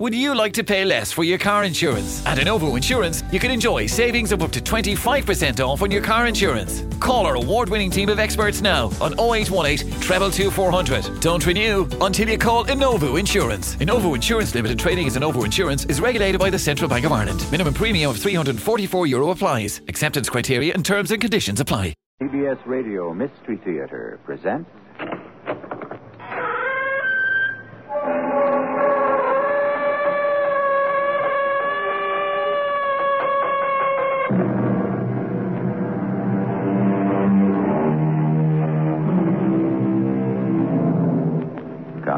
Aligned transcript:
Would 0.00 0.14
you 0.14 0.34
like 0.34 0.54
to 0.54 0.64
pay 0.64 0.86
less 0.86 1.12
for 1.12 1.24
your 1.24 1.36
car 1.36 1.64
insurance? 1.64 2.24
At 2.24 2.38
Innovo 2.38 2.74
Insurance, 2.74 3.22
you 3.30 3.38
can 3.38 3.50
enjoy 3.50 3.84
savings 3.84 4.32
of 4.32 4.42
up 4.42 4.50
to 4.52 4.58
25% 4.58 5.60
off 5.60 5.82
on 5.82 5.90
your 5.90 6.00
car 6.00 6.26
insurance. 6.26 6.86
Call 7.00 7.26
our 7.26 7.34
award 7.34 7.68
winning 7.68 7.90
team 7.90 8.08
of 8.08 8.18
experts 8.18 8.62
now 8.62 8.84
on 8.98 9.12
0818 9.20 9.90
222 10.00 10.50
400. 10.52 11.20
Don't 11.20 11.44
renew 11.44 11.86
until 12.00 12.30
you 12.30 12.38
call 12.38 12.64
Innovo 12.64 13.20
Insurance. 13.20 13.76
Innovo 13.76 14.14
Insurance 14.14 14.54
Limited 14.54 14.78
trading 14.78 15.06
as 15.06 15.18
Innovo 15.18 15.44
Insurance 15.44 15.84
is 15.84 16.00
regulated 16.00 16.40
by 16.40 16.48
the 16.48 16.58
Central 16.58 16.88
Bank 16.88 17.04
of 17.04 17.12
Ireland. 17.12 17.44
Minimum 17.52 17.74
premium 17.74 18.10
of 18.10 18.16
344 18.16 19.06
euro 19.06 19.32
applies. 19.32 19.82
Acceptance 19.86 20.30
criteria 20.30 20.72
and 20.72 20.82
terms 20.82 21.10
and 21.10 21.20
conditions 21.20 21.60
apply. 21.60 21.92
CBS 22.22 22.58
Radio 22.64 23.12
Mystery 23.12 23.58
Theater 23.58 24.18
presents. 24.24 24.70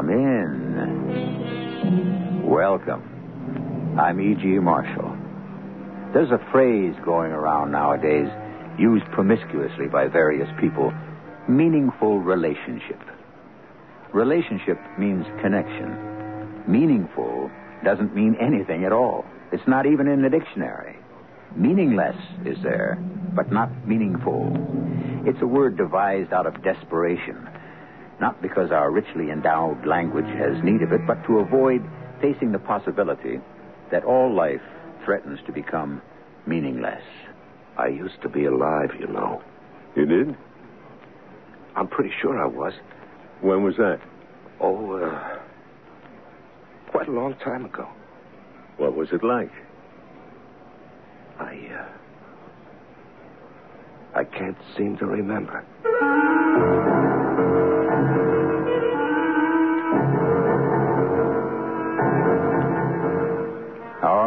Come 0.03 0.11
in. 0.19 1.95
Welcome. 2.45 3.95
I'm 3.97 4.19
E.G. 4.19 4.45
Marshall. 4.59 5.15
There's 6.13 6.29
a 6.29 6.45
phrase 6.51 6.93
going 7.05 7.31
around 7.31 7.71
nowadays 7.71 8.27
used 8.77 9.05
promiscuously 9.13 9.87
by 9.87 10.07
various 10.07 10.49
people 10.59 10.91
meaningful 11.47 12.19
relationship. 12.19 12.99
Relationship 14.11 14.77
means 14.99 15.25
connection. 15.41 15.95
Meaningful 16.67 17.49
doesn't 17.85 18.13
mean 18.13 18.35
anything 18.41 18.83
at 18.83 18.91
all. 18.91 19.23
It's 19.53 19.65
not 19.67 19.85
even 19.85 20.09
in 20.09 20.21
the 20.21 20.29
dictionary. 20.29 20.97
Meaningless 21.55 22.17
is 22.45 22.57
there, 22.61 23.01
but 23.33 23.53
not 23.53 23.69
meaningful. 23.87 24.51
It's 25.25 25.41
a 25.41 25.47
word 25.47 25.77
devised 25.77 26.33
out 26.33 26.45
of 26.45 26.61
desperation, 26.61 27.47
not 28.23 28.41
because 28.41 28.71
our 28.71 28.89
richly 28.89 29.31
endowed 29.31 29.85
language 29.85 30.31
has 30.37 30.63
need 30.63 30.81
of 30.81 30.93
it, 30.93 31.05
but 31.05 31.21
to 31.27 31.39
avoid 31.39 31.83
facing 32.21 32.53
the 32.53 32.57
possibility 32.57 33.37
that 33.91 34.05
all 34.05 34.33
life 34.33 34.61
threatens 35.03 35.39
to 35.45 35.51
become 35.51 36.01
meaningless. 36.47 37.03
I 37.77 37.87
used 37.87 38.21
to 38.21 38.29
be 38.29 38.45
alive, 38.45 38.91
you 38.97 39.07
know. 39.07 39.41
You 39.97 40.05
did? 40.05 40.37
I'm 41.75 41.89
pretty 41.89 42.11
sure 42.21 42.41
I 42.41 42.45
was. 42.45 42.71
When 43.41 43.61
was 43.61 43.75
that? 43.75 43.99
Oh, 44.61 44.93
uh, 44.93 45.39
quite 46.91 47.09
a 47.09 47.11
long 47.11 47.35
time 47.43 47.65
ago. 47.65 47.89
What 48.77 48.95
was 48.95 49.09
it 49.11 49.21
like? 49.21 49.51
I, 51.41 51.57
uh, 51.77 51.89
I 54.15 54.23
can't 54.23 54.57
seem 54.77 54.95
to 54.99 55.07
remember. 55.07 55.65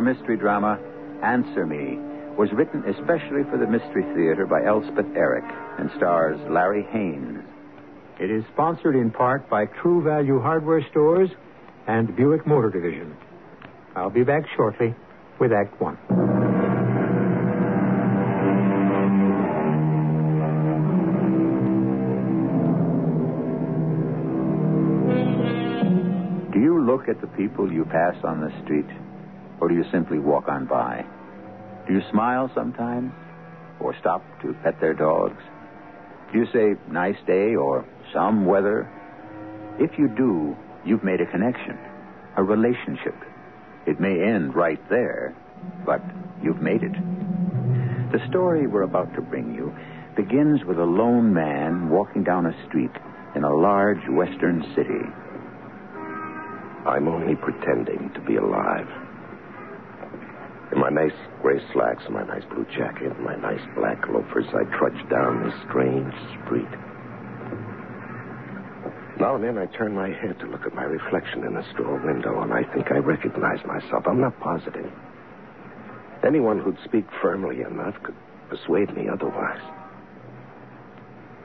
Mystery 0.07 0.37
drama, 0.37 0.79
Answer 1.25 1.67
Me, 1.67 1.99
was 2.39 2.49
written 2.53 2.85
especially 2.85 3.43
for 3.51 3.59
the 3.59 3.67
Mystery 3.67 4.05
Theater 4.15 4.47
by 4.47 4.63
Elspeth 4.65 5.17
Eric 5.17 5.43
and 5.81 5.91
stars 5.97 6.39
Larry 6.49 6.85
Haines. 6.93 7.43
It 8.21 8.31
is 8.31 8.45
sponsored 8.53 8.95
in 8.95 9.11
part 9.11 9.51
by 9.51 9.67
True 9.67 10.05
Value 10.05 10.41
Hardware 10.41 10.87
Stores 10.93 11.29
and 11.89 12.15
Buick 12.15 12.47
Motor 12.47 12.71
Division. 12.71 13.17
I'll 13.97 14.11
be 14.11 14.23
back 14.23 14.45
shortly 14.55 14.95
with 15.41 15.51
Act 15.53 15.81
One. 15.81 15.99
Do 26.53 26.61
you 26.61 26.81
look 26.87 27.09
at 27.09 27.21
the 27.21 27.27
people 27.37 27.73
you 27.73 27.85
pass 27.85 28.15
on 28.23 28.41
the 28.41 28.53
street, 28.63 28.87
or 29.61 29.69
do 29.69 29.75
you 29.75 29.85
simply 29.91 30.19
walk 30.19 30.49
on 30.49 30.67
by? 30.67 31.05
Do 31.87 31.95
you 31.95 32.03
smile 32.11 32.51
sometimes, 32.55 33.13
or 33.81 33.95
stop 34.01 34.23
to 34.43 34.55
pet 34.65 34.81
their 34.81 34.95
dogs? 34.95 35.43
Do 36.33 36.39
you 36.39 36.47
say, 36.53 36.75
nice 36.91 37.17
day, 37.27 37.55
or 37.55 37.85
some 38.13 38.47
weather? 38.47 38.91
If 39.79 39.99
you 39.99 40.09
do, 40.09 40.57
you've 40.85 41.05
made 41.05 41.21
a 41.21 41.31
connection, 41.31 41.79
a 42.37 42.43
relationship. 42.43 43.15
It 43.87 44.01
may 44.01 44.21
end 44.21 44.55
right 44.55 44.81
there, 44.91 45.35
but 45.85 46.03
you've 46.43 46.61
made 46.61 46.83
it. 46.83 46.93
The 48.13 48.27
story 48.29 48.67
we're 48.67 48.83
about 48.83 49.15
to 49.15 49.21
bring 49.21 49.55
you 49.55 49.75
begins 50.17 50.65
with 50.65 50.79
a 50.79 50.85
lone 50.85 51.33
man 51.33 51.91
walking 51.91 52.25
down 52.25 52.47
a 52.47 52.67
street 52.67 52.91
in 53.35 53.45
a 53.45 53.55
large 53.55 54.09
western 54.09 54.63
city. 54.75 55.05
I'm 56.87 57.07
only 57.07 57.37
pretending 57.37 58.11
to 58.15 58.21
be 58.21 58.37
alive. 58.37 59.06
My 60.87 60.93
nice 61.03 61.19
gray 61.43 61.59
slacks 61.73 62.05
my 62.11 62.23
nice 62.23 62.45
blue 62.45 62.65
jacket 62.67 63.19
my 63.19 63.35
nice 63.35 63.67
black 63.75 64.07
loafers, 64.07 64.47
I 64.55 64.63
trudge 64.79 65.11
down 65.11 65.43
this 65.43 65.61
strange 65.69 66.15
street. 66.45 66.71
Now 69.19 69.35
and 69.35 69.43
then 69.43 69.59
I 69.59 69.67
turn 69.67 69.97
my 69.97 70.11
head 70.11 70.39
to 70.39 70.47
look 70.47 70.65
at 70.65 70.77
my 70.77 70.85
reflection 70.85 71.43
in 71.43 71.57
a 71.57 71.73
store 71.73 72.01
window, 72.07 72.41
and 72.41 72.53
I 72.53 72.63
think 72.73 72.93
I 72.93 72.99
recognize 72.99 73.59
myself. 73.67 74.07
I'm 74.07 74.21
not 74.21 74.39
positive. 74.39 74.89
Anyone 76.25 76.61
who'd 76.61 76.79
speak 76.85 77.07
firmly 77.21 77.63
enough 77.63 78.01
could 78.05 78.15
persuade 78.49 78.95
me 78.95 79.09
otherwise. 79.09 79.63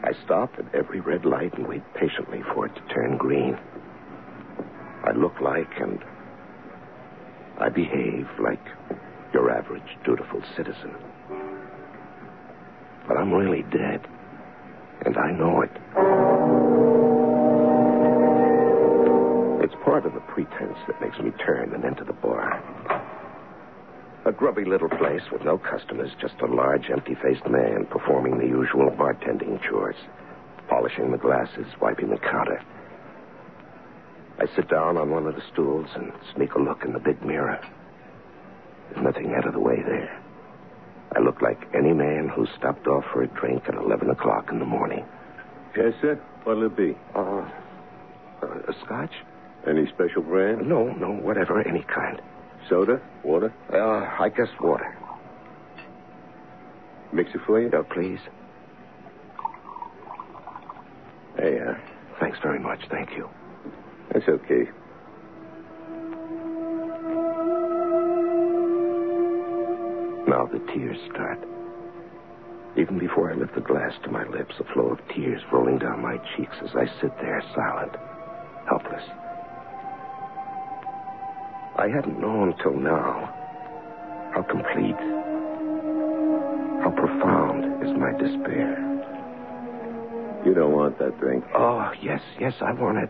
I 0.04 0.12
stop 0.24 0.54
at 0.60 0.76
every 0.76 1.00
red 1.00 1.26
light 1.26 1.58
and 1.58 1.68
wait 1.68 1.82
patiently 1.96 2.44
for 2.54 2.68
it 2.68 2.76
to 2.76 2.94
turn 2.94 3.18
green. 3.18 3.58
I 5.04 5.14
look 5.14 5.42
like 5.42 5.80
and 5.80 5.98
I 7.58 7.70
behave 7.70 8.28
like 8.40 8.62
your 9.34 9.52
average 9.52 9.98
dutiful 10.04 10.42
citizen. 10.56 10.94
But 13.08 13.18
I'm 13.18 13.34
really 13.34 13.64
dead, 13.64 14.08
and 15.06 15.18
I 15.18 15.32
know 15.32 15.62
it. 15.62 15.72
It's 19.64 19.76
part 19.84 20.06
of 20.06 20.14
the 20.14 20.20
pretense 20.22 20.78
that 20.88 21.02
makes 21.02 21.20
me 21.20 21.32
turn 21.44 21.74
and 21.74 21.86
enter 21.86 22.04
the 22.04 22.14
bar. 22.14 22.62
A 24.26 24.32
grubby 24.32 24.66
little 24.66 24.90
place 24.90 25.24
with 25.32 25.44
no 25.44 25.58
customers, 25.58 26.12
just 26.20 26.36
a 26.42 26.46
large, 26.46 26.90
empty 26.90 27.16
faced 27.16 27.48
man 27.48 27.88
performing 27.90 28.38
the 28.38 28.46
usual 28.46 28.92
bartending 28.92 29.62
chores 29.68 29.96
polishing 30.72 31.12
the 31.12 31.18
glasses, 31.18 31.66
wiping 31.82 32.10
the 32.10 32.18
counter. 32.18 32.64
I 34.40 34.46
sit 34.56 34.70
down 34.70 34.96
on 34.96 35.10
one 35.10 35.28
of 35.28 35.36
the 35.36 35.44
stools 35.52 35.88
and 35.96 36.14
sneak 36.34 36.54
a 36.54 36.60
look 36.60 36.86
in 36.86 36.94
the 36.94 37.00
big 37.00 37.22
mirror. 37.24 37.60
There's 38.94 39.04
nothing 39.06 39.34
out 39.36 39.48
of 39.48 39.54
the 39.54 39.60
way 39.60 39.78
there. 39.86 40.22
I 41.16 41.20
look 41.20 41.42
like 41.42 41.60
any 41.76 41.94
man 41.94 42.30
who 42.36 42.46
stopped 42.58 42.88
off 42.88 43.04
for 43.12 43.24
a 43.24 43.28
drink 43.28 43.64
at 43.68 43.76
11 43.76 44.10
o'clock 44.10 44.50
in 44.52 44.60
the 44.60 44.66
morning. 44.66 45.06
Yes, 45.76 45.94
sir. 46.02 46.16
What'll 46.44 46.66
it 46.66 46.76
be? 46.76 46.96
Uh, 47.16 47.48
uh, 48.42 48.48
a 48.68 48.74
scotch? 48.86 49.12
Any 49.68 49.88
special 49.88 50.24
brand? 50.24 50.68
No, 50.68 50.86
no, 50.94 51.12
whatever, 51.12 51.62
any 51.68 51.84
kind. 51.94 52.22
Soda? 52.70 53.02
Water? 53.24 53.54
Uh, 53.72 54.24
I 54.24 54.30
guess 54.30 54.48
water. 54.60 54.98
Mix 57.14 57.30
it 57.36 57.42
for 57.46 57.62
you? 57.62 57.70
Uh, 57.70 57.84
please. 57.94 58.20
Hey, 61.38 61.60
uh, 61.60 61.74
Thanks 62.20 62.38
very 62.44 62.60
much. 62.60 62.80
Thank 62.90 63.12
you. 63.12 63.28
that's 64.14 64.28
okay. 64.28 64.70
Now 70.32 70.46
the 70.46 70.60
tears 70.74 70.98
start. 71.12 71.40
Even 72.78 72.98
before 72.98 73.34
I 73.34 73.36
lift 73.36 73.54
the 73.54 73.60
glass 73.60 73.92
to 74.06 74.12
my 74.12 74.26
lips, 74.30 74.56
a 74.62 74.74
flow 74.74 74.92
of 74.94 75.00
tears 75.14 75.42
rolling 75.52 75.78
down 75.78 76.02
my 76.02 76.20
cheeks 76.38 76.56
as 76.64 76.70
I 76.74 76.86
sit 77.02 77.12
there 77.18 77.44
silent, 77.54 77.92
helpless. 78.66 79.04
I 81.76 81.90
hadn't 81.94 82.22
known 82.22 82.56
till 82.64 82.78
now 82.78 83.28
how 84.34 84.44
complete, 84.44 84.96
how 86.82 86.92
profound 86.96 87.84
is 87.84 87.92
my 88.00 88.14
despair. 88.14 88.80
You 90.46 90.54
don't 90.54 90.72
want 90.72 90.98
that 91.00 91.20
drink. 91.20 91.44
Oh, 91.54 91.92
yes, 92.02 92.22
yes, 92.40 92.54
I 92.62 92.72
want 92.72 93.00
it. 93.00 93.10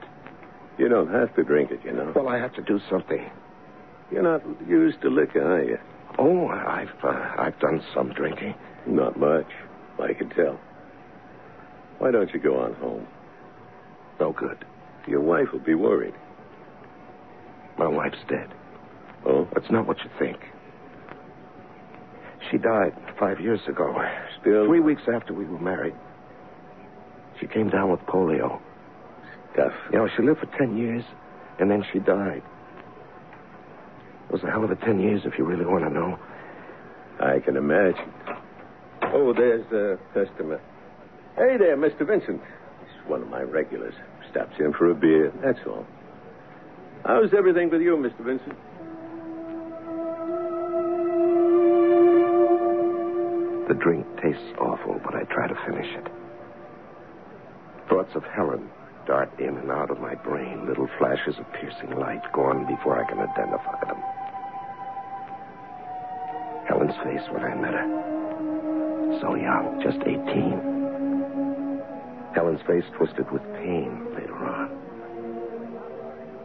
You 0.79 0.89
don't 0.89 1.12
have 1.12 1.35
to 1.35 1.44
drink 1.44 1.69
it, 1.69 1.81
you 1.85 1.94
know. 1.94 2.13
Well, 2.15 2.29
I 2.29 2.39
have 2.39 2.56
to 2.56 2.63
do 2.63 2.79
something. 2.89 3.29
You're 4.12 4.24
not 4.24 4.41
used 4.67 5.01
to 5.03 5.09
liquor, 5.12 5.44
are 5.44 5.63
you? 5.63 5.77
Oh, 6.23 6.47
I've 6.50 6.94
uh, 7.03 7.33
I've 7.39 7.59
done 7.59 7.81
some 7.95 8.13
drinking. 8.13 8.53
Not 8.85 9.19
much. 9.19 9.47
I 10.00 10.13
can 10.13 10.29
tell. 10.29 10.59
Why 11.97 12.12
don't 12.12 12.31
you 12.31 12.39
go 12.39 12.59
on 12.62 12.73
home? 12.75 13.07
No 14.19 14.31
good. 14.31 14.63
Your 15.07 15.21
wife 15.21 15.47
will 15.51 15.59
be 15.65 15.73
worried. 15.73 16.13
My 17.79 17.88
wife's 17.88 18.19
dead. 18.29 18.50
Oh? 19.25 19.47
That's 19.56 19.71
not 19.71 19.88
what 19.88 19.97
you 20.03 20.12
think. 20.19 20.38
She 22.51 22.57
died 22.59 22.94
five 23.19 23.39
years 23.39 23.62
ago. 23.67 23.95
Still- 24.41 24.65
Three 24.67 24.79
weeks 24.79 25.03
after 25.12 25.33
we 25.33 25.45
were 25.45 25.59
married. 25.59 25.95
She 27.39 27.47
came 27.47 27.69
down 27.69 27.89
with 27.89 28.00
polio. 28.01 28.59
Tough. 29.56 29.74
You 29.91 29.97
know, 30.00 30.07
she 30.15 30.21
lived 30.21 30.39
for 30.39 30.57
ten 30.57 30.77
years, 30.77 31.03
and 31.59 31.69
then 31.71 31.83
she 31.91 31.97
died. 32.00 32.44
It 34.31 34.35
was 34.35 34.43
a 34.43 34.49
hell 34.49 34.63
of 34.63 34.71
a 34.71 34.77
ten 34.77 34.97
years, 35.01 35.23
if 35.25 35.37
you 35.37 35.43
really 35.43 35.65
want 35.65 35.83
to 35.83 35.89
know. 35.89 36.17
I 37.19 37.39
can 37.39 37.57
imagine. 37.57 38.09
Oh, 39.01 39.33
there's 39.33 39.69
a 39.73 39.99
customer. 40.13 40.61
Hey 41.35 41.57
there, 41.57 41.75
Mr. 41.75 42.07
Vincent. 42.07 42.39
He's 42.79 43.09
one 43.09 43.21
of 43.23 43.27
my 43.27 43.41
regulars. 43.41 43.93
Stops 44.31 44.55
in 44.57 44.71
for 44.71 44.89
a 44.89 44.95
beer, 44.95 45.33
that's 45.43 45.59
all. 45.67 45.85
How's 47.03 47.33
everything 47.33 47.69
with 47.71 47.81
you, 47.81 47.97
Mr. 47.97 48.23
Vincent? 48.23 48.55
The 53.67 53.73
drink 53.73 54.07
tastes 54.21 54.57
awful, 54.61 55.01
but 55.03 55.13
I 55.13 55.23
try 55.23 55.49
to 55.49 55.55
finish 55.65 55.93
it. 55.93 56.07
Thoughts 57.89 58.15
of 58.15 58.23
Helen 58.23 58.69
dart 59.05 59.29
in 59.39 59.57
and 59.57 59.71
out 59.71 59.89
of 59.91 59.99
my 59.99 60.15
brain, 60.15 60.65
little 60.65 60.87
flashes 60.97 61.35
of 61.37 61.45
piercing 61.53 61.99
light, 61.99 62.21
gone 62.31 62.65
before 62.65 62.97
I 62.97 63.07
can 63.09 63.19
identify 63.19 63.83
them. 63.85 64.01
Face 66.97 67.21
when 67.31 67.43
I 67.43 67.55
met 67.55 67.73
her. 67.73 67.88
So 69.21 69.35
young, 69.35 69.79
just 69.81 69.97
18. 70.01 70.21
Helen's 72.35 72.61
face 72.67 72.83
twisted 72.97 73.31
with 73.31 73.41
pain 73.55 74.07
later 74.13 74.35
on. 74.35 74.69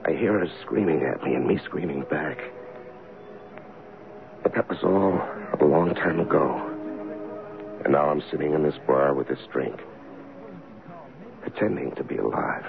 I 0.06 0.12
hear 0.12 0.38
her 0.38 0.46
screaming 0.62 1.02
at 1.02 1.22
me 1.22 1.34
and 1.34 1.46
me 1.46 1.58
screaming 1.64 2.04
back. 2.08 2.38
But 4.42 4.54
that 4.54 4.68
was 4.68 4.78
all 4.84 5.20
a 5.60 5.64
long 5.64 5.94
time 5.94 6.20
ago. 6.20 6.62
And 7.84 7.92
now 7.92 8.08
I'm 8.08 8.22
sitting 8.30 8.54
in 8.54 8.62
this 8.62 8.78
bar 8.86 9.14
with 9.14 9.26
this 9.28 9.44
drink, 9.52 9.80
pretending 11.42 11.92
to 11.96 12.04
be 12.04 12.16
alive. 12.18 12.64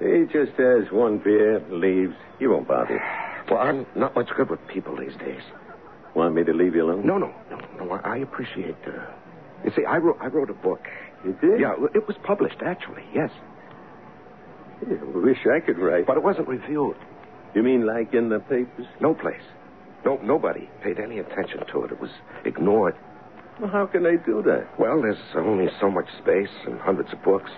He 0.00 0.24
just 0.32 0.52
has 0.58 0.90
one 0.90 1.18
beer, 1.18 1.60
leaves. 1.70 2.16
He 2.38 2.46
won't 2.48 2.66
bother 2.66 2.94
you. 2.94 3.00
Well, 3.54 3.60
I'm 3.62 3.86
not 3.94 4.14
much 4.16 4.28
good 4.36 4.50
with 4.50 4.66
people 4.66 4.96
these 4.96 5.16
days. 5.16 5.42
Want 6.14 6.34
me 6.34 6.44
to 6.44 6.52
leave 6.52 6.74
you 6.74 6.84
alone? 6.84 7.06
No, 7.06 7.18
no, 7.18 7.32
no, 7.50 7.84
no. 7.84 7.90
I, 7.92 8.14
I 8.14 8.16
appreciate. 8.18 8.76
Uh... 8.86 8.92
You 9.64 9.72
see, 9.74 9.84
I 9.84 9.96
wrote, 9.96 10.18
I 10.20 10.26
wrote 10.28 10.50
a 10.50 10.54
book. 10.54 10.80
You 11.24 11.36
did? 11.40 11.60
Yeah, 11.60 11.74
it 11.94 12.06
was 12.06 12.16
published 12.22 12.58
actually. 12.64 13.02
Yes, 13.14 13.30
Yeah, 14.88 14.98
wish 15.14 15.38
I 15.46 15.60
could 15.60 15.78
write. 15.78 16.06
but 16.06 16.16
it 16.16 16.22
wasn't 16.22 16.48
reviewed. 16.48 16.96
You 17.54 17.62
mean 17.62 17.86
like 17.86 18.12
in 18.14 18.28
the 18.28 18.40
papers? 18.40 18.86
No 19.00 19.14
place. 19.14 19.40
No, 20.04 20.18
nobody 20.22 20.68
paid 20.82 21.00
any 21.00 21.18
attention 21.18 21.64
to 21.72 21.84
it. 21.84 21.92
It 21.92 22.00
was 22.00 22.10
ignored. 22.44 22.94
Well, 23.60 23.70
how 23.70 23.86
can 23.86 24.02
they 24.02 24.16
do 24.16 24.42
that? 24.42 24.78
Well, 24.78 25.00
there's 25.00 25.16
only 25.34 25.68
so 25.80 25.90
much 25.90 26.06
space 26.18 26.50
and 26.66 26.78
hundreds 26.80 27.12
of 27.12 27.22
books. 27.22 27.50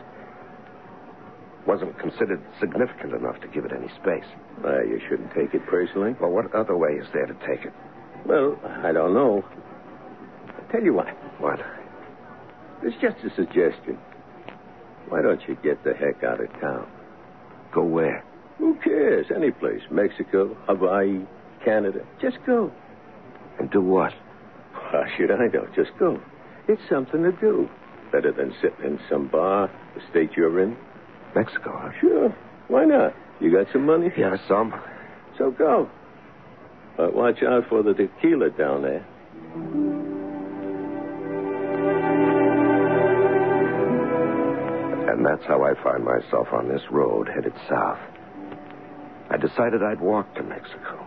Wasn't 1.67 1.99
considered 1.99 2.41
significant 2.61 3.15
enough 3.15 3.41
to 3.41 3.49
give 3.49 3.65
it 3.65 3.73
any 3.73 3.89
space. 4.01 4.29
Well, 4.63 4.87
you 4.87 5.01
shouldn't 5.09 5.33
take 5.35 5.53
it 5.55 5.67
personally. 5.67 6.15
Well, 6.21 6.31
what 6.31 6.55
other 6.55 6.77
way 6.77 6.91
is 6.93 7.07
there 7.13 7.27
to 7.27 7.35
take 7.47 7.65
it? 7.65 7.73
Well, 8.27 8.59
I 8.83 8.93
don't 8.93 9.15
know. 9.15 9.45
I'll 10.49 10.73
tell 10.73 10.83
you 10.83 10.95
what, 10.95 11.07
What? 11.41 11.61
it's 12.83 12.97
just 13.01 13.17
a 13.25 13.35
suggestion. 13.37 13.99
Why 15.09 15.23
don't 15.23 15.41
you 15.49 15.57
get 15.63 15.83
the 15.85 15.95
heck 15.95 16.25
out 16.25 16.41
of 16.41 16.51
town? 16.61 16.89
Go 17.73 17.85
where? 17.85 18.25
Who 18.59 18.75
cares? 18.83 19.27
Any 19.35 19.51
place. 19.53 19.81
Mexico, 19.91 20.57
Hawaii, 20.67 21.21
Canada. 21.65 22.01
Just 22.21 22.39
go. 22.47 22.73
And 23.61 23.71
do 23.71 23.81
what? 23.81 24.13
How 24.73 25.05
should 25.17 25.31
I 25.31 25.47
know? 25.47 25.67
Just 25.77 25.91
go. 25.99 26.21
It's 26.69 26.83
something 26.91 27.23
to 27.23 27.33
do. 27.33 27.69
Better 28.13 28.33
than 28.33 28.53
sitting 28.61 28.85
in 28.85 29.01
some 29.09 29.29
bar, 29.29 29.71
the 29.95 30.01
state 30.11 30.31
you're 30.37 30.61
in. 30.61 30.77
Mexico, 31.35 31.71
huh? 31.81 31.91
Sure. 32.01 32.35
Why 32.69 32.85
not? 32.85 33.15
You 33.41 33.53
got 33.53 33.67
some 33.73 33.85
money? 33.87 34.09
Yeah, 34.17 34.37
some. 34.49 34.75
So 35.39 35.51
go. 35.51 35.89
But 36.97 37.15
watch 37.15 37.43
out 37.43 37.69
for 37.69 37.83
the 37.83 37.93
tequila 37.93 38.51
down 38.51 38.83
there. 38.83 39.05
And 45.11 45.25
that's 45.25 45.45
how 45.47 45.63
I 45.63 45.75
find 45.83 46.05
myself 46.05 46.49
on 46.53 46.69
this 46.69 46.83
road 46.91 47.29
headed 47.29 47.53
south. 47.69 47.99
I 49.29 49.37
decided 49.37 49.83
I'd 49.83 50.01
walk 50.01 50.35
to 50.37 50.43
Mexico. 50.43 51.07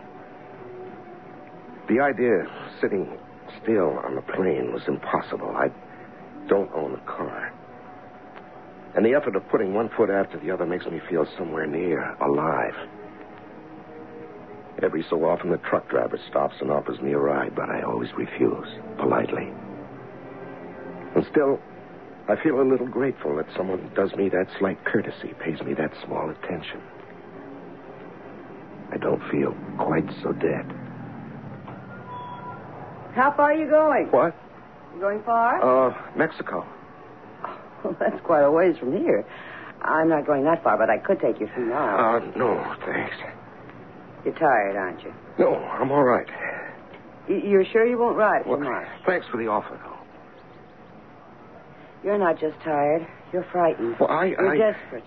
The 1.87 1.99
idea 2.01 2.41
of 2.41 2.47
sitting 2.81 3.17
still 3.63 3.97
on 4.05 4.17
a 4.17 4.21
plane 4.21 4.71
was 4.73 4.83
impossible. 4.87 5.49
I 5.55 5.69
don't 6.47 6.71
own 6.73 6.93
a 6.93 7.05
car. 7.05 7.53
And 8.95 9.05
the 9.05 9.13
effort 9.13 9.35
of 9.35 9.47
putting 9.49 9.73
one 9.73 9.89
foot 9.95 10.09
after 10.09 10.39
the 10.39 10.51
other 10.51 10.65
makes 10.65 10.85
me 10.85 10.99
feel 11.09 11.25
somewhere 11.37 11.65
near 11.65 12.15
alive. 12.21 12.75
Every 14.83 15.05
so 15.09 15.25
often, 15.25 15.51
the 15.51 15.57
truck 15.57 15.89
driver 15.89 16.19
stops 16.29 16.55
and 16.61 16.71
offers 16.71 16.99
me 17.01 17.11
a 17.13 17.17
ride, 17.17 17.55
but 17.55 17.69
I 17.69 17.81
always 17.81 18.09
refuse, 18.17 18.67
politely. 18.97 19.51
And 21.15 21.25
still, 21.31 21.59
I 22.27 22.35
feel 22.41 22.61
a 22.61 22.63
little 22.63 22.87
grateful 22.87 23.35
that 23.37 23.47
someone 23.57 23.91
does 23.95 24.13
me 24.15 24.29
that 24.29 24.47
slight 24.57 24.83
courtesy, 24.85 25.33
pays 25.39 25.59
me 25.61 25.73
that 25.73 25.91
small 26.05 26.29
attention. 26.29 26.81
I 28.91 28.97
don't 28.97 29.21
feel 29.31 29.55
quite 29.77 30.07
so 30.23 30.31
dead. 30.33 30.65
How 33.15 33.33
far 33.35 33.51
are 33.51 33.55
you 33.55 33.69
going? 33.69 34.07
What? 34.11 34.35
You 34.95 35.01
going 35.01 35.23
far? 35.23 35.89
Uh, 35.89 35.93
Mexico. 36.15 36.65
Well, 37.81 37.95
that's 37.97 38.19
quite 38.25 38.41
a 38.41 38.51
ways 38.51 38.77
from 38.77 38.91
here. 38.91 39.25
I'm 39.81 40.09
not 40.09 40.27
going 40.27 40.43
that 40.43 40.61
far, 40.65 40.77
but 40.77 40.89
I 40.89 40.97
could 40.97 41.21
take 41.21 41.39
you 41.39 41.47
few 41.55 41.63
miles. 41.63 42.23
Uh, 42.35 42.37
no, 42.37 42.75
thanks. 42.85 43.15
You're 44.25 44.33
tired, 44.33 44.75
aren't 44.75 45.03
you? 45.03 45.13
No, 45.37 45.55
I'm 45.55 45.91
all 45.91 46.03
right. 46.03 46.27
Y- 47.29 47.41
You're 47.45 47.65
sure 47.65 47.85
you 47.85 47.97
won't 47.97 48.17
ride 48.17 48.45
Well, 48.45 48.59
much? 48.59 48.87
thanks 49.05 49.25
for 49.31 49.37
the 49.37 49.47
offer, 49.47 49.79
though. 49.83 49.95
You're 52.03 52.17
not 52.17 52.39
just 52.39 52.59
tired. 52.63 53.07
You're 53.31 53.45
frightened. 53.51 53.95
Well, 53.99 54.09
I- 54.09 54.25
You're 54.25 54.49
I- 54.49 54.57
desperate. 54.57 55.05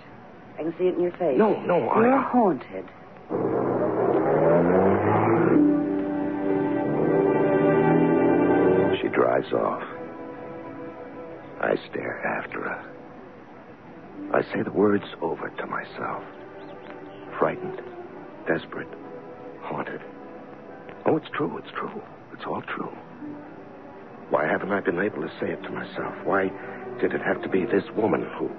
I 0.59 0.63
can 0.63 0.75
see 0.79 0.85
it 0.89 0.95
in 0.95 1.01
your 1.01 1.13
face. 1.13 1.39
No, 1.39 1.61
no, 1.63 1.89
I- 1.89 2.01
You're 2.01 2.21
haunted. 2.21 2.85
She 9.01 9.09
drives 9.09 9.53
off. 9.53 9.83
I 11.61 11.75
stare 11.91 12.21
after 12.39 12.61
her. 12.63 12.95
I 14.35 14.43
say 14.53 14.63
the 14.63 14.73
words 14.73 15.05
over 15.21 15.49
to 15.49 15.67
myself. 15.67 16.23
Frightened, 17.39 17.81
desperate, 18.47 18.89
haunted. 19.63 20.01
Oh, 21.07 21.17
it's 21.17 21.29
true, 21.35 21.59
it's 21.59 21.71
true. 21.73 22.03
It's 22.33 22.45
all 22.47 22.63
true. 22.63 22.91
Why 24.31 24.47
haven't 24.47 24.73
I 24.73 24.81
been 24.81 24.99
able 24.99 25.23
to 25.23 25.33
say 25.41 25.51
it 25.51 25.63
to 25.63 25.71
myself? 25.71 26.15
Why 26.25 26.51
did 27.01 27.13
it 27.13 27.21
have 27.21 27.43
to 27.43 27.49
be 27.49 27.65
this 27.65 27.85
woman 27.97 28.27
who. 28.39 28.51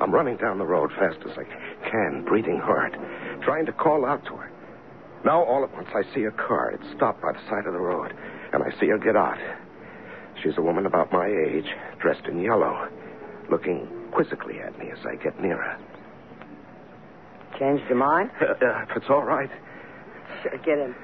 I'm 0.00 0.12
running 0.12 0.36
down 0.36 0.58
the 0.58 0.66
road 0.66 0.90
fast 0.98 1.18
as 1.26 1.36
I 1.36 1.44
can, 1.88 2.24
breathing 2.26 2.58
hard, 2.58 2.96
trying 3.42 3.66
to 3.66 3.72
call 3.72 4.06
out 4.06 4.24
to 4.26 4.36
her. 4.36 4.50
Now, 5.24 5.44
all 5.44 5.62
at 5.62 5.72
once, 5.72 5.88
I 5.94 6.02
see 6.14 6.24
a 6.24 6.30
car. 6.30 6.70
It's 6.70 6.96
stopped 6.96 7.20
by 7.20 7.32
the 7.32 7.40
side 7.50 7.66
of 7.66 7.74
the 7.74 7.78
road, 7.78 8.14
and 8.52 8.62
I 8.62 8.70
see 8.80 8.86
her 8.88 8.98
get 8.98 9.16
out. 9.16 9.38
She's 10.42 10.56
a 10.56 10.62
woman 10.62 10.86
about 10.86 11.12
my 11.12 11.26
age, 11.26 11.66
dressed 12.00 12.26
in 12.26 12.40
yellow, 12.40 12.88
looking 13.50 13.86
quizzically 14.12 14.60
at 14.60 14.78
me 14.78 14.90
as 14.90 14.98
I 15.04 15.22
get 15.22 15.40
nearer. 15.40 15.78
Changed 17.58 17.84
your 17.88 17.98
mind? 17.98 18.30
Uh, 18.40 18.52
uh, 18.64 18.84
if 18.88 18.96
it's 18.96 19.10
all 19.10 19.24
right. 19.24 19.50
Sure, 20.42 20.58
get 20.64 20.78
in. 20.78 20.94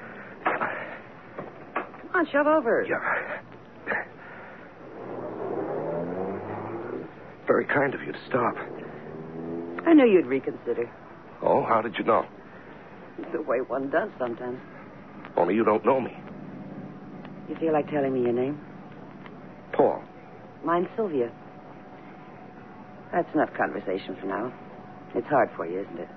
Come 0.43 2.11
on, 2.13 2.27
shove 2.31 2.47
over. 2.47 2.85
Yeah. 2.87 3.41
Very 7.45 7.65
kind 7.65 7.93
of 7.93 8.01
you 8.01 8.11
to 8.11 8.19
stop. 8.27 8.55
I 9.85 9.93
knew 9.93 10.05
you'd 10.05 10.25
reconsider. 10.25 10.89
Oh, 11.41 11.63
how 11.63 11.81
did 11.81 11.95
you 11.97 12.03
know? 12.03 12.25
The 13.31 13.41
way 13.41 13.61
one 13.61 13.89
does 13.89 14.09
sometimes. 14.19 14.59
Only 15.37 15.55
you 15.55 15.63
don't 15.63 15.85
know 15.85 16.01
me. 16.01 16.17
You 17.47 17.55
feel 17.55 17.73
like 17.73 17.89
telling 17.89 18.13
me 18.13 18.21
your 18.21 18.33
name? 18.33 18.59
Paul. 19.71 20.03
Mine's 20.65 20.87
Sylvia. 20.95 21.31
That's 23.13 23.33
enough 23.33 23.53
conversation 23.55 24.17
for 24.19 24.27
now. 24.27 24.51
It's 25.15 25.27
hard 25.27 25.49
for 25.55 25.65
you, 25.65 25.81
isn't 25.81 25.99
it? 25.99 26.09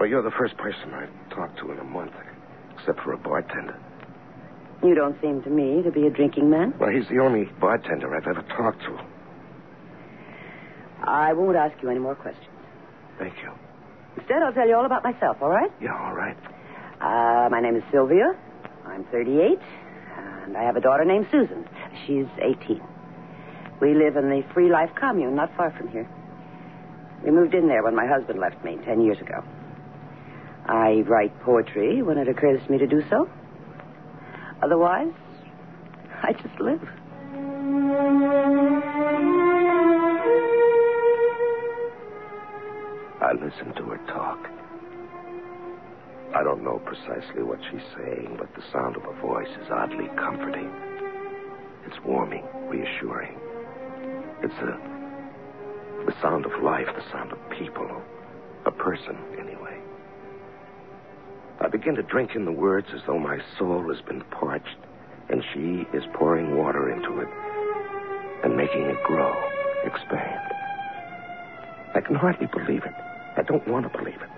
Well, 0.00 0.08
you're 0.08 0.22
the 0.22 0.30
first 0.38 0.56
person 0.56 0.94
I've 0.94 1.10
talked 1.30 1.58
to 1.58 1.70
in 1.72 1.78
a 1.78 1.84
month, 1.84 2.12
except 2.78 3.00
for 3.00 3.12
a 3.12 3.18
bartender. 3.18 3.78
You 4.82 4.94
don't 4.94 5.20
seem 5.20 5.42
to 5.42 5.50
me 5.50 5.82
to 5.82 5.90
be 5.90 6.06
a 6.06 6.10
drinking 6.10 6.50
man. 6.50 6.74
Well, 6.78 6.90
he's 6.90 7.08
the 7.08 7.18
only 7.18 7.44
bartender 7.60 8.14
I've 8.14 8.26
ever 8.26 8.42
talked 8.56 8.80
to. 8.82 8.98
I 11.02 11.32
won't 11.32 11.56
ask 11.56 11.80
you 11.82 11.88
any 11.90 11.98
more 12.00 12.14
questions. 12.14 12.46
Thank 13.18 13.34
you. 13.42 13.52
Instead, 14.16 14.42
I'll 14.42 14.52
tell 14.52 14.68
you 14.68 14.74
all 14.76 14.86
about 14.86 15.04
myself, 15.04 15.38
all 15.40 15.50
right? 15.50 15.70
Yeah, 15.80 15.94
all 15.96 16.14
right. 16.14 16.36
Uh, 17.00 17.48
my 17.50 17.60
name 17.60 17.76
is 17.76 17.82
Sylvia. 17.92 18.34
I'm 18.86 19.04
38, 19.04 19.58
and 20.16 20.56
I 20.56 20.62
have 20.62 20.76
a 20.76 20.80
daughter 20.80 21.04
named 21.04 21.26
Susan. 21.30 21.68
She's 22.06 22.26
18. 22.40 22.80
We 23.80 23.94
live 23.94 24.16
in 24.16 24.30
the 24.30 24.42
Free 24.54 24.70
Life 24.70 24.90
Commune, 24.98 25.34
not 25.34 25.54
far 25.56 25.70
from 25.76 25.88
here. 25.88 26.08
We 27.24 27.30
moved 27.30 27.54
in 27.54 27.68
there 27.68 27.82
when 27.82 27.94
my 27.94 28.06
husband 28.06 28.38
left 28.38 28.64
me 28.64 28.78
10 28.84 29.02
years 29.02 29.18
ago. 29.20 29.42
I 30.68 31.02
write 31.06 31.38
poetry 31.42 32.02
when 32.02 32.18
it 32.18 32.28
occurs 32.28 32.60
to 32.64 32.72
me 32.72 32.78
to 32.78 32.86
do 32.86 33.02
so. 33.08 33.28
Otherwise, 34.62 35.12
I 36.22 36.32
just 36.32 36.60
live. 36.60 36.82
I 43.20 43.32
listen 43.32 43.74
to 43.76 43.82
her 43.84 43.98
talk. 44.06 44.38
I 46.34 46.42
don't 46.42 46.62
know 46.62 46.80
precisely 46.84 47.42
what 47.42 47.58
she's 47.70 47.86
saying, 47.96 48.36
but 48.38 48.54
the 48.54 48.62
sound 48.72 48.96
of 48.96 49.02
her 49.02 49.20
voice 49.20 49.48
is 49.62 49.68
oddly 49.70 50.08
comforting. 50.16 50.70
It's 51.86 51.96
warming, 52.04 52.44
reassuring. 52.68 53.38
It's 54.42 54.54
a 54.54 54.96
the 56.06 56.14
sound 56.22 56.46
of 56.46 56.52
life, 56.62 56.86
the 56.94 57.10
sound 57.10 57.32
of 57.32 57.38
people, 57.50 57.90
a 58.64 58.70
person, 58.70 59.16
anyway. 59.40 59.75
I 61.60 61.68
begin 61.68 61.94
to 61.94 62.02
drink 62.02 62.34
in 62.34 62.44
the 62.44 62.52
words 62.52 62.88
as 62.94 63.00
though 63.06 63.18
my 63.18 63.38
soul 63.58 63.88
has 63.92 64.02
been 64.02 64.20
parched, 64.30 64.76
and 65.28 65.42
she 65.52 65.86
is 65.96 66.04
pouring 66.14 66.56
water 66.56 66.90
into 66.90 67.20
it 67.20 67.28
and 68.44 68.56
making 68.56 68.82
it 68.82 69.02
grow, 69.04 69.34
expand. 69.84 70.40
I 71.94 72.00
can 72.00 72.14
hardly 72.14 72.46
believe 72.46 72.84
it. 72.84 72.92
I 73.36 73.42
don't 73.42 73.66
want 73.66 73.90
to 73.90 73.98
believe 73.98 74.20
it. 74.20 74.28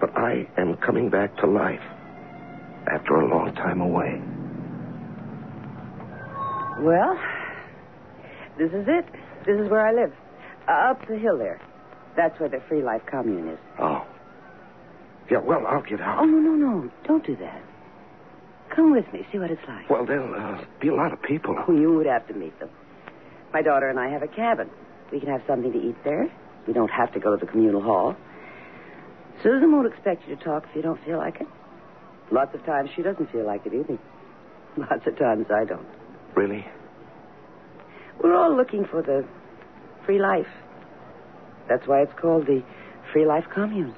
But 0.00 0.16
I 0.16 0.46
am 0.58 0.76
coming 0.76 1.08
back 1.08 1.36
to 1.38 1.46
life 1.46 1.80
after 2.86 3.16
a 3.16 3.26
long 3.26 3.54
time 3.54 3.80
away. 3.80 4.20
Well, 6.84 7.18
this 8.58 8.70
is 8.72 8.86
it. 8.86 9.06
This 9.46 9.58
is 9.58 9.70
where 9.70 9.86
I 9.86 9.92
live. 9.92 10.12
Uh, 10.68 10.90
up 10.90 11.06
the 11.08 11.16
hill 11.16 11.38
there. 11.38 11.60
That's 12.16 12.38
where 12.38 12.48
the 12.48 12.60
Free 12.68 12.82
Life 12.82 13.02
Commune 13.10 13.48
is. 13.48 13.58
Oh. 13.78 14.06
Yeah, 15.30 15.38
well, 15.38 15.66
I'll 15.66 15.82
get 15.82 16.00
out. 16.00 16.20
Oh, 16.20 16.24
no, 16.24 16.38
no, 16.38 16.52
no. 16.52 16.90
Don't 17.04 17.24
do 17.26 17.36
that. 17.36 17.62
Come 18.74 18.92
with 18.92 19.10
me. 19.12 19.26
See 19.32 19.38
what 19.38 19.50
it's 19.50 19.62
like. 19.66 19.88
Well, 19.88 20.04
there'll 20.06 20.34
uh, 20.34 20.64
be 20.80 20.88
a 20.88 20.94
lot 20.94 21.12
of 21.12 21.22
people. 21.22 21.56
Oh, 21.66 21.72
you 21.72 21.94
would 21.94 22.06
have 22.06 22.26
to 22.28 22.34
meet 22.34 22.58
them. 22.60 22.70
My 23.52 23.62
daughter 23.62 23.88
and 23.88 23.98
I 23.98 24.08
have 24.10 24.22
a 24.22 24.28
cabin. 24.28 24.70
We 25.12 25.20
can 25.20 25.28
have 25.28 25.42
something 25.46 25.72
to 25.72 25.78
eat 25.78 25.96
there. 26.04 26.30
We 26.66 26.72
don't 26.72 26.90
have 26.90 27.12
to 27.14 27.20
go 27.20 27.36
to 27.36 27.44
the 27.44 27.50
communal 27.50 27.80
hall. 27.80 28.16
Susan 29.42 29.72
won't 29.72 29.86
expect 29.86 30.28
you 30.28 30.36
to 30.36 30.44
talk 30.44 30.64
if 30.68 30.76
you 30.76 30.82
don't 30.82 31.02
feel 31.04 31.18
like 31.18 31.40
it. 31.40 31.46
Lots 32.30 32.54
of 32.54 32.64
times 32.64 32.90
she 32.96 33.02
doesn't 33.02 33.30
feel 33.30 33.46
like 33.46 33.64
it 33.66 33.72
either. 33.74 33.98
Lots 34.76 35.06
of 35.06 35.18
times 35.18 35.46
I 35.50 35.64
don't. 35.64 35.86
Really? 36.34 36.66
We're 38.22 38.34
all 38.34 38.54
looking 38.54 38.84
for 38.84 39.02
the 39.02 39.24
free 40.04 40.18
life. 40.18 40.48
That's 41.68 41.86
why 41.86 42.02
it's 42.02 42.12
called 42.20 42.46
the 42.46 42.62
Free 43.12 43.26
Life 43.26 43.44
Commune. 43.54 43.94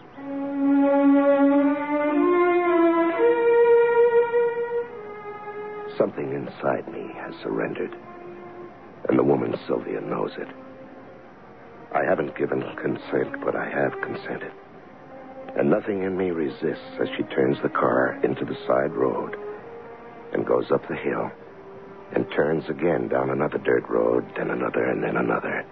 Something 5.96 6.32
inside 6.32 6.86
me 6.92 7.12
has 7.16 7.34
surrendered, 7.42 7.94
and 9.08 9.18
the 9.18 9.24
woman 9.24 9.58
Sylvia 9.66 10.00
knows 10.00 10.32
it. 10.38 10.48
I 11.92 12.04
haven't 12.04 12.36
given 12.36 12.62
consent, 12.76 13.40
but 13.44 13.56
I 13.56 13.68
have 13.68 14.00
consented. 14.02 14.52
And 15.56 15.70
nothing 15.70 16.02
in 16.02 16.16
me 16.16 16.30
resists 16.30 17.00
as 17.00 17.08
she 17.16 17.22
turns 17.24 17.56
the 17.62 17.68
car 17.68 18.20
into 18.22 18.44
the 18.44 18.56
side 18.66 18.92
road 18.92 19.34
and 20.32 20.46
goes 20.46 20.70
up 20.70 20.86
the 20.88 20.96
hill 20.96 21.30
and 22.14 22.30
turns 22.30 22.68
again 22.68 23.08
down 23.08 23.30
another 23.30 23.58
dirt 23.58 23.88
road, 23.88 24.24
then 24.36 24.50
another, 24.50 24.84
and 24.84 25.02
then 25.02 25.16
another. 25.16 25.64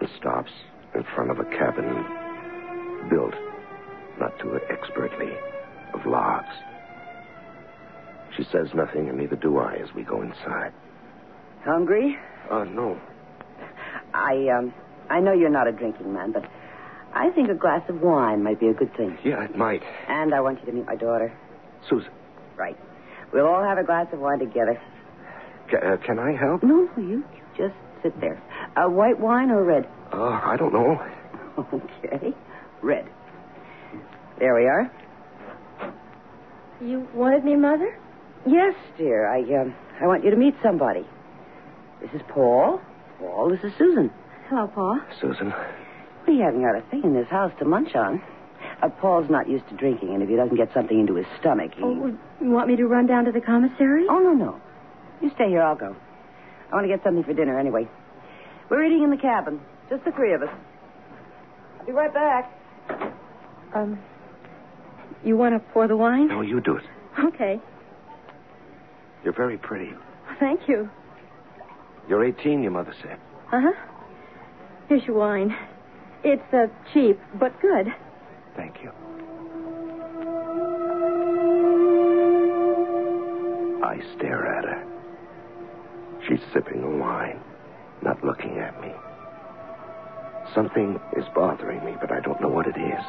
And 0.00 0.08
stops 0.18 0.50
in 0.94 1.04
front 1.14 1.30
of 1.30 1.38
a 1.38 1.44
cabin 1.44 2.21
built, 3.08 3.34
not 4.18 4.38
too 4.38 4.58
expertly, 4.70 5.32
of 5.94 6.04
logs. 6.06 6.54
She 8.36 8.44
says 8.44 8.68
nothing, 8.74 9.08
and 9.08 9.18
neither 9.18 9.36
do 9.36 9.58
I 9.58 9.74
as 9.76 9.92
we 9.94 10.02
go 10.04 10.22
inside. 10.22 10.72
Hungry? 11.64 12.16
Uh, 12.50 12.64
no. 12.64 12.98
I, 14.14 14.48
um, 14.56 14.72
I 15.10 15.20
know 15.20 15.32
you're 15.32 15.50
not 15.50 15.68
a 15.68 15.72
drinking 15.72 16.12
man, 16.12 16.32
but 16.32 16.44
I 17.14 17.30
think 17.30 17.50
a 17.50 17.54
glass 17.54 17.82
of 17.88 18.00
wine 18.00 18.42
might 18.42 18.58
be 18.58 18.68
a 18.68 18.74
good 18.74 18.94
thing. 18.96 19.16
Yeah, 19.24 19.44
it 19.44 19.56
might. 19.56 19.82
And 20.08 20.34
I 20.34 20.40
want 20.40 20.60
you 20.60 20.66
to 20.66 20.72
meet 20.72 20.86
my 20.86 20.96
daughter. 20.96 21.32
Susan, 21.88 22.10
Right. 22.56 22.76
We'll 23.32 23.46
all 23.46 23.62
have 23.62 23.78
a 23.78 23.84
glass 23.84 24.06
of 24.12 24.20
wine 24.20 24.38
together. 24.38 24.80
ca- 25.70 25.78
uh, 25.78 25.96
can 25.98 26.18
I 26.18 26.32
help? 26.32 26.62
No, 26.62 26.88
no, 26.96 27.02
you, 27.02 27.24
you 27.34 27.42
just 27.56 27.74
sit 28.02 28.18
there. 28.20 28.42
Uh, 28.76 28.88
white 28.88 29.18
wine 29.18 29.50
or 29.50 29.62
red? 29.64 29.86
Uh, 30.12 30.22
I 30.42 30.56
don't 30.56 30.72
know. 30.72 31.00
Okay. 31.58 32.34
Red. 32.82 33.08
There 34.38 34.54
we 34.54 34.66
are. 34.66 34.90
You 36.80 37.06
wanted 37.14 37.44
me, 37.44 37.54
Mother? 37.56 37.96
Yes, 38.44 38.74
dear. 38.98 39.28
I, 39.28 39.40
um, 39.60 39.74
I 40.00 40.06
want 40.06 40.24
you 40.24 40.30
to 40.30 40.36
meet 40.36 40.54
somebody. 40.62 41.06
This 42.00 42.10
is 42.12 42.20
Paul. 42.28 42.80
Paul, 43.20 43.50
this 43.50 43.62
is 43.62 43.72
Susan. 43.78 44.10
Hello, 44.48 44.66
Paul. 44.66 45.00
Susan, 45.20 45.54
We 46.26 46.38
haven't 46.40 46.62
got 46.62 46.76
a 46.76 46.82
thing 46.90 47.04
in 47.04 47.14
this 47.14 47.28
house 47.28 47.52
to 47.60 47.64
munch 47.64 47.94
on. 47.94 48.20
Uh, 48.82 48.88
Paul's 48.88 49.30
not 49.30 49.48
used 49.48 49.68
to 49.68 49.76
drinking, 49.76 50.12
and 50.12 50.22
if 50.22 50.28
he 50.28 50.34
doesn't 50.34 50.56
get 50.56 50.72
something 50.74 50.98
into 50.98 51.14
his 51.14 51.26
stomach, 51.38 51.72
he... 51.76 51.82
Oh, 51.84 52.18
you 52.40 52.50
want 52.50 52.66
me 52.68 52.74
to 52.76 52.86
run 52.86 53.06
down 53.06 53.24
to 53.26 53.32
the 53.32 53.40
commissary? 53.40 54.06
Oh, 54.10 54.18
no, 54.18 54.32
no. 54.32 54.60
You 55.20 55.30
stay 55.36 55.48
here, 55.48 55.62
I'll 55.62 55.76
go. 55.76 55.94
I 56.70 56.74
want 56.74 56.84
to 56.84 56.88
get 56.88 57.04
something 57.04 57.22
for 57.22 57.32
dinner 57.32 57.58
anyway. 57.58 57.88
We're 58.68 58.82
eating 58.84 59.04
in 59.04 59.10
the 59.10 59.16
cabin, 59.16 59.60
just 59.88 60.04
the 60.04 60.10
three 60.10 60.32
of 60.34 60.42
us. 60.42 60.48
I'll 61.78 61.86
be 61.86 61.92
right 61.92 62.12
back. 62.12 62.50
Um, 63.74 63.98
you 65.24 65.36
want 65.36 65.54
to 65.54 65.72
pour 65.72 65.88
the 65.88 65.96
wine? 65.96 66.28
no, 66.28 66.42
you 66.42 66.60
do 66.60 66.76
it. 66.76 66.84
Okay. 67.18 67.60
You're 69.24 69.32
very 69.34 69.56
pretty. 69.58 69.92
Thank 70.40 70.68
you. 70.68 70.90
You're 72.08 72.24
18, 72.24 72.62
your 72.62 72.72
mother 72.72 72.92
said. 73.02 73.18
Uh 73.52 73.60
huh. 73.62 73.72
Here's 74.88 75.04
your 75.04 75.16
wine. 75.16 75.56
It's 76.24 76.42
uh, 76.52 76.66
cheap, 76.92 77.18
but 77.38 77.58
good. 77.60 77.86
Thank 78.56 78.76
you. 78.82 78.90
I 83.84 84.00
stare 84.16 84.46
at 84.46 84.64
her. 84.64 84.88
She's 86.28 86.40
sipping 86.52 86.80
the 86.80 86.88
wine, 86.98 87.40
not 88.02 88.22
looking 88.24 88.58
at 88.58 88.80
me. 88.80 88.92
Something 90.54 91.00
is 91.16 91.24
bothering 91.34 91.84
me, 91.84 91.96
but 92.00 92.12
I 92.12 92.20
don't 92.20 92.40
know 92.40 92.48
what 92.48 92.66
it 92.66 92.76
is. 92.76 93.04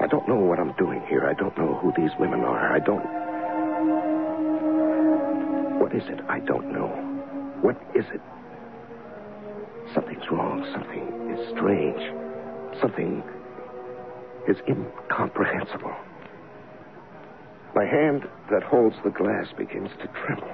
I 0.00 0.06
don't 0.10 0.28
know 0.28 0.36
what 0.36 0.58
I'm 0.58 0.72
doing 0.72 1.00
here. 1.08 1.26
I 1.26 1.34
don't 1.34 1.56
know 1.56 1.74
who 1.74 1.92
these 1.96 2.10
women 2.18 2.40
are. 2.40 2.74
I 2.74 2.80
don't. 2.80 3.04
What 5.80 5.94
is 5.94 6.02
it? 6.08 6.20
I 6.28 6.40
don't 6.40 6.72
know. 6.72 6.88
What 7.60 7.80
is 7.94 8.04
it? 8.12 8.20
Something's 9.94 10.28
wrong. 10.30 10.66
Something 10.72 11.30
is 11.30 11.48
strange. 11.50 12.00
Something 12.80 13.22
is 14.48 14.56
incomprehensible. 14.68 15.94
My 17.74 17.84
hand 17.84 18.28
that 18.50 18.62
holds 18.62 18.96
the 19.04 19.10
glass 19.10 19.46
begins 19.56 19.90
to 20.00 20.08
tremble. 20.08 20.52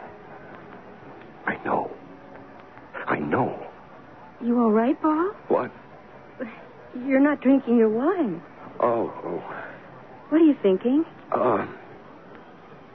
I 1.46 1.56
know. 1.64 1.90
I 3.06 3.18
know. 3.18 3.61
You 4.42 4.60
all 4.60 4.72
right, 4.72 5.00
Paul? 5.00 5.32
What? 5.48 5.70
You're 7.06 7.20
not 7.20 7.40
drinking 7.40 7.76
your 7.76 7.88
wine. 7.88 8.42
Oh, 8.80 9.12
oh. 9.24 9.42
What 10.28 10.40
are 10.40 10.44
you 10.44 10.56
thinking? 10.62 11.04
Uh, 11.30 11.66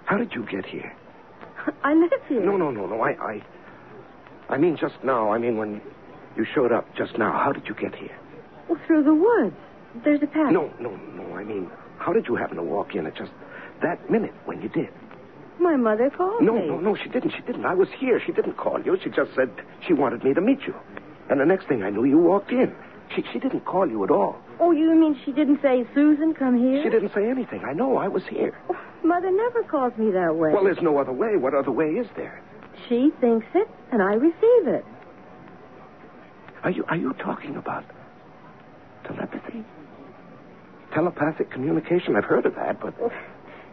how 0.05 0.17
did 0.17 0.33
you 0.33 0.45
get 0.45 0.65
here? 0.65 0.93
I 1.83 1.93
live 1.93 2.11
here. 2.27 2.43
No, 2.45 2.57
no, 2.57 2.69
no, 2.71 2.85
no. 2.85 3.01
I, 3.01 3.11
I, 3.11 3.43
I 4.49 4.57
mean 4.57 4.77
just 4.79 4.95
now. 5.03 5.31
I 5.31 5.37
mean 5.37 5.57
when 5.57 5.81
you 6.35 6.45
showed 6.53 6.71
up 6.71 6.85
just 6.95 7.17
now. 7.17 7.31
How 7.31 7.51
did 7.51 7.67
you 7.67 7.73
get 7.75 7.95
here? 7.95 8.15
Well, 8.69 8.79
through 8.85 9.03
the 9.03 9.13
woods. 9.13 9.55
There's 10.03 10.21
a 10.21 10.27
path. 10.27 10.51
No, 10.51 10.71
no, 10.79 10.95
no. 10.95 11.33
I 11.35 11.43
mean, 11.43 11.69
how 11.97 12.13
did 12.13 12.27
you 12.27 12.35
happen 12.35 12.57
to 12.57 12.63
walk 12.63 12.93
in 12.95 13.07
at 13.07 13.15
just 13.15 13.31
that 13.81 14.09
minute 14.11 14.33
when 14.45 14.61
you 14.61 14.69
did? 14.69 14.89
My 15.59 15.75
mother 15.75 16.09
called 16.11 16.41
No, 16.43 16.53
me. 16.59 16.67
no, 16.67 16.79
no. 16.79 16.95
She 16.95 17.09
didn't. 17.09 17.31
She 17.31 17.41
didn't. 17.41 17.65
I 17.65 17.73
was 17.73 17.87
here. 17.97 18.21
She 18.23 18.31
didn't 18.31 18.57
call 18.57 18.79
you. 18.81 18.97
She 19.03 19.09
just 19.09 19.33
said 19.35 19.49
she 19.85 19.93
wanted 19.93 20.23
me 20.23 20.33
to 20.33 20.41
meet 20.41 20.59
you. 20.67 20.75
And 21.29 21.39
the 21.39 21.45
next 21.45 21.67
thing 21.67 21.83
I 21.83 21.89
knew, 21.89 22.05
you 22.05 22.17
walked 22.17 22.51
in. 22.51 22.73
She, 23.15 23.23
she 23.31 23.39
didn't 23.39 23.61
call 23.65 23.87
you 23.89 24.03
at 24.03 24.11
all. 24.11 24.37
Oh, 24.59 24.71
you 24.71 24.93
mean 24.95 25.19
she 25.23 25.31
didn't 25.31 25.61
say, 25.61 25.85
Susan, 25.93 26.33
come 26.33 26.57
here? 26.57 26.83
She 26.83 26.89
didn't 26.89 27.13
say 27.13 27.29
anything. 27.29 27.63
I 27.63 27.73
know. 27.73 27.97
I 27.97 28.07
was 28.07 28.23
here. 28.29 28.57
Oh, 28.69 28.75
Mother 29.03 29.31
never 29.31 29.63
calls 29.63 29.93
me 29.97 30.11
that 30.11 30.35
way. 30.35 30.51
Well, 30.51 30.63
there's 30.63 30.81
no 30.81 30.97
other 30.97 31.13
way. 31.13 31.37
What 31.37 31.53
other 31.53 31.71
way 31.71 31.87
is 31.87 32.07
there? 32.15 32.41
She 32.89 33.11
thinks 33.21 33.45
it, 33.53 33.67
and 33.91 34.01
I 34.01 34.13
receive 34.13 34.67
it. 34.67 34.85
Are 36.63 36.71
you 36.71 36.83
are 36.89 36.97
you 36.97 37.13
talking 37.13 37.55
about 37.55 37.85
telepathy? 39.05 39.63
telepathic 40.93 41.51
communication. 41.51 42.15
I've 42.15 42.25
heard 42.25 42.45
of 42.45 42.55
that, 42.55 42.79
but 42.79 42.99
Well, 42.99 43.11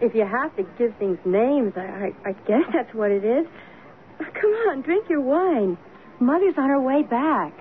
if 0.01 0.15
you 0.15 0.27
have 0.27 0.55
to 0.57 0.63
give 0.77 0.95
things 0.99 1.19
names, 1.25 1.73
I, 1.77 2.13
I, 2.25 2.31
I 2.31 2.33
guess 2.47 2.63
that's 2.73 2.93
what 2.93 3.11
it 3.11 3.25
is. 3.25 3.47
Come 4.19 4.51
on, 4.69 4.83
drink 4.83 5.09
your 5.09 5.21
wine. 5.23 5.79
Mother's 6.21 6.55
on 6.57 6.69
her 6.69 6.81
way 6.81 7.03
back. 7.03 7.53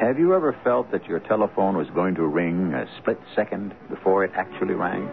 Have 0.00 0.18
you 0.18 0.34
ever 0.34 0.56
felt 0.64 0.90
that 0.90 1.06
your 1.06 1.20
telephone 1.20 1.76
was 1.76 1.86
going 1.94 2.16
to 2.16 2.26
ring 2.26 2.74
a 2.74 2.86
split 2.98 3.20
second 3.36 3.74
before 3.88 4.24
it 4.24 4.32
actually 4.34 4.74
rang? 4.74 5.08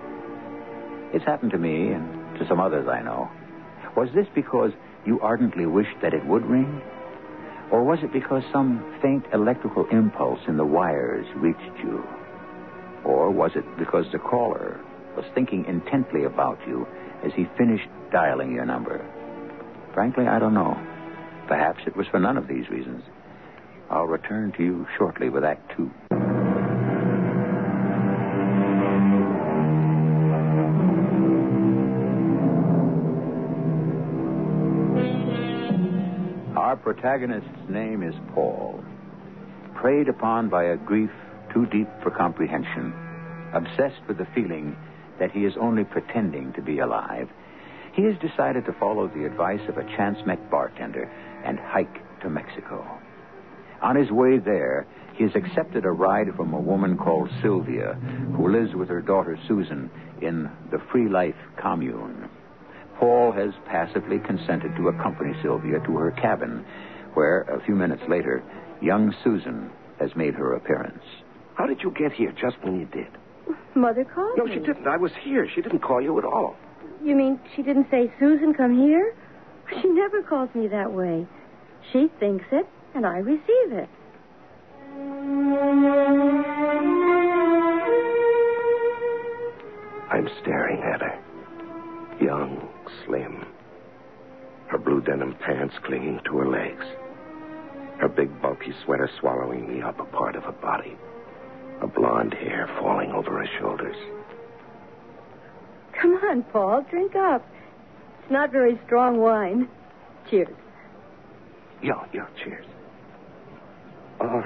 It's 1.13 1.25
happened 1.25 1.51
to 1.51 1.58
me 1.58 1.92
and 1.92 2.39
to 2.39 2.48
some 2.48 2.60
others 2.60 2.88
I 2.88 3.01
know. 3.01 3.30
Was 3.96 4.10
this 4.16 4.25
because 4.34 4.72
you 5.06 5.20
ardently 5.22 5.66
wished 5.66 5.96
that 6.01 6.13
it 6.13 6.25
would 6.25 6.46
ring? 6.46 6.82
Or 7.72 7.84
was 7.84 8.00
it 8.01 8.12
because 8.12 8.44
some 8.51 8.84
faint 9.01 9.25
electrical 9.34 9.86
impulse 9.92 10.39
in 10.48 10.58
the 10.58 10.66
wires 10.66 11.27
reached 11.36 11.77
you? 11.84 12.04
Or 13.06 13.30
was 13.30 13.51
it 13.56 13.66
because 13.77 14.06
the 14.12 14.20
caller 14.20 14.80
was 15.16 15.25
thinking 15.36 15.66
intently 15.66 16.24
about 16.24 16.60
you 16.68 16.88
as 17.24 17.32
he 17.34 17.48
finished 17.58 17.88
dialing 18.12 18.52
your 18.52 18.66
number? 18.66 19.04
Frankly, 19.94 20.28
I 20.28 20.40
don't 20.40 20.54
know. 20.54 20.78
Perhaps 21.48 21.84
it 21.88 21.96
was 21.96 22.08
for 22.08 22.20
none 22.20 22.38
of 22.38 22.48
these 22.48 22.70
reasons. 22.70 23.04
I'll 23.90 24.06
return 24.06 24.52
to 24.58 24.64
you 24.64 24.88
shortly 24.98 25.30
with 25.30 25.44
Act 25.44 25.72
Two. 25.76 25.92
Our 36.58 36.76
protagonist's 36.76 37.70
name 37.70 38.04
is 38.04 38.14
Paul. 38.34 38.84
Preyed 39.76 40.10
upon 40.10 40.50
by 40.50 40.66
a 40.66 40.76
grief 40.76 41.12
too 41.54 41.66
deep 41.68 41.88
for 42.04 42.12
comprehension, 42.12 42.94
obsessed 43.54 44.02
with 44.08 44.18
the 44.18 44.28
feeling 44.36 44.76
that 45.20 45.32
he 45.32 45.46
is 45.46 45.54
only 45.60 45.84
pretending 45.84 46.54
to 46.54 46.62
be 46.62 46.80
alive, 46.80 47.30
he 47.94 48.04
has 48.04 48.16
decided 48.20 48.66
to 48.66 48.74
follow 48.74 49.08
the 49.08 49.26
advice 49.26 49.62
of 49.68 49.78
a 49.78 49.84
chance 49.96 50.18
met 50.26 50.52
bartender 50.52 51.10
and 51.44 51.60
hike 51.60 52.20
to 52.22 52.30
Mexico. 52.30 52.86
On 53.82 53.96
his 53.96 54.12
way 54.12 54.38
there, 54.38 54.86
he 55.16 55.24
has 55.24 55.36
accepted 55.36 55.86
a 55.86 55.92
ride 55.92 56.28
from 56.36 56.54
a 56.54 56.60
woman 56.60 56.98
called 56.98 57.30
Sylvia, 57.42 57.94
who 58.36 58.52
lives 58.52 58.76
with 58.76 58.90
her 58.90 59.02
daughter 59.02 59.38
Susan 59.48 59.90
in 60.22 60.50
the 60.72 60.80
Free 60.92 61.10
Life 61.10 61.36
commune. 61.60 62.30
Paul 63.00 63.32
has 63.32 63.52
passively 63.66 64.20
consented 64.20 64.76
to 64.76 64.90
accompany 64.90 65.34
Sylvia 65.42 65.80
to 65.86 65.98
her 65.98 66.12
cabin, 66.12 66.66
where, 67.14 67.42
a 67.42 67.64
few 67.66 67.76
minutes 67.76 68.04
later, 68.08 68.44
young 68.82 69.14
Susan 69.24 69.72
has 70.00 70.16
made 70.16 70.36
her 70.36 70.54
appearance. 70.54 71.04
how 71.56 71.66
did 71.66 71.82
you 71.82 71.92
get 71.92 72.12
here 72.12 72.32
just 72.32 72.58
when 72.64 72.80
you 72.80 72.86
did? 72.86 73.10
Mother 73.75 74.04
called 74.06 74.38
No, 74.38 74.46
me. 74.46 74.54
she 74.56 74.60
didn't. 74.60 74.88
I 74.88 74.98
was 74.98 75.12
here. 75.24 75.48
She 75.54 75.62
didn't 75.62 75.80
call 75.80 76.01
you 76.01 76.18
at 76.18 76.25
all. 76.25 76.56
You 77.04 77.16
mean 77.16 77.39
she 77.56 77.62
didn't 77.63 77.88
say, 77.92 78.12
Susan, 78.20 78.54
come 78.54 78.77
here? 78.77 79.13
She 79.82 79.88
never 79.89 80.22
calls 80.24 80.50
me 80.56 80.68
that 80.70 80.92
way. 80.94 81.27
She 81.92 82.08
thinks 82.22 82.46
it, 82.54 82.66
and 82.96 83.06
I 83.06 83.18
receive 83.18 83.72
it. 83.74 83.89
I'm 90.10 90.27
staring 90.42 90.82
at 90.82 91.01
her. 91.01 91.20
Young, 92.22 92.68
slim. 93.06 93.46
Her 94.68 94.77
blue 94.77 95.01
denim 95.01 95.36
pants 95.36 95.75
clinging 95.86 96.22
to 96.25 96.38
her 96.38 96.48
legs. 96.48 96.86
Her 98.00 98.08
big, 98.08 98.42
bulky 98.42 98.74
sweater 98.86 99.10
swallowing 99.20 99.68
the 99.68 99.86
upper 99.86 100.06
part 100.06 100.36
of 100.36 100.44
her 100.44 100.51
body. 100.54 100.96
Her 101.81 101.88
blonde 101.88 102.34
hair 102.34 102.69
falling 102.79 103.12
over 103.12 103.39
her 103.39 103.48
shoulders. 103.60 103.96
Come 106.01 106.13
on, 106.13 106.44
Paul, 106.44 106.85
drink 106.90 107.16
up. 107.16 107.46
It's 108.22 108.31
not 108.31 108.51
very 108.51 108.79
strong 108.85 109.18
wine. 109.18 109.68
Cheers. 110.29 110.50
Yeah, 111.81 112.03
yeah, 112.13 112.25
cheers. 112.44 112.66
Uh, 114.20 114.42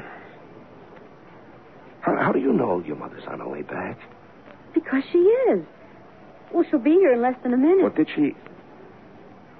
how, 2.01 2.15
how 2.17 2.31
do 2.31 2.39
you 2.39 2.51
know 2.53 2.79
your 2.85 2.95
mother's 2.95 3.23
on 3.27 3.39
her 3.39 3.47
way 3.47 3.61
back? 3.61 3.97
Because 4.73 5.03
she 5.11 5.19
is. 5.19 5.63
Well, 6.53 6.65
she'll 6.69 6.79
be 6.79 6.91
here 6.91 7.13
in 7.13 7.21
less 7.21 7.35
than 7.43 7.53
a 7.53 7.57
minute. 7.57 7.83
What 7.83 7.95
did 7.95 8.09
she. 8.13 8.35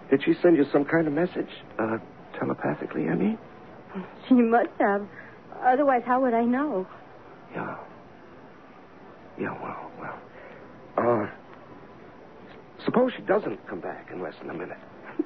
Did 0.10 0.24
she 0.26 0.34
send 0.42 0.58
you 0.58 0.66
some 0.72 0.84
kind 0.84 1.08
of 1.08 1.14
message? 1.14 1.50
Uh, 1.80 1.98
telepathically, 2.38 3.08
I 3.08 3.16
mean? 3.16 3.38
She 4.28 4.34
must 4.36 4.70
have. 4.80 5.08
Otherwise, 5.64 6.04
how 6.06 6.22
would 6.22 6.34
I 6.34 6.44
know? 6.44 6.86
Yeah. 7.54 7.76
Yeah, 9.40 9.54
well, 9.62 9.92
well. 10.00 10.18
Uh, 10.98 11.28
suppose 12.86 13.12
she 13.16 13.22
doesn't 13.24 13.66
come 13.68 13.80
back 13.80 14.10
in 14.12 14.22
less 14.22 14.34
than 14.40 14.50
a 14.50 14.54
minute. 14.54 14.78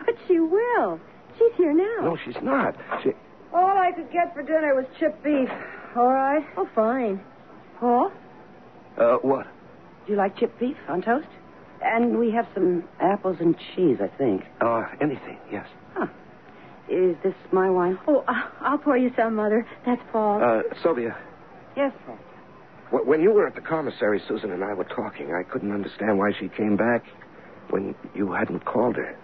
But 0.05 0.15
she 0.27 0.39
will. 0.39 0.99
She's 1.37 1.51
here 1.57 1.73
now. 1.73 2.05
No, 2.09 2.17
she's 2.23 2.41
not. 2.41 2.75
She. 3.03 3.11
All 3.53 3.77
I 3.77 3.91
could 3.95 4.11
get 4.11 4.33
for 4.33 4.41
dinner 4.43 4.73
was 4.75 4.85
chip 4.99 5.21
beef. 5.23 5.49
All 5.95 6.11
right. 6.11 6.45
Oh, 6.57 6.67
fine. 6.75 7.19
Paul, 7.79 8.11
Uh, 8.97 9.17
what? 9.17 9.45
do 10.05 10.11
you 10.13 10.17
like 10.17 10.37
chip 10.37 10.57
beef 10.59 10.77
on 10.87 11.01
toast? 11.01 11.27
And 11.81 12.17
we 12.17 12.31
have 12.31 12.47
some 12.53 12.83
apples 12.99 13.37
and 13.41 13.55
cheese, 13.75 13.97
I 14.01 14.07
think. 14.17 14.43
Uh, 14.61 14.85
anything, 15.01 15.37
yes. 15.51 15.67
Huh. 15.93 16.07
Is 16.89 17.15
this 17.23 17.33
my 17.51 17.69
wine? 17.69 17.97
Oh, 18.07 18.23
I- 18.27 18.47
I'll 18.61 18.77
pour 18.77 18.95
you 18.97 19.11
some, 19.15 19.35
Mother. 19.35 19.65
That's 19.85 20.01
Paul. 20.11 20.41
Uh, 20.41 20.61
Sylvia, 20.81 21.15
Yes, 21.75 21.93
Paul. 22.05 22.17
when 23.05 23.21
you 23.21 23.31
were 23.33 23.47
at 23.47 23.55
the 23.55 23.61
commissary, 23.61 24.21
Susan 24.27 24.51
and 24.51 24.63
I 24.63 24.73
were 24.73 24.85
talking. 24.85 25.33
I 25.33 25.43
couldn't 25.43 25.71
understand 25.71 26.17
why 26.17 26.31
she 26.39 26.47
came 26.49 26.77
back 26.77 27.03
when 27.69 27.95
you 28.13 28.31
hadn't 28.31 28.65
called 28.65 28.95
her. 28.95 29.17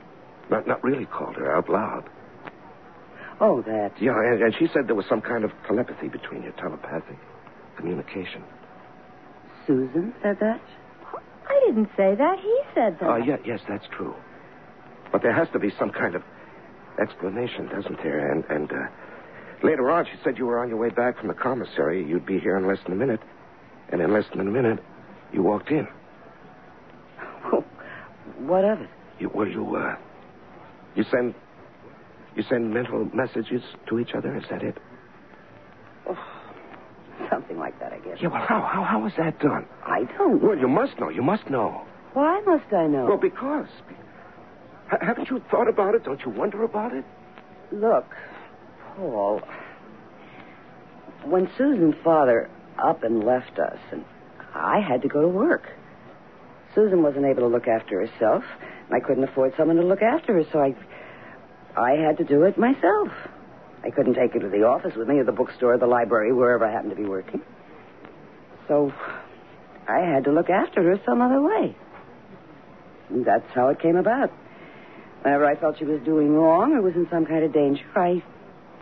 Not, 0.49 0.67
not 0.67 0.83
really 0.83 1.05
called 1.05 1.35
her 1.35 1.55
out 1.55 1.69
loud. 1.69 2.09
Oh, 3.39 3.61
that. 3.63 3.91
Yeah, 3.99 4.19
and, 4.19 4.41
and 4.41 4.55
she 4.57 4.67
said 4.67 4.87
there 4.87 4.95
was 4.95 5.05
some 5.07 5.21
kind 5.21 5.43
of 5.43 5.51
telepathy 5.65 6.09
between 6.09 6.43
you, 6.43 6.51
telepathic 6.57 7.17
communication. 7.77 8.43
Susan 9.65 10.13
said 10.21 10.37
that? 10.39 10.61
I 11.47 11.59
didn't 11.65 11.89
say 11.97 12.15
that. 12.15 12.39
He 12.39 12.59
said 12.75 12.97
that. 12.99 13.09
Uh, 13.09 13.15
yeah, 13.15 13.37
yes, 13.45 13.59
that's 13.67 13.85
true. 13.95 14.15
But 15.11 15.21
there 15.21 15.33
has 15.33 15.47
to 15.53 15.59
be 15.59 15.71
some 15.77 15.91
kind 15.91 16.15
of 16.15 16.23
explanation, 17.01 17.67
doesn't 17.67 17.97
there? 18.03 18.31
And, 18.31 18.43
and 18.45 18.71
uh, 18.71 18.75
later 19.63 19.89
on, 19.91 20.06
she 20.06 20.12
said 20.24 20.38
you 20.38 20.45
were 20.45 20.60
on 20.60 20.69
your 20.69 20.78
way 20.78 20.89
back 20.89 21.17
from 21.17 21.28
the 21.28 21.34
commissary. 21.34 22.06
You'd 22.06 22.26
be 22.26 22.39
here 22.39 22.58
in 22.58 22.67
less 22.67 22.80
than 22.84 22.93
a 22.93 22.95
minute. 22.95 23.21
And 23.89 24.02
in 24.02 24.13
less 24.13 24.26
than 24.30 24.39
a 24.39 24.52
minute, 24.52 24.80
you 25.34 25.43
walked 25.43 25.69
in. 25.69 25.88
Oh, 27.45 27.63
what 28.39 28.63
of 28.63 28.82
it? 28.82 28.89
You, 29.19 29.30
well, 29.34 29.47
you, 29.47 29.76
uh, 29.76 29.95
you 30.95 31.04
send, 31.12 31.36
you 32.36 32.43
send 32.43 32.74
mental 32.74 33.06
messages 33.13 33.62
to 33.88 34.00
each 34.00 34.13
other. 34.15 34.36
Is 34.38 34.45
that 34.50 34.63
it? 34.63 34.78
Something 37.30 37.60
like 37.60 37.80
that, 37.80 37.93
I 37.93 38.00
guess. 38.00 38.17
Yeah. 38.21 38.30
Well, 38.30 38.41
how, 38.41 38.62
how, 38.62 38.84
how 38.84 39.06
is 39.06 39.13
that 39.17 39.39
done? 39.39 39.65
I 39.86 40.04
don't. 40.17 40.41
Well, 40.41 40.58
you 40.58 40.67
must 40.67 41.00
know. 41.00 41.10
You 41.10 41.21
must 41.21 41.50
know. 41.50 41.86
Why 42.13 42.41
must 42.45 42.74
I 42.74 42.88
know? 42.88 43.06
Well, 43.06 43.17
because. 43.17 43.67
Ha- 44.89 44.97
haven't 45.02 45.30
you 45.30 45.41
thought 45.52 45.69
about 45.69 45.95
it? 45.95 46.04
Don't 46.04 46.19
you 46.26 46.32
wonder 46.32 46.63
about 46.63 46.93
it? 46.93 47.06
Look, 47.71 48.06
Paul. 49.01 49.41
When 51.23 51.49
Susan's 51.57 51.95
father 52.03 52.49
up 52.77 53.03
and 53.03 53.23
left 53.23 53.57
us, 53.57 53.79
and 53.91 54.05
I 54.53 54.79
had 54.79 55.01
to 55.01 55.07
go 55.07 55.21
to 55.21 55.27
work. 55.27 55.63
Susan 56.75 57.03
wasn't 57.03 57.25
able 57.25 57.41
to 57.41 57.47
look 57.47 57.67
after 57.67 58.05
herself, 58.05 58.43
and 58.85 58.95
I 58.95 58.99
couldn't 58.99 59.23
afford 59.23 59.53
someone 59.57 59.77
to 59.77 59.83
look 59.83 60.01
after 60.01 60.33
her, 60.33 60.43
so 60.51 60.59
I, 60.59 60.75
I 61.75 61.91
had 61.93 62.17
to 62.17 62.23
do 62.23 62.43
it 62.43 62.57
myself. 62.57 63.09
I 63.83 63.89
couldn't 63.89 64.13
take 64.13 64.33
her 64.33 64.39
to 64.39 64.49
the 64.49 64.63
office 64.63 64.95
with 64.95 65.07
me, 65.07 65.17
or 65.17 65.23
the 65.23 65.31
bookstore, 65.31 65.73
or 65.73 65.77
the 65.77 65.87
library, 65.87 66.31
wherever 66.31 66.65
I 66.65 66.71
happened 66.71 66.91
to 66.91 66.95
be 66.95 67.07
working. 67.07 67.41
So, 68.67 68.93
I 69.87 69.99
had 69.99 70.25
to 70.25 70.31
look 70.31 70.49
after 70.49 70.83
her 70.83 71.01
some 71.05 71.21
other 71.21 71.41
way. 71.41 71.75
And 73.09 73.25
that's 73.25 73.49
how 73.53 73.69
it 73.69 73.79
came 73.79 73.95
about. 73.95 74.31
Whenever 75.23 75.45
I 75.45 75.55
felt 75.55 75.77
she 75.77 75.85
was 75.85 76.01
doing 76.03 76.33
wrong 76.33 76.73
or 76.73 76.81
was 76.81 76.95
in 76.95 77.07
some 77.11 77.25
kind 77.25 77.43
of 77.43 77.51
danger, 77.51 77.83
I, 77.95 78.23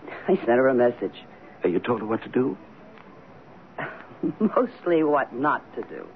I 0.27 0.35
sent 0.35 0.49
her 0.49 0.67
a 0.67 0.73
message. 0.73 1.15
You 1.63 1.79
told 1.79 2.01
her 2.01 2.05
what 2.05 2.23
to 2.23 2.29
do? 2.29 2.57
Mostly 4.39 5.03
what 5.03 5.33
not 5.33 5.63
to 5.75 5.81
do. 5.83 6.07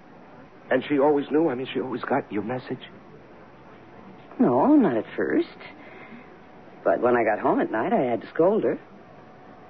And 0.71 0.83
she 0.87 0.99
always 0.99 1.29
knew? 1.29 1.49
I 1.49 1.55
mean, 1.55 1.67
she 1.73 1.81
always 1.81 2.03
got 2.03 2.31
your 2.31 2.43
message? 2.43 2.79
No, 4.39 4.75
not 4.75 4.97
at 4.97 5.05
first. 5.15 5.47
But 6.83 7.01
when 7.01 7.15
I 7.15 7.23
got 7.23 7.39
home 7.39 7.59
at 7.59 7.71
night, 7.71 7.93
I 7.93 8.01
had 8.01 8.21
to 8.21 8.27
scold 8.29 8.63
her. 8.63 8.79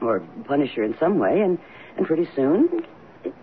Or 0.02 0.22
punish 0.46 0.72
her 0.76 0.84
in 0.84 0.96
some 1.00 1.20
way, 1.20 1.42
and, 1.42 1.58
and 1.98 2.06
pretty 2.06 2.28
soon 2.36 2.84
it, 3.24 3.34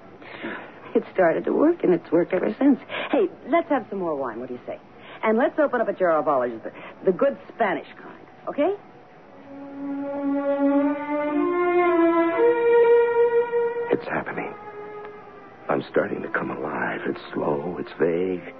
it 0.95 1.05
started 1.13 1.45
to 1.45 1.53
work, 1.53 1.83
and 1.83 1.95
it's 1.95 2.11
worked 2.11 2.33
ever 2.35 2.55
since. 2.59 2.79
Hey, 3.11 3.29
let's 3.49 3.69
have 3.71 3.87
some 3.89 3.99
more 3.99 4.15
wine. 4.15 4.41
What 4.41 4.49
do 4.49 4.55
you 4.55 4.61
say? 4.67 4.79
And 5.23 5.39
let's 5.39 5.59
open 5.59 5.81
up 5.81 5.89
a 5.89 5.93
jar 5.93 6.19
of 6.19 6.29
olives, 6.29 6.63
the, 6.63 6.73
the 7.05 7.13
good 7.13 7.39
Spanish 7.55 7.87
kind, 8.03 8.27
okay? 8.49 8.75
It's 13.91 14.09
happening. 14.09 14.53
I'm 15.69 15.85
starting 15.91 16.23
to 16.23 16.29
come 16.29 16.51
alive. 16.51 17.01
It's 17.07 17.21
slow, 17.35 17.77
it's 17.79 17.93
vague. 18.01 18.55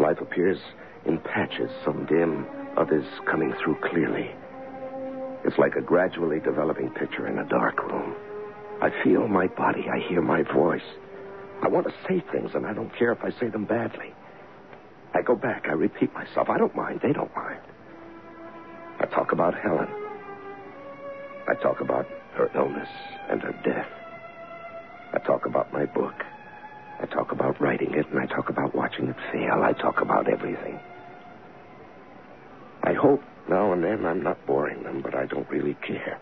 Life 0.00 0.20
appears 0.20 0.58
in 1.06 1.18
patches, 1.18 1.70
some 1.84 2.06
dim, 2.06 2.46
others 2.76 3.06
coming 3.28 3.52
through 3.62 3.76
clearly. 3.90 4.30
It's 5.44 5.58
like 5.58 5.76
a 5.76 5.80
gradually 5.80 6.40
developing 6.40 6.90
picture 6.90 7.26
in 7.26 7.38
a 7.38 7.48
dark 7.48 7.82
room. 7.88 8.14
I 8.82 8.90
feel 9.02 9.26
my 9.26 9.46
body, 9.46 9.86
I 9.90 9.98
hear 10.08 10.20
my 10.20 10.42
voice. 10.42 10.82
I 11.62 11.68
want 11.68 11.86
to 11.86 11.94
say 12.06 12.22
things, 12.32 12.50
and 12.54 12.66
I 12.66 12.72
don't 12.72 12.94
care 12.96 13.12
if 13.12 13.24
I 13.24 13.30
say 13.40 13.48
them 13.48 13.64
badly. 13.64 14.14
I 15.14 15.22
go 15.22 15.34
back, 15.34 15.64
I 15.66 15.72
repeat 15.72 16.12
myself. 16.12 16.48
I 16.48 16.58
don't 16.58 16.76
mind, 16.76 17.00
they 17.02 17.12
don't 17.12 17.34
mind. 17.34 17.60
I 19.00 19.06
talk 19.06 19.32
about 19.32 19.54
Helen. 19.58 19.88
I 21.48 21.54
talk 21.54 21.80
about 21.80 22.06
her 22.34 22.50
illness 22.54 22.88
and 23.30 23.40
her 23.42 23.52
death. 23.64 23.88
I 25.12 25.18
talk 25.18 25.46
about 25.46 25.72
my 25.72 25.86
book. 25.86 26.14
I 27.00 27.06
talk 27.06 27.32
about 27.32 27.60
writing 27.60 27.94
it, 27.94 28.06
and 28.10 28.18
I 28.18 28.26
talk 28.26 28.50
about 28.50 28.74
watching 28.74 29.08
it 29.08 29.16
fail. 29.32 29.62
I 29.62 29.72
talk 29.72 30.00
about 30.00 30.28
everything. 30.28 30.78
I 32.82 32.92
hope 32.92 33.22
now 33.48 33.72
and 33.72 33.82
then 33.82 34.04
I'm 34.04 34.22
not 34.22 34.44
boring 34.46 34.82
them, 34.82 35.00
but 35.00 35.14
I 35.14 35.26
don't 35.26 35.48
really 35.48 35.74
care. 35.86 36.18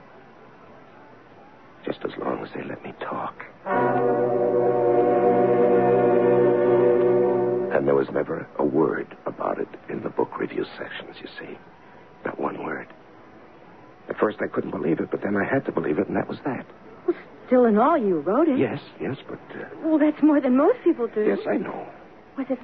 Just 1.84 2.00
as 2.04 2.12
long 2.18 2.44
as 2.44 2.50
they 2.54 2.62
let 2.64 2.82
me 2.84 2.92
talk. 3.00 3.34
And 7.74 7.86
there 7.86 7.94
was 7.94 8.08
never 8.12 8.46
a 8.58 8.64
word 8.64 9.16
about 9.26 9.60
it 9.60 9.68
in 9.88 10.02
the 10.02 10.08
book 10.08 10.38
review 10.38 10.64
sections, 10.78 11.16
you 11.20 11.28
see. 11.38 11.58
Not 14.16 14.22
one 14.22 14.32
word. 14.32 14.36
At 14.36 14.38
first 14.38 14.38
I 14.40 14.46
couldn't 14.54 14.70
believe 14.70 15.00
it, 15.00 15.10
but 15.10 15.22
then 15.22 15.36
I 15.36 15.44
had 15.44 15.64
to 15.66 15.72
believe 15.72 15.98
it, 15.98 16.08
and 16.08 16.16
that 16.16 16.28
was 16.28 16.38
that. 16.44 16.66
Well, 17.06 17.16
still 17.46 17.64
in 17.66 17.78
all, 17.78 17.96
you 17.98 18.20
wrote 18.20 18.48
it. 18.48 18.58
Yes, 18.58 18.80
yes, 19.00 19.16
but. 19.28 19.38
Uh, 19.54 19.64
Well, 19.84 19.98
that's 19.98 20.22
more 20.22 20.40
than 20.40 20.56
most 20.56 20.78
people 20.84 21.06
do. 21.08 21.22
yes, 21.24 21.40
I 21.48 21.56
know. 21.56 21.86
Was 22.36 22.46
it, 22.50 22.58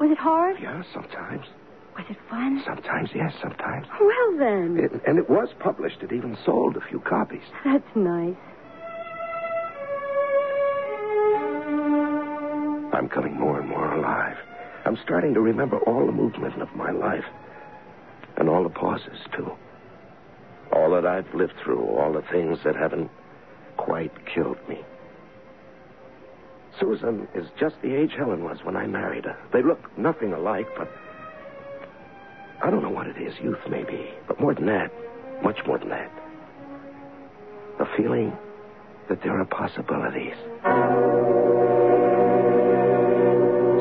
was 0.00 0.10
it 0.10 0.18
hard? 0.18 0.56
Yeah, 0.60 0.82
sometimes. 0.92 1.46
Was 1.96 2.04
it 2.10 2.16
fun? 2.28 2.62
Sometimes, 2.66 3.10
yes, 3.14 3.32
sometimes. 3.40 3.86
Well, 4.00 4.36
then. 4.38 4.78
It, 4.78 4.92
and 5.06 5.18
it 5.18 5.28
was 5.30 5.48
published. 5.60 6.02
It 6.02 6.12
even 6.12 6.36
sold 6.44 6.76
a 6.76 6.80
few 6.80 7.00
copies. 7.00 7.42
That's 7.64 7.96
nice. 7.96 8.36
I'm 12.92 13.08
coming 13.08 13.38
more 13.38 13.60
and 13.60 13.68
more 13.68 13.92
alive. 13.92 14.36
I'm 14.84 14.96
starting 15.02 15.34
to 15.34 15.40
remember 15.40 15.78
all 15.80 16.06
the 16.06 16.12
movement 16.12 16.60
of 16.62 16.74
my 16.76 16.90
life. 16.90 17.24
And 18.38 18.48
all 18.48 18.62
the 18.62 18.68
pauses, 18.70 19.18
too. 19.34 19.50
All 20.72 20.90
that 20.90 21.06
I've 21.06 21.32
lived 21.34 21.54
through, 21.62 21.84
all 21.84 22.12
the 22.12 22.22
things 22.30 22.58
that 22.64 22.76
haven't 22.76 23.10
quite 23.76 24.12
killed 24.26 24.58
me. 24.68 24.80
Susan 26.78 27.26
is 27.34 27.46
just 27.58 27.76
the 27.82 27.94
age 27.94 28.12
Helen 28.16 28.44
was 28.44 28.58
when 28.62 28.76
I 28.76 28.86
married 28.86 29.24
her. 29.24 29.36
They 29.52 29.62
look 29.62 29.96
nothing 29.98 30.32
alike, 30.32 30.66
but 30.76 30.88
I 32.62 32.70
don't 32.70 32.82
know 32.82 32.90
what 32.90 33.06
it 33.06 33.16
is. 33.16 33.34
Youth, 33.42 33.60
maybe. 33.70 34.10
But 34.28 34.40
more 34.40 34.54
than 34.54 34.66
that, 34.66 34.90
much 35.42 35.58
more 35.66 35.78
than 35.78 35.88
that. 35.88 36.10
The 37.78 37.86
feeling 37.96 38.36
that 39.08 39.22
there 39.22 39.38
are 39.40 39.44
possibilities. 39.46 40.34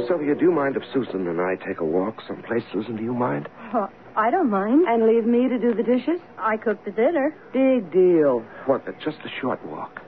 Sylvia, 0.07 0.35
do 0.35 0.41
you 0.45 0.51
mind 0.51 0.77
if 0.77 0.83
Susan 0.93 1.27
and 1.27 1.41
I 1.41 1.55
take 1.55 1.79
a 1.79 1.85
walk 1.85 2.21
someplace? 2.27 2.63
Susan, 2.71 2.95
do 2.95 3.03
you 3.03 3.13
mind? 3.13 3.49
Well, 3.73 3.91
I 4.17 4.31
don't 4.31 4.49
mind. 4.49 4.85
And 4.87 5.07
leave 5.07 5.25
me 5.25 5.47
to 5.49 5.59
do 5.59 5.73
the 5.73 5.83
dishes? 5.83 6.19
I 6.37 6.57
cook 6.57 6.83
the 6.85 6.91
dinner. 6.91 7.35
Big 7.51 7.91
deal. 7.91 8.39
What, 8.65 8.87
uh, 8.87 8.91
just 9.03 9.17
a 9.25 9.29
short 9.41 9.63
walk? 9.65 10.01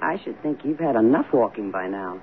I 0.00 0.18
should 0.24 0.40
think 0.42 0.64
you've 0.64 0.80
had 0.80 0.96
enough 0.96 1.26
walking 1.32 1.70
by 1.70 1.86
now. 1.86 2.20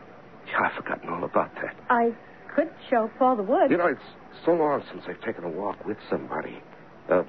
Yeah, 0.47 0.63
I've 0.67 0.73
forgotten 0.73 1.09
all 1.09 1.23
about 1.23 1.53
that. 1.55 1.75
I 1.89 2.11
could 2.53 2.69
show 2.89 3.09
Paul 3.17 3.37
the 3.37 3.43
woods. 3.43 3.71
You 3.71 3.77
know, 3.77 3.87
it's 3.87 4.01
so 4.45 4.51
long 4.53 4.83
since 4.91 5.03
I've 5.07 5.21
taken 5.21 5.45
a 5.45 5.49
walk 5.49 5.85
with 5.85 5.97
somebody. 6.09 6.61
Uh, 7.07 7.23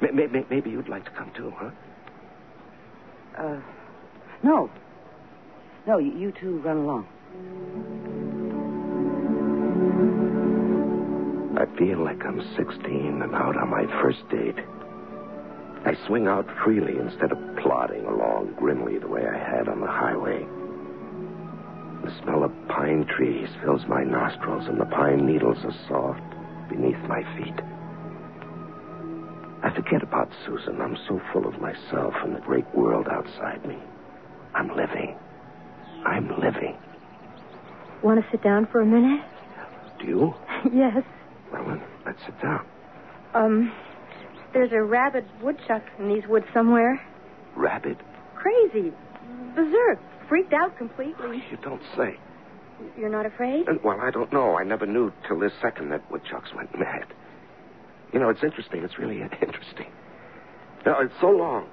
may, 0.00 0.10
may, 0.12 0.26
may- 0.28 0.46
maybe 0.48 0.70
you'd 0.70 0.88
like 0.88 1.04
to 1.06 1.10
come 1.10 1.32
too, 1.36 1.52
huh? 1.56 1.70
Uh, 3.36 3.60
no. 4.44 4.70
No, 5.88 5.98
you, 5.98 6.12
you 6.16 6.32
two 6.40 6.58
run 6.58 6.76
along. 6.76 7.06
I 11.56 11.64
feel 11.78 12.04
like 12.04 12.22
I'm 12.22 12.40
16 12.54 13.22
and 13.22 13.34
out 13.34 13.56
on 13.56 13.70
my 13.70 13.86
first 14.02 14.28
date. 14.28 14.58
I 15.86 15.96
swing 16.06 16.26
out 16.26 16.46
freely 16.62 16.98
instead 16.98 17.32
of 17.32 17.38
plodding 17.62 18.04
along 18.04 18.56
grimly 18.58 18.98
the 18.98 19.08
way 19.08 19.26
I 19.26 19.38
had 19.38 19.66
on 19.66 19.80
the 19.80 19.86
highway. 19.86 20.44
The 22.04 22.22
smell 22.22 22.44
of 22.44 22.52
pine 22.68 23.06
trees 23.06 23.48
fills 23.64 23.86
my 23.88 24.04
nostrils, 24.04 24.68
and 24.68 24.78
the 24.78 24.84
pine 24.84 25.24
needles 25.24 25.56
are 25.64 25.74
soft 25.88 26.20
beneath 26.68 27.00
my 27.08 27.22
feet. 27.38 27.58
I 29.62 29.74
forget 29.74 30.02
about 30.02 30.30
Susan. 30.44 30.80
I'm 30.82 30.98
so 31.08 31.20
full 31.32 31.46
of 31.46 31.58
myself 31.58 32.12
and 32.22 32.36
the 32.36 32.40
great 32.40 32.66
world 32.74 33.06
outside 33.10 33.64
me. 33.66 33.78
I'm 34.54 34.68
living. 34.76 35.16
I'm 36.04 36.28
living. 36.38 36.76
Want 38.02 38.22
to 38.22 38.30
sit 38.30 38.42
down 38.42 38.68
for 38.70 38.82
a 38.82 38.86
minute? 38.86 39.24
Do 39.98 40.06
you? 40.06 40.34
yes. 40.72 41.02
Well, 41.52 41.64
then, 41.66 41.82
let's 42.04 42.18
sit 42.24 42.40
down. 42.40 42.66
Um, 43.34 43.72
there's 44.52 44.72
a 44.72 44.82
rabid 44.82 45.24
woodchuck 45.42 45.82
in 45.98 46.08
these 46.08 46.26
woods 46.28 46.46
somewhere. 46.54 47.00
Rabbit? 47.54 47.98
Crazy. 48.34 48.92
Berserk. 49.54 49.98
Freaked 50.28 50.52
out 50.52 50.76
completely. 50.76 51.42
You 51.50 51.56
don't 51.62 51.82
say. 51.96 52.16
You're 52.98 53.08
not 53.10 53.26
afraid? 53.26 53.68
Uh, 53.68 53.74
Well, 53.82 54.00
I 54.00 54.10
don't 54.10 54.32
know. 54.32 54.56
I 54.58 54.64
never 54.64 54.86
knew 54.86 55.12
till 55.26 55.38
this 55.38 55.52
second 55.62 55.90
that 55.90 56.10
woodchucks 56.10 56.52
went 56.54 56.76
mad. 56.78 57.06
You 58.12 58.20
know, 58.20 58.28
it's 58.28 58.42
interesting. 58.42 58.82
It's 58.82 58.98
really 58.98 59.20
interesting. 59.42 59.86
Now, 60.84 61.00
it's 61.00 61.14
so 61.20 61.30
long 61.30 61.68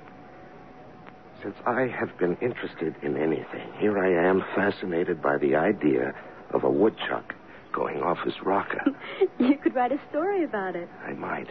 since 1.42 1.56
I 1.66 1.82
have 1.88 2.18
been 2.18 2.38
interested 2.42 2.96
in 3.02 3.18
anything. 3.18 3.68
Here 3.80 3.98
I 4.00 4.30
am, 4.30 4.42
fascinated 4.56 5.22
by 5.22 5.38
the 5.38 5.56
idea 5.56 6.14
of 6.52 6.64
a 6.64 6.70
woodchuck 6.70 7.36
going 7.74 8.02
off 8.02 8.20
his 8.24 8.34
rocker. 8.44 8.82
you 9.40 9.58
could 9.58 9.76
write 9.76 9.92
a 9.92 10.00
story 10.10 10.44
about 10.46 10.76
it. 10.76 10.88
I 11.06 11.14
might. 11.14 11.48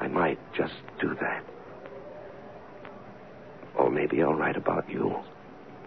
I 0.00 0.06
might 0.08 0.38
just 0.54 0.74
do 1.00 1.14
that. 1.20 1.42
Or 3.76 3.90
maybe 3.90 4.22
I'll 4.22 4.34
write 4.34 4.56
about 4.56 4.88
you. 4.88 5.08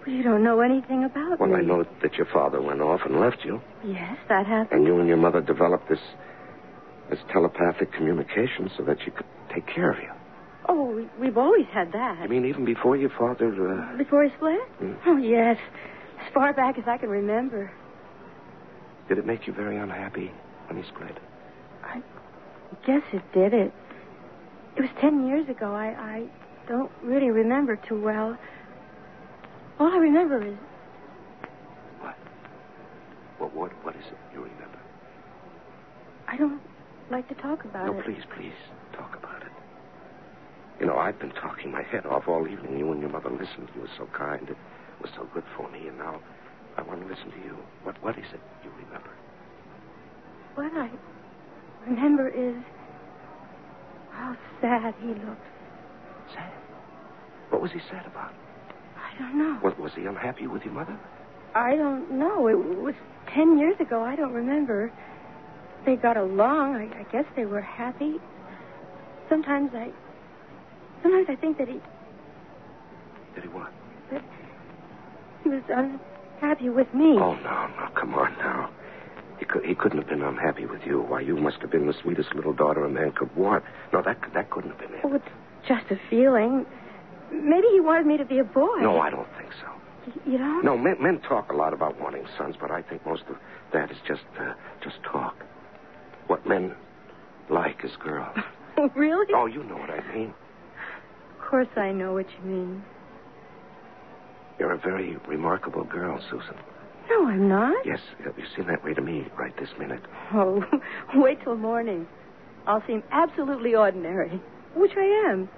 Well, 0.05 0.15
you 0.15 0.23
don't 0.23 0.43
know 0.43 0.59
anything 0.61 1.03
about 1.05 1.39
Well, 1.39 1.47
me. 1.49 1.53
Well, 1.55 1.61
I 1.63 1.65
know 1.65 1.85
that 2.01 2.15
your 2.15 2.25
father 2.25 2.61
went 2.61 2.81
off 2.81 3.01
and 3.05 3.19
left 3.19 3.45
you, 3.45 3.61
Yes, 3.85 4.17
that 4.29 4.45
happened. 4.45 4.79
and 4.79 4.87
you 4.87 4.99
and 4.99 5.07
your 5.07 5.17
mother 5.17 5.41
developed 5.41 5.89
this 5.89 5.99
this 7.09 7.19
telepathic 7.31 7.91
communication 7.91 8.71
so 8.77 8.83
that 8.83 8.97
she 9.03 9.11
could 9.11 9.25
take 9.53 9.67
care 9.67 9.91
of 9.91 9.99
you. 9.99 10.09
Oh, 10.69 10.85
we, 10.95 11.07
we've 11.19 11.37
always 11.37 11.65
had 11.73 11.91
that. 11.91 12.17
I 12.19 12.27
mean, 12.27 12.45
even 12.45 12.63
before 12.65 12.95
your 12.95 13.09
father. 13.11 13.47
Uh... 13.93 13.97
Before 13.97 14.23
he 14.23 14.31
split? 14.37 14.61
Hmm. 14.79 14.93
Oh, 15.05 15.17
yes. 15.17 15.57
As 16.25 16.33
far 16.33 16.53
back 16.53 16.77
as 16.77 16.85
I 16.87 16.97
can 16.97 17.09
remember. 17.09 17.69
Did 19.07 19.17
it 19.17 19.25
make 19.25 19.47
you 19.47 19.53
very 19.53 19.77
unhappy 19.77 20.31
when 20.67 20.81
he 20.81 20.87
split? 20.89 21.17
I 21.83 22.01
guess 22.85 23.03
it 23.11 23.23
did. 23.33 23.53
It 23.53 23.73
it 24.75 24.81
was 24.81 24.89
ten 24.99 25.27
years 25.27 25.47
ago. 25.49 25.73
I, 25.73 25.87
I 25.87 26.25
don't 26.67 26.91
really 27.03 27.29
remember 27.29 27.75
too 27.75 28.01
well. 28.01 28.37
All 29.79 29.91
I 29.91 29.97
remember 29.97 30.45
is 30.45 30.57
What? 31.99 32.15
What? 33.37 33.53
What? 33.53 33.71
What 33.83 33.95
is 33.95 34.05
it 34.07 34.17
you 34.33 34.41
remember? 34.41 34.79
I 36.27 36.37
don't 36.37 36.61
like 37.11 37.27
to 37.29 37.35
talk 37.35 37.65
about 37.65 37.85
no, 37.85 37.93
it. 37.93 37.97
No, 37.97 38.03
please, 38.03 38.23
please, 38.35 38.53
talk 38.93 39.15
about 39.15 39.43
it. 39.43 39.51
You 40.79 40.87
know, 40.87 40.97
I've 40.97 41.19
been 41.19 41.31
talking 41.31 41.71
my 41.71 41.83
head 41.83 42.05
off 42.05 42.27
all 42.27 42.47
evening. 42.47 42.79
You 42.79 42.91
and 42.91 43.01
your 43.01 43.11
mother 43.11 43.29
listened. 43.29 43.69
You 43.75 43.81
were 43.81 43.93
so 43.97 44.07
kind. 44.17 44.49
It 44.49 44.57
was 45.01 45.11
so 45.15 45.27
good 45.33 45.43
for 45.55 45.69
me. 45.69 45.87
And 45.87 45.97
now 45.97 46.19
I 46.77 46.81
want 46.81 47.01
to 47.01 47.07
listen 47.07 47.31
to 47.31 47.37
you. 47.45 47.57
What? 47.83 48.01
What 48.03 48.17
is 48.17 48.25
it 48.33 48.39
you 48.63 48.71
remember? 48.85 49.09
What 50.55 50.71
I 50.73 50.89
remember 51.87 52.27
is 52.29 52.55
how 54.11 54.35
sad 54.61 54.93
he 55.01 55.07
looked. 55.07 55.47
Sad. 56.33 56.51
What 57.49 57.61
was 57.61 57.71
he 57.71 57.79
sad 57.89 58.05
about? 58.05 58.33
I 58.95 59.17
don't 59.19 59.37
know. 59.37 59.59
Was, 59.63 59.73
was 59.77 59.91
he 59.95 60.05
unhappy 60.05 60.47
with 60.47 60.63
your 60.63 60.73
mother? 60.73 60.97
I 61.55 61.75
don't 61.75 62.11
know. 62.11 62.47
It 62.47 62.57
was 62.57 62.95
ten 63.33 63.57
years 63.59 63.79
ago. 63.79 64.03
I 64.03 64.15
don't 64.15 64.33
remember. 64.33 64.91
They 65.85 65.95
got 65.95 66.17
along. 66.17 66.75
I, 66.75 66.99
I 66.99 67.03
guess 67.11 67.25
they 67.35 67.45
were 67.45 67.61
happy. 67.61 68.15
Sometimes 69.29 69.71
I. 69.73 69.91
Sometimes 71.01 71.27
I 71.29 71.35
think 71.35 71.57
that 71.57 71.67
he 71.67 71.81
Did 73.35 73.43
he 73.43 73.49
what? 73.49 73.71
that 74.11 74.21
he 75.43 75.49
was 75.49 75.61
unhappy 76.43 76.69
with 76.69 76.93
me. 76.93 77.17
Oh, 77.19 77.35
no, 77.35 77.67
no. 77.67 77.89
Come 77.95 78.13
on 78.15 78.33
now. 78.37 78.69
He, 79.39 79.45
could, 79.45 79.65
he 79.65 79.75
couldn't 79.75 79.97
have 79.97 80.07
been 80.07 80.21
unhappy 80.21 80.65
with 80.65 80.81
you. 80.85 81.01
Why, 81.01 81.21
you 81.21 81.37
must 81.37 81.57
have 81.61 81.71
been 81.71 81.87
the 81.87 81.93
sweetest 82.01 82.35
little 82.35 82.53
daughter 82.53 82.83
a 82.83 82.89
man 82.89 83.11
could 83.13 83.33
want. 83.35 83.63
No, 83.91 84.01
that, 84.01 84.17
that 84.33 84.49
couldn't 84.49 84.71
have 84.71 84.79
been 84.79 84.93
it. 84.93 85.01
Oh, 85.03 85.13
it's 85.13 85.25
just 85.67 85.85
a 85.89 85.99
feeling. 86.09 86.65
Maybe 87.31 87.67
he 87.71 87.79
wanted 87.79 88.05
me 88.05 88.17
to 88.17 88.25
be 88.25 88.39
a 88.39 88.43
boy. 88.43 88.79
No, 88.81 88.99
I 88.99 89.09
don't 89.09 89.27
think 89.37 89.51
so. 89.53 89.69
You 90.29 90.37
don't? 90.37 90.65
No, 90.65 90.77
men, 90.77 90.97
men 90.99 91.19
talk 91.21 91.51
a 91.51 91.55
lot 91.55 91.73
about 91.73 91.99
wanting 91.99 92.25
sons, 92.37 92.55
but 92.59 92.71
I 92.71 92.81
think 92.81 93.05
most 93.05 93.23
of 93.29 93.37
that 93.71 93.89
is 93.89 93.97
just 94.05 94.23
uh, 94.37 94.53
just 94.83 94.97
talk. 95.01 95.45
What 96.27 96.45
men 96.45 96.75
like 97.49 97.85
is 97.85 97.91
girls. 97.99 98.37
really? 98.95 99.33
Oh, 99.33 99.45
you 99.45 99.63
know 99.63 99.77
what 99.77 99.89
I 99.89 100.01
mean. 100.13 100.33
Of 101.39 101.49
course 101.49 101.69
I 101.77 101.91
know 101.93 102.13
what 102.13 102.25
you 102.37 102.49
mean. 102.49 102.83
You're 104.59 104.73
a 104.73 104.77
very 104.77 105.17
remarkable 105.27 105.83
girl, 105.83 106.19
Susan. 106.29 106.55
No, 107.09 107.27
I'm 107.27 107.49
not. 107.49 107.85
Yes, 107.85 107.99
you 108.37 108.45
seem 108.55 108.67
that 108.67 108.83
way 108.83 108.93
to 108.93 109.01
me 109.01 109.27
right 109.37 109.55
this 109.57 109.69
minute. 109.77 110.01
Oh, 110.33 110.63
wait 111.15 111.41
till 111.43 111.55
morning. 111.57 112.07
I'll 112.65 112.83
seem 112.87 113.03
absolutely 113.11 113.75
ordinary, 113.75 114.41
which 114.75 114.93
I 114.95 115.29
am. 115.31 115.49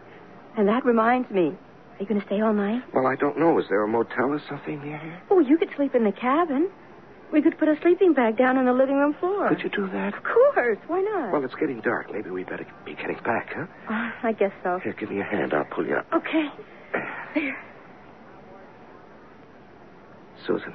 And 0.58 0.68
that 0.68 0.86
reminds 0.86 1.30
me. 1.30 1.50
Are 1.50 2.02
you 2.02 2.06
going 2.08 2.20
to 2.20 2.26
stay 2.26 2.42
all 2.42 2.54
night? 2.54 2.84
Well, 2.94 3.08
I 3.08 3.16
don't 3.16 3.38
know. 3.38 3.58
Is 3.60 3.66
there 3.70 3.84
a 3.84 3.88
motel 3.88 4.32
or 4.34 4.42
something 4.50 4.84
near 4.84 4.98
here? 4.98 5.22
Oh, 5.30 5.40
you 5.40 5.58
could 5.58 5.70
sleep 5.76 5.96
in 5.96 6.04
the 6.04 6.12
cabin. 6.12 6.70
We 7.32 7.42
could 7.42 7.58
put 7.58 7.68
a 7.70 7.80
sleeping 7.82 8.14
bag 8.14 8.38
down 8.38 8.58
on 8.58 8.66
the 8.66 8.74
living 8.74 8.96
room 8.96 9.14
floor. 9.20 9.50
Could 9.50 9.62
you 9.64 9.70
do 9.70 9.88
that? 9.92 10.14
Of 10.14 10.24
course. 10.24 10.78
Why 10.88 11.02
not? 11.02 11.32
Well, 11.32 11.44
it's 11.46 11.56
getting 11.56 11.80
dark. 11.82 12.12
Maybe 12.12 12.30
we'd 12.30 12.48
better 12.48 12.66
be 12.86 12.96
getting 12.96 13.18
back, 13.24 13.54
huh? 13.56 13.66
Uh, 13.90 14.12
I 14.28 14.34
guess 14.34 14.52
so. 14.64 14.80
Here, 14.84 14.94
give 14.94 15.10
me 15.10 15.22
a 15.22 15.24
hand. 15.24 15.54
I'll 15.54 15.66
pull 15.66 15.86
you 15.86 15.96
up. 15.96 16.08
Okay. 16.14 16.50
There. 17.36 17.58
Susan, 20.46 20.74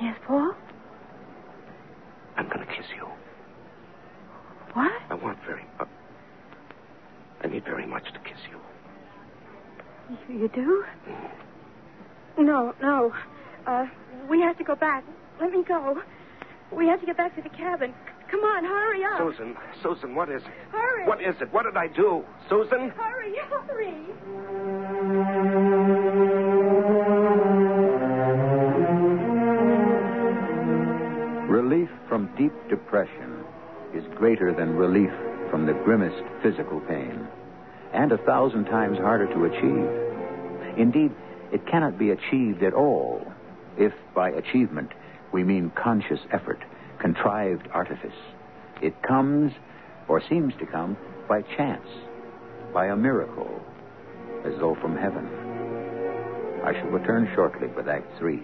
Yes, 0.00 0.16
Paul? 0.26 0.54
I'm 2.36 2.46
going 2.48 2.66
to 2.66 2.66
kiss 2.66 2.86
you. 2.96 3.06
What? 4.72 4.90
I 5.08 5.14
want 5.14 5.38
very. 5.46 5.64
Uh, 5.78 5.84
I 7.42 7.46
need 7.46 7.64
very 7.64 7.86
much 7.86 8.04
to 8.12 8.18
kiss 8.20 8.38
you. 8.50 8.58
You, 10.28 10.40
you 10.40 10.48
do? 10.48 10.84
No, 12.42 12.74
no. 12.82 13.12
Uh, 13.66 13.86
we 14.28 14.40
have 14.40 14.58
to 14.58 14.64
go 14.64 14.74
back. 14.74 15.04
Let 15.40 15.52
me 15.52 15.62
go. 15.62 16.02
We 16.72 16.88
have 16.88 17.00
to 17.00 17.06
get 17.06 17.16
back 17.16 17.36
to 17.36 17.42
the 17.42 17.50
cabin. 17.50 17.94
Come 18.30 18.40
on, 18.40 18.64
hurry 18.64 19.04
up. 19.04 19.18
Susan, 19.18 19.56
Susan, 19.82 20.14
what 20.14 20.28
is 20.28 20.42
it? 20.42 20.48
Hurry. 20.72 21.06
What 21.06 21.22
is 21.22 21.36
it? 21.40 21.52
What 21.52 21.64
did 21.64 21.76
I 21.76 21.86
do? 21.86 22.24
Susan? 22.48 22.90
Hurry, 22.90 23.36
hurry. 23.36 24.04
Relief 31.64 31.88
from 32.10 32.28
deep 32.36 32.52
depression 32.68 33.42
is 33.94 34.04
greater 34.16 34.52
than 34.52 34.76
relief 34.76 35.10
from 35.50 35.64
the 35.64 35.72
grimmest 35.72 36.22
physical 36.42 36.78
pain, 36.80 37.26
and 37.94 38.12
a 38.12 38.18
thousand 38.18 38.66
times 38.66 38.98
harder 38.98 39.26
to 39.32 39.46
achieve. 39.46 40.78
Indeed, 40.78 41.10
it 41.54 41.66
cannot 41.66 41.98
be 41.98 42.10
achieved 42.10 42.62
at 42.62 42.74
all 42.74 43.26
if 43.78 43.94
by 44.14 44.28
achievement 44.28 44.90
we 45.32 45.42
mean 45.42 45.72
conscious 45.74 46.20
effort, 46.32 46.60
contrived 46.98 47.66
artifice. 47.72 48.20
It 48.82 49.02
comes, 49.02 49.50
or 50.06 50.20
seems 50.28 50.52
to 50.58 50.66
come, 50.66 50.98
by 51.30 51.40
chance, 51.56 51.88
by 52.74 52.88
a 52.88 52.96
miracle, 52.96 53.62
as 54.44 54.52
though 54.58 54.76
from 54.82 54.98
heaven. 54.98 55.26
I 56.62 56.74
shall 56.74 56.90
return 56.90 57.32
shortly 57.34 57.68
with 57.68 57.88
Act 57.88 58.18
Three. 58.18 58.42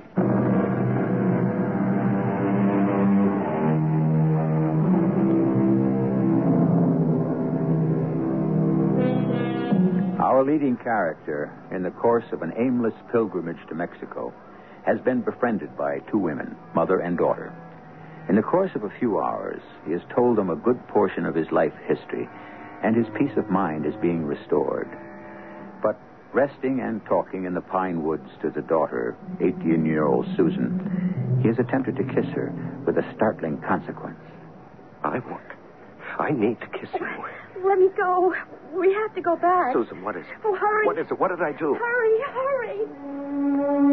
Our 10.41 10.47
leading 10.47 10.79
character, 10.79 11.53
in 11.71 11.83
the 11.83 11.91
course 11.91 12.25
of 12.33 12.41
an 12.41 12.55
aimless 12.57 12.95
pilgrimage 13.13 13.61
to 13.69 13.75
Mexico, 13.75 14.33
has 14.87 14.99
been 15.01 15.21
befriended 15.21 15.77
by 15.77 15.99
two 16.11 16.17
women, 16.17 16.57
mother 16.75 17.01
and 17.01 17.19
daughter. 17.19 17.53
In 18.27 18.37
the 18.37 18.43
course 18.43 18.71
of 18.75 18.85
a 18.85 18.99
few 18.99 19.21
hours, 19.21 19.61
he 19.85 19.93
has 19.93 20.01
told 20.17 20.39
them 20.39 20.49
a 20.49 20.57
good 20.57 20.81
portion 20.89 21.27
of 21.27 21.35
his 21.35 21.53
life 21.53 21.75
history, 21.87 22.27
and 22.83 22.97
his 22.97 23.05
peace 23.19 23.37
of 23.37 23.51
mind 23.51 23.85
is 23.85 23.93
being 24.01 24.25
restored. 24.25 24.89
But 25.83 26.01
resting 26.33 26.81
and 26.81 27.05
talking 27.05 27.45
in 27.45 27.53
the 27.53 27.61
pine 27.61 28.03
woods 28.03 28.31
to 28.41 28.49
the 28.49 28.63
daughter, 28.63 29.19
18 29.43 29.85
year 29.85 30.07
old 30.07 30.25
Susan, 30.39 31.39
he 31.43 31.49
has 31.49 31.59
attempted 31.59 31.97
to 31.97 32.15
kiss 32.15 32.33
her 32.33 32.51
with 32.87 32.97
a 32.97 33.05
startling 33.15 33.61
consequence. 33.69 34.25
I 35.05 35.19
want. 35.19 35.53
I 36.19 36.31
need 36.31 36.59
to 36.63 36.79
kiss 36.79 36.89
you. 36.95 37.40
Let 37.65 37.79
me 37.79 37.89
go. 37.97 38.35
We 38.75 38.93
have 38.95 39.15
to 39.15 39.21
go 39.21 39.37
back. 39.37 39.73
Susan, 39.75 40.03
what 40.03 40.17
is 40.17 40.25
it? 40.25 40.39
Oh, 40.45 40.55
hurry. 40.57 40.87
What 40.87 40.99
is 40.99 41.07
it? 41.11 41.19
What 41.19 41.29
did 41.29 41.43
I 41.43 41.53
do? 41.53 41.75
Hurry, 41.75 42.21
hurry. 42.33 43.91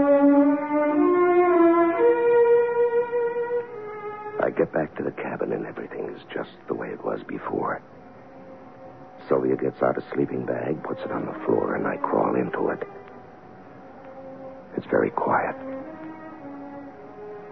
I 4.39 4.49
get 4.51 4.71
back 4.71 4.95
to 4.97 5.03
the 5.03 5.11
cabin 5.11 5.51
and 5.51 5.65
everything 5.65 6.09
is 6.15 6.21
just 6.33 6.51
the 6.67 6.73
way 6.73 6.89
it 6.89 7.03
was 7.03 7.19
before. 7.27 7.81
Sylvia 9.27 9.57
gets 9.57 9.81
out 9.81 9.97
a 9.97 10.03
sleeping 10.13 10.45
bag, 10.45 10.81
puts 10.83 11.01
it 11.01 11.11
on 11.11 11.25
the 11.25 11.33
floor, 11.45 11.75
and 11.75 11.85
I 11.85 11.97
crawl 11.97 12.35
into 12.35 12.69
it. 12.69 12.87
It's 14.77 14.85
very 14.87 15.09
quiet. 15.09 15.55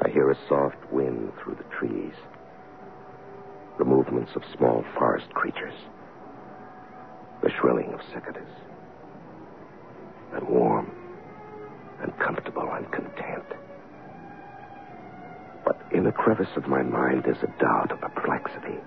I 0.01 0.09
hear 0.09 0.29
a 0.29 0.37
soft 0.47 0.77
wind 0.91 1.33
through 1.41 1.55
the 1.55 1.75
trees, 1.75 2.13
the 3.77 3.83
movements 3.85 4.31
of 4.35 4.43
small 4.55 4.85
forest 4.97 5.29
creatures, 5.33 5.73
the 7.41 7.51
shrilling 7.59 7.93
of 7.93 8.01
cicadas. 8.13 8.47
I'm 10.33 10.49
warm 10.49 10.91
and 12.01 12.17
comfortable 12.19 12.69
and 12.73 12.91
content. 12.91 13.45
But 15.63 15.79
in 15.91 16.07
a 16.07 16.11
crevice 16.11 16.55
of 16.55 16.67
my 16.67 16.83
mind, 16.83 17.23
there's 17.23 17.43
a 17.43 17.59
doubt, 17.59 17.91
a 17.91 17.97
perplexity. 17.97 18.79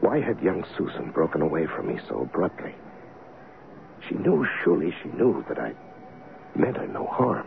Why 0.00 0.20
had 0.20 0.40
young 0.40 0.64
Susan 0.76 1.10
broken 1.10 1.42
away 1.42 1.66
from 1.66 1.88
me 1.88 1.98
so 2.08 2.20
abruptly? 2.22 2.74
She 4.08 4.14
knew, 4.14 4.46
surely 4.62 4.94
she 5.02 5.08
knew, 5.10 5.44
that 5.48 5.58
I 5.58 5.74
meant 6.54 6.76
her 6.76 6.86
no 6.86 7.06
harm. 7.06 7.46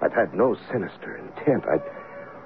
I'd 0.00 0.12
had 0.12 0.34
no 0.34 0.56
sinister 0.70 1.16
intent. 1.16 1.64
I'd 1.66 1.82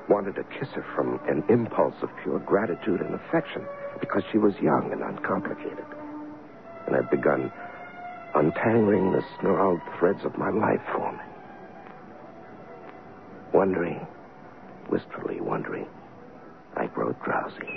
wanted 0.09 0.35
to 0.37 0.45
kiss 0.59 0.69
her 0.75 0.85
from 0.95 1.21
an 1.29 1.45
impulse 1.49 1.95
of 2.03 2.11
pure 2.23 2.39
gratitude 2.41 3.01
and 3.01 3.15
affection 3.15 3.67
because 4.01 4.23
she 4.33 4.39
was 4.39 4.55
young 4.61 4.91
and 4.93 5.03
uncomplicated. 5.03 5.87
And 6.87 6.97
I'd 6.97 7.11
begun 7.11 7.53
untangling 8.35 9.13
the 9.13 9.23
snarled 9.41 9.81
threads 9.99 10.25
of 10.25 10.37
my 10.37 10.51
life 10.51 10.83
for 10.93 11.13
me. 11.13 11.19
Wondering, 13.53 14.07
wistfully 14.91 15.41
wondering, 15.41 15.87
I 16.77 16.87
grow 16.87 17.13
drowsy. 17.25 17.69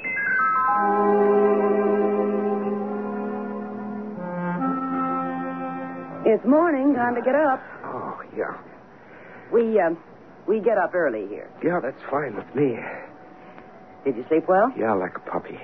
It's 6.28 6.44
morning. 6.44 6.96
Time 6.96 7.14
to 7.14 7.22
get 7.22 7.36
up. 7.36 7.62
Oh, 7.84 8.20
yeah. 8.36 8.58
We, 9.54 9.80
um, 9.80 9.96
we 10.48 10.60
get 10.60 10.78
up 10.78 10.94
early 10.94 11.28
here. 11.28 11.50
Yeah, 11.64 11.80
that's 11.82 12.02
fine 12.10 12.36
with 12.36 12.54
me. 12.56 12.78
Did 14.04 14.18
you 14.18 14.26
sleep 14.28 14.44
well? 14.48 14.72
Yeah, 14.78 14.94
like 14.94 15.16
a 15.16 15.20
puppy. 15.32 15.58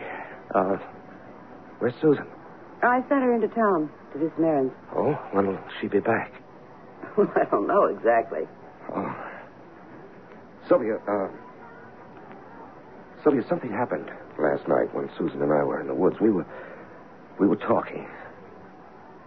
Uh, 0.53 0.77
where's 1.79 1.93
Susan? 2.01 2.25
I 2.81 3.01
sent 3.07 3.21
her 3.21 3.33
into 3.33 3.47
town 3.49 3.89
to 4.13 4.19
do 4.19 4.31
some 4.35 4.45
errands. 4.45 4.73
Oh, 4.95 5.13
when'll 5.33 5.59
she 5.79 5.87
be 5.87 5.99
back? 5.99 6.33
I 7.17 7.45
don't 7.51 7.67
know 7.67 7.85
exactly. 7.85 8.41
Oh. 8.93 9.15
Sylvia, 10.67 10.97
uh, 11.07 11.27
Sylvia, 13.23 13.43
something 13.47 13.71
happened 13.71 14.09
last 14.39 14.67
night 14.67 14.93
when 14.95 15.09
Susan 15.17 15.41
and 15.41 15.51
I 15.51 15.63
were 15.63 15.79
in 15.79 15.87
the 15.87 15.93
woods. 15.93 16.15
We 16.19 16.31
were, 16.31 16.45
we 17.39 17.47
were 17.47 17.57
talking. 17.57 18.07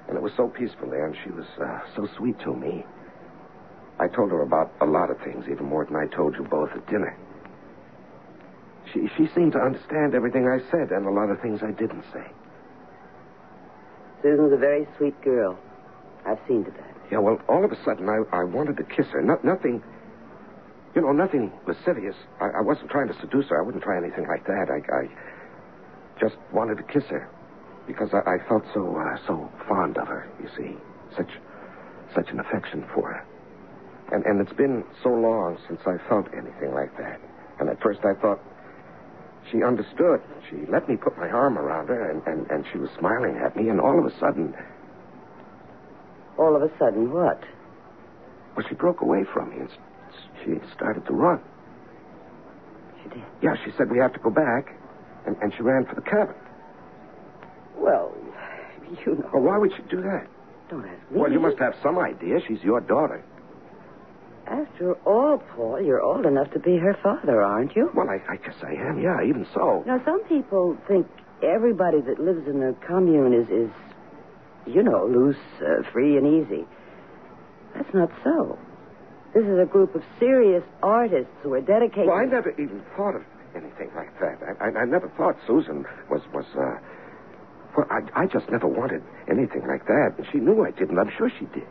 And 0.09 0.17
it 0.17 0.23
was 0.23 0.33
so 0.37 0.49
peaceful 0.49 0.91
there, 0.91 1.07
and 1.07 1.17
she 1.25 1.31
was 1.31 1.47
uh, 1.63 1.81
so 1.95 2.09
sweet 2.17 2.39
to 2.41 2.53
me. 2.55 2.85
I 3.99 4.09
told 4.09 4.31
her 4.31 4.43
about 4.43 4.73
a 4.81 4.87
lot 4.87 5.11
of 5.11 5.19
things, 5.21 5.45
even 5.51 5.67
more 5.67 5.85
than 5.85 5.97
I 5.97 6.07
told 6.07 6.35
you 6.35 6.45
both 6.45 6.71
at 6.73 6.87
dinner. 6.89 7.17
She, 8.93 9.09
she 9.17 9.29
seemed 9.35 9.53
to 9.53 9.61
understand 9.61 10.15
everything 10.15 10.47
I 10.49 10.59
said 10.71 10.91
and 10.91 11.07
a 11.07 11.11
lot 11.11 11.31
of 11.31 11.41
things 11.41 11.61
I 11.63 11.71
didn't 11.71 12.05
say. 12.13 12.25
Susan's 14.23 14.53
a 14.53 14.57
very 14.57 14.87
sweet 14.97 15.21
girl. 15.23 15.59
I've 16.27 16.39
seen 16.49 16.65
to 16.65 16.71
that. 16.71 16.97
Yeah, 17.11 17.19
well, 17.19 17.41
all 17.49 17.65
of 17.65 17.71
a 17.71 17.85
sudden, 17.85 18.09
I, 18.09 18.23
I 18.35 18.45
wanted 18.45 18.77
to 18.79 18.85
kiss 18.85 19.07
her. 19.09 19.23
No, 19.23 19.39
nothing, 19.45 19.83
you 20.95 21.03
know, 21.03 21.13
nothing 21.13 21.53
lascivious. 21.67 22.17
I, 22.41 22.47
I 22.59 22.61
wasn't 22.63 22.91
trying 22.91 23.09
to 23.09 23.15
seduce 23.21 23.49
her. 23.49 23.61
I 23.61 23.65
wouldn't 23.65 23.85
try 23.85 23.99
anything 23.99 24.27
like 24.27 24.47
that. 24.47 24.69
I, 24.71 24.81
I 24.95 25.09
just 26.21 26.37
wanted 26.53 26.79
to 26.79 26.85
kiss 26.85 27.05
her 27.11 27.29
because 27.87 28.09
I, 28.15 28.19
I 28.19 28.49
felt 28.49 28.65
so, 28.73 28.97
uh, 28.97 29.17
so 29.27 29.51
fond 29.69 29.99
of 29.99 30.09
her, 30.09 30.27
you 30.43 30.49
see. 30.57 30.77
Such, 31.17 31.31
such 32.15 32.31
an 32.31 32.41
affection 32.41 32.87
for 32.95 33.13
her. 33.13 33.27
And, 34.15 34.25
and 34.27 34.41
it's 34.41 34.53
been 34.57 34.85
so 35.03 35.09
long 35.09 35.59
since 35.67 35.81
I 35.87 35.97
felt 36.09 36.29
anything 36.33 36.73
like 36.73 36.97
that. 36.99 37.21
And 37.59 37.69
at 37.69 37.83
first 37.83 37.99
I 38.05 38.15
thought 38.15 38.39
she 39.51 39.65
understood. 39.65 40.23
She 40.49 40.67
let 40.71 40.89
me 40.89 40.95
put 40.97 41.19
my 41.19 41.29
arm 41.29 41.59
around 41.59 41.89
her, 41.89 42.11
and, 42.11 42.23
and, 42.27 42.49
and 42.49 42.65
she 42.71 42.79
was 42.79 42.91
smiling 42.97 43.37
at 43.39 43.57
me, 43.57 43.69
and 43.71 43.81
all 43.81 43.99
of 43.99 44.07
a 44.07 44.17
sudden, 44.21 44.55
All 46.39 46.55
of 46.55 46.63
a 46.63 46.71
sudden, 46.79 47.13
what? 47.13 47.43
Well, 48.57 48.65
she 48.69 48.77
broke 48.77 49.01
away 49.01 49.25
from 49.33 49.51
me 49.51 49.57
and 49.57 49.69
she 50.45 50.73
started 50.75 51.05
to 51.07 51.13
run. 51.13 51.41
She 53.03 53.09
did. 53.09 53.23
Yeah, 53.43 53.57
she 53.65 53.73
said 53.77 53.91
we 53.91 53.99
have 53.99 54.13
to 54.13 54.21
go 54.21 54.31
back, 54.31 54.77
and, 55.27 55.37
and 55.43 55.53
she 55.57 55.63
ran 55.63 55.87
for 55.87 55.97
the 55.97 56.03
cabin. 56.03 56.37
Well, 57.77 58.15
you 59.05 59.17
know. 59.17 59.29
Well, 59.33 59.43
why 59.43 59.59
would 59.59 59.73
she 59.77 59.83
do 59.91 60.03
that? 60.03 60.29
Don't 60.71 60.85
ask 60.87 61.11
me. 61.11 61.19
Well, 61.19 61.33
you 61.33 61.41
must 61.41 61.59
have 61.59 61.75
some 61.83 61.99
idea. 61.99 62.39
She's 62.47 62.63
your 62.63 62.81
daughter. 62.81 63.25
After 64.47 64.95
all, 65.07 65.39
Paul, 65.39 65.81
you're 65.81 66.01
old 66.03 66.27
enough 66.27 66.51
to 66.53 66.59
be 66.59 66.77
her 66.77 66.97
father, 67.03 67.43
aren't 67.43 67.75
you? 67.75 67.91
Well, 67.95 68.09
I, 68.11 68.21
I 68.31 68.37
guess 68.37 68.57
I 68.63 68.73
am. 68.73 69.01
Yeah, 69.01 69.23
even 69.25 69.47
so. 69.55 69.83
Now, 69.87 70.03
some 70.05 70.23
people 70.25 70.77
think 70.87 71.07
everybody 71.43 72.01
that 72.03 72.21
lives 72.21 72.47
in 72.47 72.63
a 72.63 72.75
commune 72.87 73.33
is, 73.33 73.49
is 73.49 73.71
you 74.67 74.83
know, 74.83 75.07
loose, 75.07 75.37
uh, 75.61 75.83
free, 75.93 76.17
and 76.17 76.27
easy. 76.27 76.65
That's 77.75 77.93
not 77.95 78.11
so. 78.23 78.59
This 79.35 79.45
is 79.45 79.59
a 79.59 79.67
group 79.67 79.95
of 79.95 80.03
serious 80.21 80.63
artists 80.83 81.33
who 81.43 81.55
are 81.55 81.61
dedicated. 81.61 82.07
Well, 82.07 82.19
I 82.19 82.25
never 82.25 82.51
even 82.53 82.83
thought 82.97 83.17
of 83.17 83.23
anything 83.57 83.91
like 83.97 84.19
that. 84.21 84.39
I, 84.61 84.67
I, 84.69 84.83
I 84.83 84.85
never 84.85 85.09
thought 85.17 85.37
Susan 85.47 85.85
was 86.11 86.21
was. 86.33 86.45
Uh, 86.55 86.79
well, 87.77 87.87
I, 87.91 88.23
I 88.23 88.27
just 88.27 88.49
never 88.51 88.69
wanted 88.69 89.03
anything 89.29 89.67
like 89.67 89.87
that, 89.87 90.15
and 90.19 90.27
she 90.31 90.39
knew 90.39 90.65
I 90.65 90.71
didn't. 90.71 90.99
I'm 90.99 91.11
sure 91.19 91.29
she 91.29 91.47
did. 91.47 91.67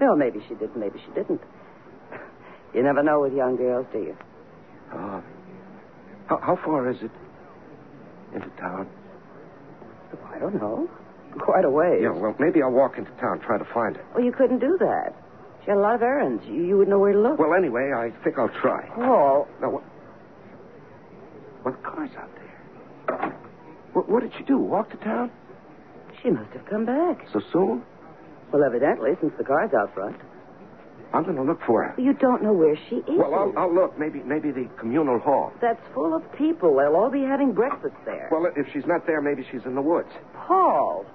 Well, 0.00 0.16
maybe 0.16 0.40
she 0.48 0.54
did, 0.54 0.74
maybe 0.76 0.98
she 1.04 1.12
didn't. 1.12 1.40
You 2.74 2.82
never 2.82 3.02
know 3.02 3.20
with 3.20 3.32
young 3.32 3.56
girls, 3.56 3.86
do 3.92 3.98
you? 3.98 4.16
Uh, 4.92 5.20
how, 6.26 6.38
how 6.42 6.58
far 6.64 6.90
is 6.90 6.96
it 7.02 7.10
into 8.34 8.48
town? 8.60 8.88
Oh, 10.12 10.30
I 10.34 10.38
don't 10.38 10.54
know. 10.54 10.88
Quite 11.38 11.64
a 11.64 11.70
ways. 11.70 12.00
Yeah, 12.02 12.10
well, 12.12 12.34
maybe 12.38 12.62
I'll 12.62 12.70
walk 12.70 12.98
into 12.98 13.10
town, 13.12 13.40
try 13.40 13.58
to 13.58 13.64
find 13.72 13.96
her. 13.96 14.04
Well, 14.14 14.24
you 14.24 14.32
couldn't 14.32 14.58
do 14.58 14.76
that. 14.80 15.14
She 15.64 15.70
had 15.70 15.78
a 15.78 15.80
lot 15.80 15.94
of 15.96 16.02
errands. 16.02 16.42
You, 16.46 16.64
you 16.64 16.78
would 16.78 16.88
know 16.88 16.98
where 16.98 17.12
to 17.12 17.18
look. 17.20 17.38
Well, 17.38 17.54
anyway, 17.54 17.92
I 17.94 18.10
think 18.24 18.38
I'll 18.38 18.48
try. 18.60 18.86
Paul, 18.94 19.48
Now, 19.60 19.70
what? 19.70 19.84
Well, 21.64 21.74
the 21.74 21.80
car's 21.88 22.10
out 22.16 22.30
there. 22.36 23.32
What, 23.92 24.08
what 24.08 24.20
did 24.22 24.32
she 24.38 24.44
do? 24.44 24.58
Walk 24.58 24.90
to 24.90 24.96
town? 24.98 25.30
she 26.22 26.30
must 26.30 26.50
have 26.52 26.64
come 26.66 26.86
back. 26.86 27.26
So 27.32 27.40
soon? 27.52 27.82
Well, 28.52 28.64
evidently, 28.64 29.10
since 29.20 29.32
the 29.36 29.44
car's 29.44 29.70
out 29.74 29.92
front. 29.94 30.16
I'm 31.12 31.22
going 31.24 31.36
to 31.36 31.42
look 31.42 31.60
for 31.66 31.84
her. 31.84 32.00
You 32.00 32.12
don't 32.14 32.42
know 32.42 32.52
where 32.52 32.76
she 32.88 32.96
is. 32.96 33.04
Well, 33.18 33.34
I'll, 33.34 33.52
I'll 33.56 33.74
look. 33.74 33.98
Maybe, 33.98 34.20
maybe 34.20 34.50
the 34.50 34.68
communal 34.78 35.18
hall. 35.18 35.52
That's 35.60 35.80
full 35.94 36.14
of 36.14 36.22
people. 36.32 36.76
They'll 36.76 36.96
all 36.96 37.10
be 37.10 37.22
having 37.22 37.52
breakfast 37.52 37.94
there. 38.04 38.28
Well, 38.30 38.50
if 38.56 38.66
she's 38.72 38.86
not 38.86 39.06
there, 39.06 39.20
maybe 39.22 39.46
she's 39.50 39.64
in 39.64 39.74
the 39.74 39.82
woods. 39.82 40.10
Paul. 40.34 41.06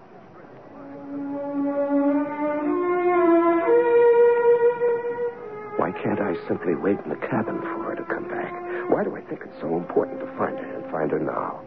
Why 5.78 5.92
can't 5.92 6.20
I 6.22 6.36
simply 6.48 6.76
wait 6.76 6.98
in 7.04 7.10
the 7.10 7.16
cabin 7.28 7.60
for 7.60 7.84
her 7.90 7.96
to 7.96 8.04
come 8.04 8.28
back? 8.30 8.54
Why 8.90 9.04
do 9.04 9.16
I 9.16 9.22
think 9.22 9.42
it's 9.44 9.60
so 9.60 9.78
important 9.78 10.20
to 10.20 10.28
find 10.38 10.58
her 10.58 10.76
and 10.82 10.92
find 10.92 11.12
her 11.12 11.20
now? 11.20 11.62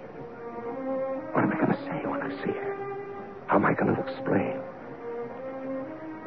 What 1.32 1.44
am 1.44 1.52
I 1.52 1.56
going 1.56 1.72
to 1.72 1.82
say 1.84 2.06
when 2.06 2.22
I 2.22 2.30
see 2.44 2.52
her? 2.52 2.76
How 3.46 3.56
am 3.56 3.64
I 3.66 3.74
going 3.74 3.94
to 3.94 4.00
explain? 4.00 4.60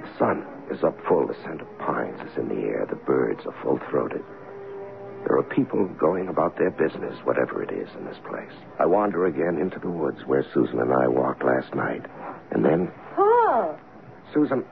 The 0.01 0.09
sun 0.19 0.45
is 0.71 0.83
up 0.83 0.97
full. 1.07 1.27
The 1.27 1.35
scent 1.43 1.61
of 1.61 1.77
pines 1.79 2.19
is 2.21 2.37
in 2.37 2.49
the 2.49 2.67
air. 2.67 2.85
The 2.89 2.95
birds 2.95 3.41
are 3.45 3.55
full 3.63 3.79
throated. 3.89 4.23
There 5.25 5.37
are 5.37 5.43
people 5.43 5.85
going 5.99 6.27
about 6.29 6.57
their 6.57 6.71
business, 6.71 7.17
whatever 7.25 7.61
it 7.63 7.71
is, 7.71 7.89
in 7.97 8.05
this 8.05 8.17
place. 8.29 8.53
I 8.79 8.85
wander 8.85 9.25
again 9.25 9.57
into 9.59 9.79
the 9.79 9.89
woods 9.89 10.19
where 10.25 10.45
Susan 10.53 10.79
and 10.79 10.93
I 10.93 11.07
walked 11.07 11.43
last 11.43 11.73
night. 11.75 12.05
And 12.51 12.63
then, 12.63 12.91
Paul! 13.15 13.77
Susan, 14.33 14.63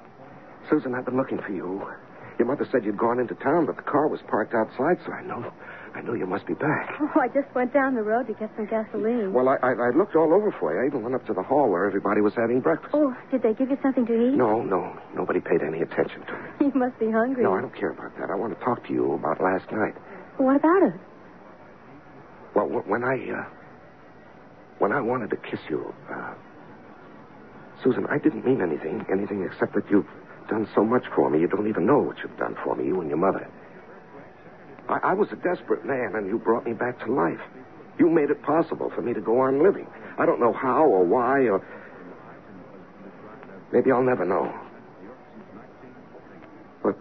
Susan, 0.69 0.95
I've 0.95 1.05
been 1.05 1.17
looking 1.17 1.39
for 1.39 1.51
you. 1.51 1.85
Your 2.37 2.47
mother 2.47 2.67
said 2.71 2.85
you'd 2.85 2.97
gone 2.97 3.19
into 3.19 3.35
town, 3.35 3.65
but 3.65 3.75
the 3.75 3.81
car 3.81 4.07
was 4.07 4.19
parked 4.27 4.53
outside, 4.53 4.97
so 5.05 5.11
I 5.11 5.23
know, 5.23 5.51
I 5.95 6.01
knew 6.01 6.13
you 6.15 6.25
must 6.25 6.45
be 6.45 6.53
back. 6.53 6.91
Oh, 7.15 7.19
I 7.21 7.27
just 7.29 7.47
went 7.55 7.71
down 7.73 7.95
the 7.95 8.01
road 8.03 8.27
to 8.27 8.33
get 8.33 8.51
some 8.57 8.65
gasoline. 8.65 9.31
Well, 9.31 9.47
I, 9.47 9.55
I, 9.63 9.71
I 9.71 9.89
looked 9.95 10.15
all 10.15 10.33
over 10.33 10.51
for 10.59 10.73
you. 10.75 10.83
I 10.83 10.87
even 10.87 11.01
went 11.03 11.15
up 11.15 11.25
to 11.27 11.33
the 11.33 11.41
hall 11.43 11.69
where 11.69 11.85
everybody 11.85 12.19
was 12.19 12.33
having 12.35 12.59
breakfast. 12.59 12.93
Oh, 12.93 13.15
did 13.31 13.41
they 13.41 13.53
give 13.53 13.69
you 13.69 13.77
something 13.81 14.05
to 14.05 14.13
eat? 14.13 14.35
No, 14.35 14.61
no, 14.61 14.97
nobody 15.15 15.39
paid 15.39 15.61
any 15.61 15.81
attention 15.81 16.21
to 16.27 16.33
me. 16.33 16.49
You 16.67 16.71
must 16.75 16.99
be 16.99 17.09
hungry. 17.09 17.43
No, 17.43 17.53
I 17.53 17.61
don't 17.61 17.75
care 17.75 17.91
about 17.91 18.17
that. 18.19 18.29
I 18.29 18.35
want 18.35 18.57
to 18.57 18.65
talk 18.65 18.85
to 18.87 18.93
you 18.93 19.13
about 19.13 19.39
last 19.41 19.71
night. 19.71 19.93
What 20.37 20.57
about 20.57 20.83
it? 20.83 20.93
Well, 22.55 22.67
when 22.67 23.03
I, 23.03 23.15
uh, 23.31 23.45
when 24.79 24.91
I 24.91 24.99
wanted 25.01 25.29
to 25.29 25.37
kiss 25.37 25.59
you, 25.69 25.93
uh, 26.11 26.33
Susan, 27.83 28.05
I 28.07 28.17
didn't 28.17 28.45
mean 28.45 28.61
anything, 28.61 29.05
anything 29.11 29.43
except 29.49 29.73
that 29.75 29.89
you've 29.89 30.07
done 30.49 30.67
so 30.75 30.83
much 30.83 31.03
for 31.15 31.29
me. 31.29 31.39
You 31.39 31.47
don't 31.47 31.67
even 31.67 31.85
know 31.85 31.99
what 31.99 32.17
you've 32.19 32.37
done 32.37 32.55
for 32.63 32.75
me, 32.75 32.85
you 32.87 32.99
and 32.99 33.09
your 33.09 33.17
mother. 33.19 33.47
I, 34.87 34.99
I 35.03 35.13
was 35.13 35.27
a 35.31 35.35
desperate 35.35 35.85
man, 35.85 36.15
and 36.15 36.27
you 36.27 36.37
brought 36.37 36.65
me 36.65 36.73
back 36.73 36.99
to 37.05 37.11
life. 37.11 37.39
You 37.97 38.09
made 38.09 38.29
it 38.29 38.41
possible 38.43 38.91
for 38.93 39.01
me 39.01 39.13
to 39.13 39.21
go 39.21 39.39
on 39.39 39.63
living. 39.63 39.87
I 40.17 40.25
don't 40.25 40.39
know 40.39 40.53
how 40.53 40.85
or 40.85 41.03
why 41.05 41.47
or. 41.47 41.65
Maybe 43.71 43.91
I'll 43.91 44.03
never 44.03 44.25
know. 44.25 44.53
But. 46.83 46.95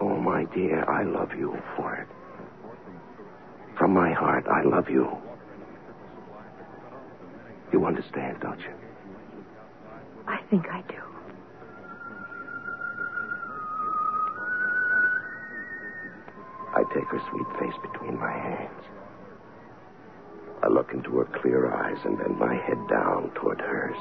Oh, 0.00 0.16
my 0.16 0.44
dear, 0.54 0.88
I 0.88 1.04
love 1.04 1.30
you 1.36 1.56
for 1.76 1.94
it. 1.94 2.08
From 3.78 3.92
my 3.92 4.12
heart, 4.12 4.46
I 4.46 4.62
love 4.62 4.88
you. 4.88 5.08
You 7.72 7.84
understand, 7.86 8.38
don't 8.40 8.60
you? 8.60 8.72
I 10.26 10.40
think 10.48 10.66
I 10.70 10.82
do. 10.82 11.13
I 16.74 16.82
take 16.92 17.06
her 17.08 17.22
sweet 17.30 17.46
face 17.58 17.78
between 17.82 18.18
my 18.18 18.32
hands. 18.32 18.82
I 20.62 20.68
look 20.68 20.92
into 20.92 21.18
her 21.18 21.40
clear 21.40 21.72
eyes 21.72 21.98
and 22.04 22.18
bend 22.18 22.38
my 22.38 22.54
head 22.54 22.78
down 22.88 23.30
toward 23.34 23.60
hers. 23.60 23.96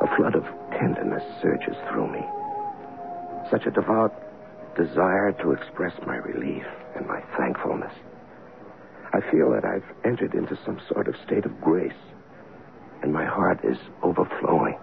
A 0.00 0.16
flood 0.16 0.34
of 0.34 0.44
tenderness 0.70 1.24
surges 1.42 1.76
through 1.90 2.12
me. 2.12 2.24
Such 3.50 3.66
a 3.66 3.70
devout 3.70 4.14
desire 4.76 5.32
to 5.40 5.52
express 5.52 5.94
my 6.06 6.16
relief 6.16 6.66
and 6.94 7.06
my 7.06 7.20
thankfulness. 7.36 7.92
I 9.12 9.20
feel 9.30 9.50
that 9.52 9.64
I've 9.64 9.84
entered 10.04 10.34
into 10.34 10.58
some 10.64 10.78
sort 10.88 11.08
of 11.08 11.14
state 11.26 11.46
of 11.46 11.60
grace, 11.60 11.92
and 13.02 13.12
my 13.12 13.24
heart 13.24 13.64
is 13.64 13.78
overflowing. 14.02 14.78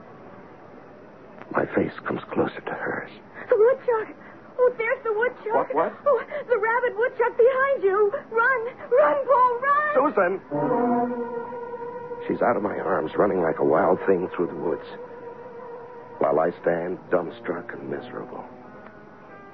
My 1.51 1.65
face 1.75 1.93
comes 2.07 2.21
closer 2.31 2.61
to 2.61 2.73
hers. 2.73 3.11
Woodchuck! 3.51 4.15
Oh, 4.57 4.73
there's 4.77 4.92
the 4.92 4.92
woodchuck! 5.15 5.73
What, 5.73 5.75
what? 5.75 5.93
Oh, 6.05 6.21
the 6.49 6.57
rabbit 6.57 6.97
woodchuck 6.97 7.37
behind 7.37 7.83
you! 7.83 8.11
Run! 8.31 8.61
Run, 8.91 9.17
Paul, 9.25 9.59
run! 9.61 9.93
Susan! 9.95 10.41
She's 12.27 12.41
out 12.41 12.55
of 12.55 12.63
my 12.63 12.77
arms, 12.79 13.11
running 13.17 13.41
like 13.41 13.59
a 13.59 13.65
wild 13.65 13.99
thing 14.07 14.29
through 14.35 14.47
the 14.47 14.55
woods. 14.55 14.85
While 16.19 16.39
I 16.39 16.51
stand 16.61 16.99
dumbstruck 17.09 17.73
and 17.73 17.89
miserable. 17.89 18.45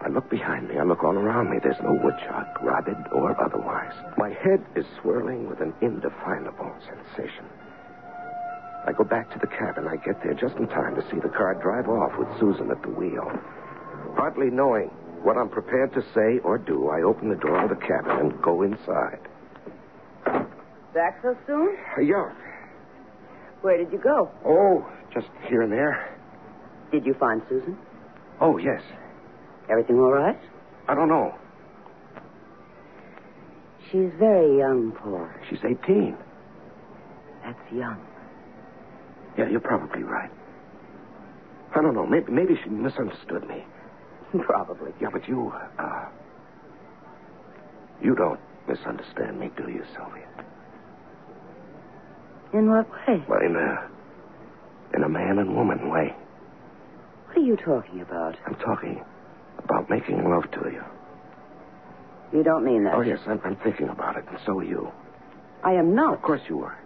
I 0.01 0.07
look 0.07 0.29
behind 0.29 0.69
me. 0.69 0.77
I 0.77 0.83
look 0.83 1.03
all 1.03 1.17
around 1.17 1.49
me. 1.49 1.57
There's 1.61 1.81
no 1.81 1.93
woodchuck, 2.03 2.61
rabbit 2.61 2.97
or 3.11 3.35
otherwise. 3.41 3.93
My 4.17 4.29
head 4.29 4.63
is 4.75 4.85
swirling 5.01 5.49
with 5.49 5.59
an 5.59 5.73
indefinable 5.81 6.73
sensation. 6.85 7.45
I 8.85 8.93
go 8.93 9.03
back 9.03 9.29
to 9.33 9.39
the 9.39 9.47
cabin. 9.47 9.87
I 9.87 9.97
get 9.97 10.23
there 10.23 10.33
just 10.33 10.55
in 10.55 10.67
time 10.67 10.95
to 10.95 11.01
see 11.11 11.19
the 11.19 11.29
car 11.29 11.53
drive 11.55 11.89
off 11.89 12.17
with 12.17 12.29
Susan 12.39 12.71
at 12.71 12.81
the 12.81 12.89
wheel. 12.89 13.29
Hardly 14.15 14.49
knowing 14.49 14.89
what 15.23 15.37
I'm 15.37 15.49
prepared 15.49 15.93
to 15.93 16.01
say 16.13 16.39
or 16.43 16.57
do, 16.57 16.89
I 16.89 17.01
open 17.01 17.29
the 17.29 17.35
door 17.35 17.63
of 17.63 17.69
the 17.69 17.75
cabin 17.75 18.11
and 18.19 18.41
go 18.41 18.61
inside. 18.63 19.19
Back 20.93 21.19
so 21.21 21.35
soon? 21.45 21.77
Yeah. 22.03 22.31
Where 23.61 23.77
did 23.77 23.91
you 23.91 23.99
go? 23.99 24.31
Oh, 24.45 24.87
just 25.13 25.27
here 25.47 25.61
and 25.61 25.71
there. 25.71 26.17
Did 26.91 27.05
you 27.05 27.13
find 27.13 27.41
Susan? 27.49 27.77
Oh, 28.41 28.57
yes. 28.57 28.81
Everything 29.69 29.97
all 29.97 30.11
right? 30.11 30.39
I 30.87 30.95
don't 30.95 31.09
know. 31.09 31.35
She's 33.91 34.09
very 34.17 34.57
young, 34.57 34.91
Paul. 34.91 35.27
She's 35.49 35.59
18. 35.63 36.15
That's 37.43 37.71
young. 37.71 37.99
Yeah, 39.37 39.49
you're 39.49 39.59
probably 39.59 40.03
right. 40.03 40.31
I 41.75 41.81
don't 41.81 41.93
know. 41.93 42.05
Maybe, 42.05 42.31
maybe 42.31 42.59
she 42.63 42.69
misunderstood 42.69 43.47
me. 43.47 43.65
Probably. 44.45 44.91
Yeah, 45.01 45.09
but 45.11 45.27
you, 45.27 45.51
uh. 45.77 46.05
You 48.01 48.15
don't 48.15 48.39
misunderstand 48.67 49.39
me, 49.39 49.51
do 49.57 49.69
you, 49.69 49.83
Sylvia? 49.95 50.27
In 52.53 52.69
what 52.69 52.89
way? 52.89 53.23
Well, 53.27 53.41
in 53.41 53.55
a. 53.55 53.89
In 54.95 55.03
a 55.03 55.09
man 55.09 55.37
and 55.39 55.55
woman 55.55 55.89
way. 55.89 56.15
What 57.27 57.37
are 57.37 57.41
you 57.41 57.55
talking 57.57 58.01
about? 58.01 58.35
I'm 58.47 58.55
talking 58.55 59.03
about 59.63 59.89
making 59.89 60.27
love 60.27 60.49
to 60.51 60.69
you. 60.71 60.83
You 62.33 62.43
don't 62.43 62.63
mean 62.63 62.83
that. 62.85 62.95
Oh, 62.95 63.01
yes, 63.01 63.19
I'm, 63.27 63.39
I'm 63.43 63.55
thinking 63.57 63.89
about 63.89 64.17
it, 64.17 64.25
and 64.29 64.37
so 64.45 64.59
are 64.59 64.63
you. 64.63 64.91
I 65.63 65.73
am 65.73 65.93
not. 65.93 66.15
Of 66.15 66.21
course 66.21 66.41
you 66.49 66.61
are. 66.61 66.79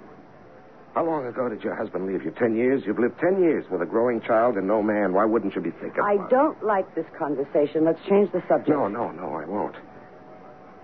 How 0.93 1.03
long 1.03 1.25
ago 1.25 1.49
did 1.49 1.63
your 1.63 1.75
husband 1.75 2.05
leave 2.05 2.23
you? 2.23 2.31
Ten 2.31 2.55
years? 2.55 2.83
You've 2.85 2.99
lived 2.99 3.19
ten 3.19 3.41
years 3.41 3.65
with 3.71 3.81
a 3.81 3.85
growing 3.85 4.21
child 4.21 4.57
and 4.57 4.67
no 4.67 4.83
man. 4.83 5.13
Why 5.13 5.25
wouldn't 5.25 5.55
you 5.55 5.61
be 5.61 5.71
thinking 5.71 6.03
I 6.03 6.13
about 6.13 6.29
don't 6.29 6.63
like 6.63 6.93
this 6.93 7.05
conversation. 7.17 7.83
Let's 7.85 7.99
change 8.07 8.31
the 8.31 8.43
subject. 8.47 8.69
No, 8.69 8.87
no, 8.87 9.09
no, 9.11 9.33
I 9.33 9.45
won't. 9.45 9.75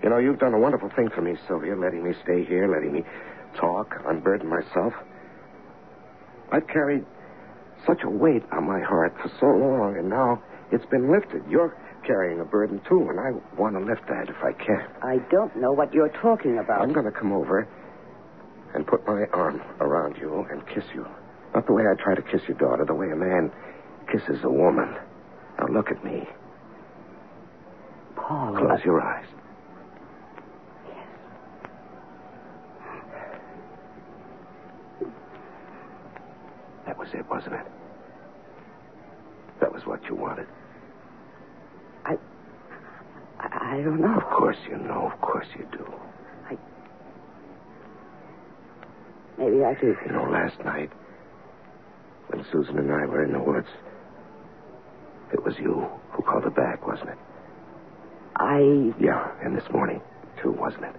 You 0.02 0.10
know, 0.10 0.18
you've 0.18 0.38
done 0.38 0.54
a 0.54 0.58
wonderful 0.58 0.90
thing 0.96 1.10
for 1.10 1.20
me, 1.20 1.36
Sylvia, 1.46 1.76
letting 1.76 2.02
me 2.02 2.12
stay 2.24 2.44
here, 2.44 2.66
letting 2.66 2.92
me 2.92 3.04
talk, 3.54 4.00
unburden 4.06 4.48
myself. 4.48 4.94
I've 6.50 6.66
carried 6.66 7.04
such 7.86 8.02
a 8.02 8.10
weight 8.10 8.42
on 8.50 8.64
my 8.64 8.80
heart 8.80 9.14
for 9.22 9.30
so 9.38 9.46
long, 9.46 9.96
and 9.96 10.08
now 10.08 10.42
it's 10.72 10.86
been 10.86 11.12
lifted. 11.12 11.42
You're 11.48 11.76
carrying 12.04 12.40
a 12.40 12.44
burden, 12.44 12.80
too, 12.88 13.08
and 13.10 13.20
I 13.20 13.30
want 13.60 13.76
to 13.76 13.80
lift 13.80 14.08
that 14.08 14.28
if 14.28 14.42
I 14.42 14.52
can. 14.52 14.86
I 15.02 15.18
don't 15.30 15.54
know 15.56 15.72
what 15.72 15.92
you're 15.92 16.08
talking 16.08 16.58
about. 16.58 16.80
I'm 16.80 16.92
going 16.92 17.06
to 17.06 17.12
come 17.12 17.30
over 17.32 17.68
and 18.74 18.86
put 18.86 19.06
my 19.06 19.24
arm 19.32 19.60
around 19.80 20.16
you 20.16 20.46
and 20.50 20.66
kiss 20.68 20.84
you. 20.94 21.06
Not 21.54 21.66
the 21.66 21.72
way 21.72 21.82
I 21.90 22.00
try 22.00 22.14
to 22.14 22.22
kiss 22.22 22.42
your 22.46 22.56
daughter, 22.56 22.84
the 22.84 22.94
way 22.94 23.10
a 23.10 23.16
man 23.16 23.50
kisses 24.10 24.44
a 24.44 24.50
woman. 24.50 24.94
Now 25.58 25.66
look 25.68 25.90
at 25.90 26.04
me. 26.04 26.28
Paul. 28.16 28.56
Close 28.56 28.84
your 28.84 29.00
eyes. 29.00 29.26
That 36.86 36.96
was 36.98 37.08
it, 37.12 37.28
wasn't 37.28 37.54
it? 37.54 37.66
That 39.60 39.72
was 39.72 39.82
what 39.86 40.02
you 40.08 40.14
wanted. 40.14 40.46
I, 42.04 42.14
I, 43.38 43.76
I 43.78 43.82
don't 43.82 44.00
know. 44.00 44.16
Of 44.16 44.24
course 44.24 44.56
you 44.68 44.76
know. 44.76 45.10
Of 45.12 45.20
course 45.20 45.46
you 45.58 45.66
do. 45.72 45.92
Maybe 49.40 49.64
I 49.64 49.72
do. 49.80 49.96
You 50.04 50.12
know, 50.12 50.24
last 50.24 50.58
night, 50.64 50.90
when 52.28 52.44
Susan 52.52 52.78
and 52.78 52.92
I 52.92 53.06
were 53.06 53.24
in 53.24 53.32
the 53.32 53.40
woods, 53.40 53.68
it 55.32 55.42
was 55.42 55.54
you 55.58 55.86
who 56.10 56.22
called 56.22 56.44
her 56.44 56.50
back, 56.50 56.86
wasn't 56.86 57.10
it? 57.10 57.18
I. 58.36 58.92
Yeah, 59.00 59.32
and 59.42 59.56
this 59.56 59.68
morning, 59.72 60.02
too, 60.42 60.52
wasn't 60.52 60.84
it? 60.84 60.96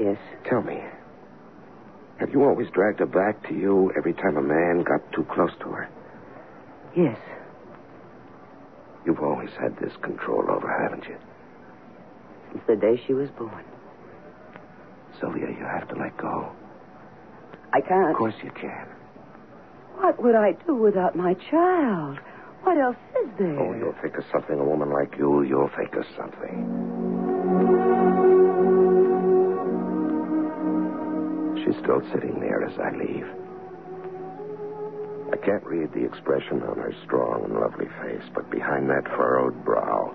Yes. 0.00 0.18
Tell 0.48 0.62
me, 0.62 0.82
have 2.18 2.30
you 2.30 2.42
always 2.42 2.68
dragged 2.70 2.98
her 2.98 3.06
back 3.06 3.46
to 3.48 3.54
you 3.54 3.92
every 3.96 4.14
time 4.14 4.36
a 4.36 4.42
man 4.42 4.82
got 4.82 5.00
too 5.12 5.24
close 5.32 5.52
to 5.60 5.68
her? 5.68 5.88
Yes. 6.96 7.18
You've 9.06 9.20
always 9.20 9.50
had 9.60 9.76
this 9.78 9.92
control 10.02 10.50
over, 10.50 10.66
her, 10.66 10.82
haven't 10.82 11.04
you? 11.08 11.16
Since 12.50 12.64
the 12.66 12.76
day 12.76 13.00
she 13.06 13.14
was 13.14 13.28
born. 13.30 13.64
Sylvia, 15.20 15.48
you 15.48 15.64
have 15.64 15.88
to 15.88 15.94
let 15.94 16.16
go. 16.16 16.52
I 17.72 17.80
can't. 17.80 18.10
Of 18.10 18.16
course 18.16 18.34
you 18.42 18.50
can. 18.50 18.86
What 19.96 20.22
would 20.22 20.34
I 20.34 20.52
do 20.66 20.74
without 20.74 21.16
my 21.16 21.34
child? 21.50 22.18
What 22.62 22.78
else 22.78 22.96
is 23.24 23.30
there? 23.38 23.58
Oh, 23.58 23.74
you'll 23.74 23.94
think 24.00 24.16
of 24.16 24.24
something. 24.32 24.58
A 24.58 24.64
woman 24.64 24.90
like 24.90 25.16
you, 25.18 25.42
you'll 25.42 25.70
think 25.76 25.94
of 25.94 26.04
something. 26.16 26.68
She's 31.64 31.76
still 31.82 32.02
sitting 32.12 32.40
there 32.40 32.64
as 32.64 32.78
I 32.78 32.90
leave. 32.96 33.26
I 35.32 35.36
can't 35.44 35.64
read 35.64 35.92
the 35.92 36.04
expression 36.04 36.62
on 36.62 36.76
her 36.78 36.92
strong 37.04 37.44
and 37.44 37.54
lovely 37.54 37.86
face, 38.02 38.28
but 38.34 38.50
behind 38.50 38.90
that 38.90 39.04
furrowed 39.16 39.64
brow, 39.64 40.14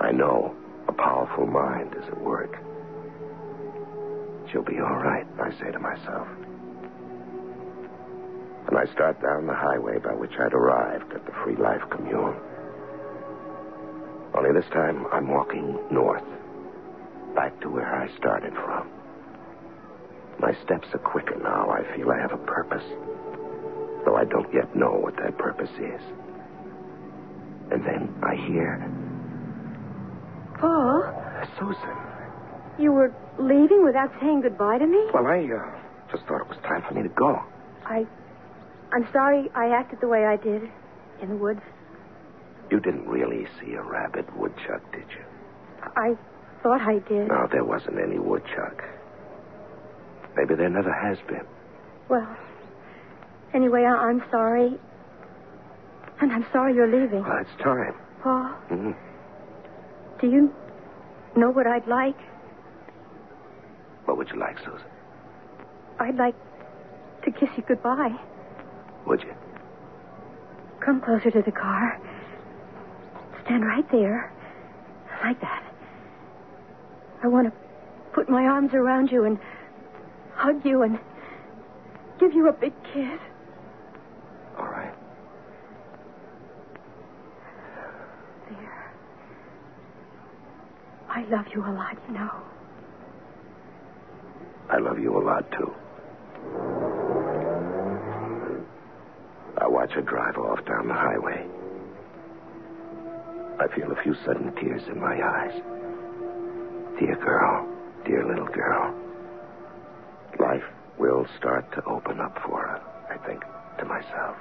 I 0.00 0.12
know 0.12 0.54
a 0.86 0.92
powerful 0.92 1.46
mind 1.46 1.94
is 1.94 2.04
at 2.08 2.20
work. 2.20 2.56
She'll 4.50 4.62
be 4.62 4.78
all 4.80 4.96
right, 4.96 5.26
I 5.40 5.50
say 5.60 5.70
to 5.70 5.78
myself. 5.78 6.26
And 8.68 8.78
I 8.78 8.84
start 8.92 9.20
down 9.22 9.46
the 9.46 9.54
highway 9.54 9.98
by 9.98 10.14
which 10.14 10.32
I'd 10.38 10.52
arrived 10.52 11.12
at 11.12 11.24
the 11.26 11.32
Free 11.44 11.56
Life 11.56 11.82
Commune. 11.90 12.36
Only 14.34 14.52
this 14.52 14.68
time 14.72 15.06
I'm 15.12 15.28
walking 15.28 15.78
north, 15.90 16.24
back 17.34 17.58
to 17.62 17.68
where 17.70 17.94
I 17.94 18.14
started 18.18 18.52
from. 18.54 18.88
My 20.38 20.52
steps 20.64 20.86
are 20.94 20.98
quicker 20.98 21.36
now. 21.42 21.70
I 21.70 21.82
feel 21.96 22.10
I 22.10 22.18
have 22.18 22.32
a 22.32 22.38
purpose, 22.38 22.84
though 24.04 24.16
I 24.16 24.24
don't 24.24 24.52
yet 24.54 24.74
know 24.76 24.92
what 24.92 25.16
that 25.16 25.36
purpose 25.38 25.70
is. 25.70 26.02
And 27.70 27.84
then 27.84 28.14
I 28.22 28.36
hear 28.46 28.90
Paul, 30.58 31.04
Susan. 31.58 32.17
You 32.78 32.92
were 32.92 33.12
leaving 33.38 33.84
without 33.84 34.10
saying 34.20 34.42
goodbye 34.42 34.78
to 34.78 34.86
me? 34.86 35.00
Well, 35.12 35.26
I 35.26 35.38
uh, 35.44 35.78
just 36.12 36.24
thought 36.26 36.40
it 36.42 36.48
was 36.48 36.58
time 36.62 36.82
for 36.88 36.94
me 36.94 37.02
to 37.02 37.08
go. 37.10 37.38
I. 37.86 38.06
I'm 38.92 39.06
sorry 39.12 39.50
I 39.54 39.68
acted 39.76 40.00
the 40.00 40.08
way 40.08 40.24
I 40.24 40.36
did 40.36 40.62
in 41.20 41.28
the 41.28 41.36
woods. 41.36 41.60
You 42.70 42.80
didn't 42.80 43.06
really 43.06 43.46
see 43.60 43.72
a 43.74 43.82
rabid 43.82 44.26
woodchuck, 44.34 44.80
did 44.92 45.04
you? 45.14 45.24
I 45.96 46.14
thought 46.62 46.80
I 46.80 46.94
did. 47.08 47.28
No, 47.28 47.46
there 47.52 47.64
wasn't 47.64 47.98
any 47.98 48.18
woodchuck. 48.18 48.82
Maybe 50.36 50.54
there 50.54 50.70
never 50.70 50.92
has 50.92 51.18
been. 51.28 51.46
Well, 52.08 52.36
anyway, 53.52 53.84
I- 53.84 54.06
I'm 54.08 54.22
sorry. 54.30 54.78
And 56.20 56.32
I'm 56.32 56.46
sorry 56.52 56.74
you're 56.74 56.86
leaving. 56.90 57.22
Well, 57.22 57.38
it's 57.40 57.62
time. 57.62 57.94
Paul, 58.22 58.54
hmm 58.68 58.90
do 60.20 60.26
you 60.26 60.52
know 61.36 61.50
what 61.50 61.66
I'd 61.68 61.86
like? 61.86 62.16
What 64.08 64.16
would 64.16 64.30
you 64.30 64.38
like, 64.40 64.56
Susan? 64.60 64.88
I'd 66.00 66.16
like 66.16 66.34
to 67.24 67.30
kiss 67.30 67.50
you 67.58 67.62
goodbye. 67.68 68.16
Would 69.06 69.22
you? 69.22 69.34
Come 70.80 71.02
closer 71.02 71.30
to 71.30 71.42
the 71.42 71.52
car. 71.52 72.00
Stand 73.44 73.66
right 73.66 73.84
there. 73.92 74.32
Like 75.22 75.38
that. 75.42 75.62
I 77.22 77.26
want 77.26 77.48
to 77.48 77.52
put 78.14 78.30
my 78.30 78.44
arms 78.44 78.72
around 78.72 79.12
you 79.12 79.24
and 79.24 79.38
hug 80.32 80.64
you 80.64 80.80
and 80.84 80.98
give 82.18 82.32
you 82.32 82.48
a 82.48 82.52
big 82.54 82.72
kiss. 82.84 83.20
All 84.56 84.68
right. 84.68 84.94
There. 88.48 88.90
I 91.10 91.24
love 91.24 91.44
you 91.54 91.60
a 91.62 91.72
lot, 91.72 91.98
you 92.08 92.14
know. 92.14 92.30
I 94.70 94.78
love 94.78 94.98
you 94.98 95.16
a 95.16 95.22
lot, 95.24 95.50
too. 95.52 95.74
I 99.60 99.66
watch 99.66 99.92
her 99.92 100.02
drive 100.02 100.36
off 100.36 100.64
down 100.66 100.88
the 100.88 100.94
highway. 100.94 101.46
I 103.58 103.66
feel 103.74 103.90
a 103.90 104.02
few 104.02 104.14
sudden 104.24 104.54
tears 104.54 104.82
in 104.86 105.00
my 105.00 105.20
eyes. 105.20 105.60
Dear 106.98 107.16
girl, 107.16 107.66
dear 108.04 108.26
little 108.26 108.46
girl. 108.46 108.94
Life 110.38 110.64
will 110.98 111.26
start 111.38 111.72
to 111.72 111.84
open 111.84 112.20
up 112.20 112.38
for 112.44 112.60
her, 112.60 112.80
I 113.10 113.16
think 113.26 113.42
to 113.78 113.84
myself. 113.84 114.36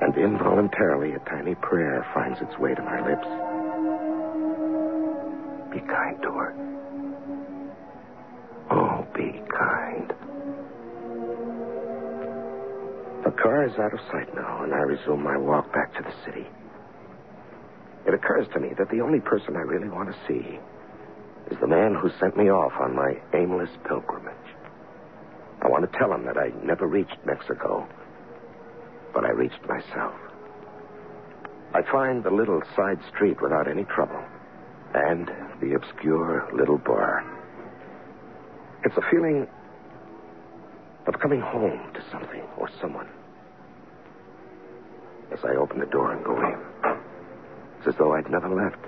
And 0.00 0.16
involuntarily, 0.16 1.12
a 1.12 1.18
tiny 1.20 1.54
prayer 1.54 2.06
finds 2.14 2.40
its 2.40 2.58
way 2.58 2.74
to 2.74 2.82
my 2.82 3.00
lips. 3.00 3.26
Be 5.72 5.80
kind 5.86 6.20
to 6.22 6.30
her. 6.32 6.75
Be 9.26 9.32
kind. 9.32 10.08
The 13.24 13.32
car 13.32 13.66
is 13.66 13.76
out 13.76 13.92
of 13.92 13.98
sight 14.12 14.32
now, 14.36 14.62
and 14.62 14.72
I 14.72 14.78
resume 14.78 15.24
my 15.24 15.36
walk 15.36 15.72
back 15.72 15.92
to 15.94 16.02
the 16.04 16.14
city. 16.24 16.46
It 18.06 18.14
occurs 18.14 18.46
to 18.54 18.60
me 18.60 18.70
that 18.78 18.88
the 18.88 19.00
only 19.00 19.18
person 19.18 19.56
I 19.56 19.62
really 19.62 19.88
want 19.88 20.12
to 20.12 20.18
see 20.28 20.60
is 21.50 21.58
the 21.60 21.66
man 21.66 21.96
who 21.96 22.08
sent 22.20 22.36
me 22.36 22.50
off 22.50 22.72
on 22.80 22.94
my 22.94 23.16
aimless 23.34 23.70
pilgrimage. 23.88 24.34
I 25.60 25.68
want 25.68 25.90
to 25.90 25.98
tell 25.98 26.12
him 26.12 26.24
that 26.26 26.38
I 26.38 26.52
never 26.64 26.86
reached 26.86 27.18
Mexico, 27.24 27.88
but 29.12 29.24
I 29.24 29.30
reached 29.30 29.66
myself. 29.66 30.14
I 31.74 31.82
find 31.90 32.22
the 32.22 32.30
little 32.30 32.62
side 32.76 33.00
street 33.12 33.42
without 33.42 33.66
any 33.66 33.84
trouble, 33.84 34.22
and 34.94 35.28
the 35.60 35.74
obscure 35.74 36.48
little 36.52 36.78
bar. 36.78 37.35
It's 38.86 38.96
a 38.96 39.02
feeling 39.10 39.48
of 41.08 41.18
coming 41.18 41.40
home 41.40 41.92
to 41.92 42.00
something 42.08 42.42
or 42.56 42.70
someone. 42.80 43.08
As 45.32 45.40
I 45.42 45.56
open 45.56 45.80
the 45.80 45.86
door 45.86 46.12
and 46.12 46.24
go 46.24 46.36
in, 46.38 46.56
it's 47.78 47.88
as 47.88 47.94
though 47.98 48.14
I'd 48.14 48.30
never 48.30 48.48
left. 48.48 48.78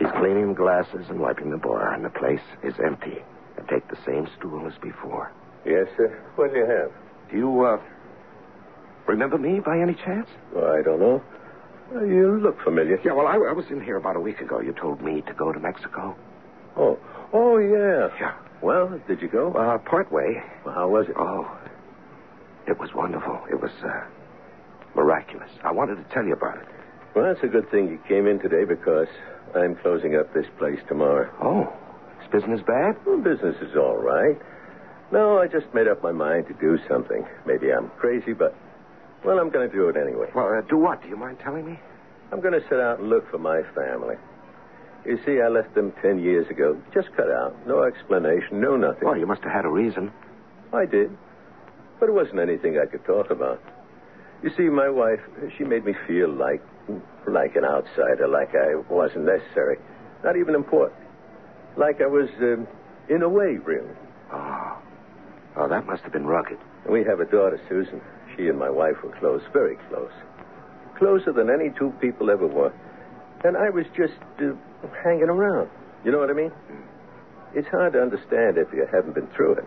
He's 0.00 0.10
cleaning 0.18 0.48
the 0.48 0.54
glasses 0.54 1.06
and 1.08 1.20
wiping 1.20 1.50
the 1.50 1.56
bar, 1.56 1.94
and 1.94 2.04
the 2.04 2.10
place 2.10 2.42
is 2.64 2.74
empty. 2.84 3.18
I 3.56 3.62
take 3.72 3.86
the 3.86 3.98
same 4.04 4.26
stool 4.36 4.66
as 4.66 4.76
before. 4.82 5.30
Yes, 5.64 5.86
sir. 5.96 6.20
What 6.34 6.52
do 6.52 6.58
you 6.58 6.66
have? 6.66 6.90
Do 7.30 7.36
you, 7.36 7.64
uh, 7.64 7.80
remember 9.06 9.38
me 9.38 9.60
by 9.60 9.78
any 9.78 9.94
chance? 9.94 10.26
Well, 10.52 10.72
I 10.72 10.82
don't 10.82 10.98
know. 10.98 11.22
You 11.92 12.40
look 12.42 12.60
familiar. 12.64 12.98
Yeah, 13.04 13.12
well, 13.12 13.28
I, 13.28 13.34
I 13.34 13.52
was 13.52 13.66
in 13.70 13.80
here 13.80 13.98
about 13.98 14.16
a 14.16 14.20
week 14.20 14.40
ago. 14.40 14.58
You 14.60 14.72
told 14.72 15.00
me 15.00 15.22
to 15.28 15.32
go 15.32 15.52
to 15.52 15.60
Mexico. 15.60 16.16
Oh, 16.76 16.98
oh 17.32 17.58
yeah. 17.58 18.08
Yeah. 18.18 18.34
Well, 18.64 18.98
did 19.06 19.20
you 19.20 19.28
go? 19.28 19.52
Uh, 19.52 19.76
part 19.76 20.10
way. 20.10 20.42
Well, 20.64 20.74
how 20.74 20.88
was 20.88 21.04
it? 21.06 21.14
Oh, 21.18 21.44
it 22.66 22.78
was 22.80 22.88
wonderful. 22.94 23.38
It 23.52 23.60
was 23.60 23.70
uh, 23.84 24.08
miraculous. 24.96 25.50
I 25.62 25.70
wanted 25.70 25.96
to 25.96 26.14
tell 26.14 26.24
you 26.24 26.32
about 26.32 26.56
it. 26.56 26.66
Well, 27.14 27.30
it's 27.30 27.44
a 27.44 27.46
good 27.46 27.70
thing 27.70 27.90
you 27.90 28.00
came 28.08 28.26
in 28.26 28.40
today 28.40 28.64
because 28.64 29.08
I'm 29.54 29.76
closing 29.76 30.16
up 30.16 30.32
this 30.32 30.46
place 30.58 30.78
tomorrow. 30.88 31.30
Oh, 31.42 31.68
is 32.24 32.32
business 32.32 32.62
bad? 32.66 32.96
Well, 33.04 33.18
business 33.18 33.54
is 33.60 33.76
all 33.76 33.98
right. 33.98 34.40
No, 35.12 35.38
I 35.38 35.46
just 35.46 35.66
made 35.74 35.86
up 35.86 36.02
my 36.02 36.12
mind 36.12 36.46
to 36.48 36.54
do 36.54 36.78
something. 36.88 37.22
Maybe 37.46 37.70
I'm 37.70 37.90
crazy, 38.00 38.32
but, 38.32 38.56
well, 39.26 39.40
I'm 39.40 39.50
going 39.50 39.68
to 39.68 39.76
do 39.76 39.90
it 39.90 39.96
anyway. 40.00 40.28
Well, 40.34 40.48
uh, 40.48 40.62
do 40.62 40.78
what? 40.78 41.02
Do 41.02 41.08
you 41.08 41.18
mind 41.18 41.36
telling 41.44 41.66
me? 41.66 41.78
I'm 42.32 42.40
going 42.40 42.58
to 42.58 42.66
set 42.70 42.80
out 42.80 42.98
and 42.98 43.10
look 43.10 43.30
for 43.30 43.38
my 43.38 43.60
family. 43.76 44.16
You 45.06 45.18
see, 45.26 45.40
I 45.40 45.48
left 45.48 45.74
them 45.74 45.92
ten 46.00 46.18
years 46.18 46.48
ago. 46.48 46.80
Just 46.92 47.14
cut 47.14 47.30
out. 47.30 47.54
No 47.66 47.82
explanation, 47.82 48.60
no 48.60 48.76
nothing. 48.76 49.06
Well, 49.06 49.18
you 49.18 49.26
must 49.26 49.42
have 49.42 49.52
had 49.52 49.64
a 49.64 49.68
reason. 49.68 50.12
I 50.72 50.86
did. 50.86 51.10
But 52.00 52.08
it 52.08 52.12
wasn't 52.12 52.40
anything 52.40 52.78
I 52.78 52.86
could 52.86 53.04
talk 53.04 53.30
about. 53.30 53.62
You 54.42 54.50
see, 54.56 54.64
my 54.64 54.88
wife, 54.88 55.20
she 55.56 55.64
made 55.64 55.84
me 55.84 55.94
feel 56.06 56.30
like 56.30 56.62
like 57.26 57.56
an 57.56 57.64
outsider, 57.64 58.28
like 58.28 58.54
I 58.54 58.74
wasn't 58.92 59.24
necessary, 59.24 59.78
not 60.22 60.36
even 60.36 60.54
important. 60.54 61.00
Like 61.76 62.02
I 62.02 62.06
was 62.06 62.28
um, 62.40 62.66
in 63.08 63.22
a 63.22 63.28
way, 63.28 63.56
really. 63.64 63.88
Oh. 64.32 64.78
Oh, 65.56 65.68
that 65.68 65.86
must 65.86 66.02
have 66.02 66.12
been 66.12 66.26
rugged. 66.26 66.58
We 66.88 67.04
have 67.04 67.20
a 67.20 67.24
daughter, 67.24 67.60
Susan. 67.68 68.00
She 68.36 68.48
and 68.48 68.58
my 68.58 68.68
wife 68.68 68.96
were 69.02 69.16
close, 69.18 69.42
very 69.52 69.76
close. 69.88 70.12
Closer 70.98 71.32
than 71.32 71.48
any 71.48 71.70
two 71.78 71.92
people 72.00 72.30
ever 72.30 72.46
were. 72.46 72.72
And 73.44 73.56
I 73.56 73.70
was 73.70 73.86
just 73.96 74.14
uh, 74.40 74.52
hanging 75.02 75.28
around. 75.28 75.70
You 76.04 76.12
know 76.12 76.18
what 76.18 76.30
I 76.30 76.34
mean? 76.34 76.52
It's 77.54 77.68
hard 77.68 77.92
to 77.92 78.02
understand 78.02 78.58
if 78.58 78.72
you 78.72 78.86
haven't 78.90 79.14
been 79.14 79.28
through 79.28 79.54
it. 79.54 79.64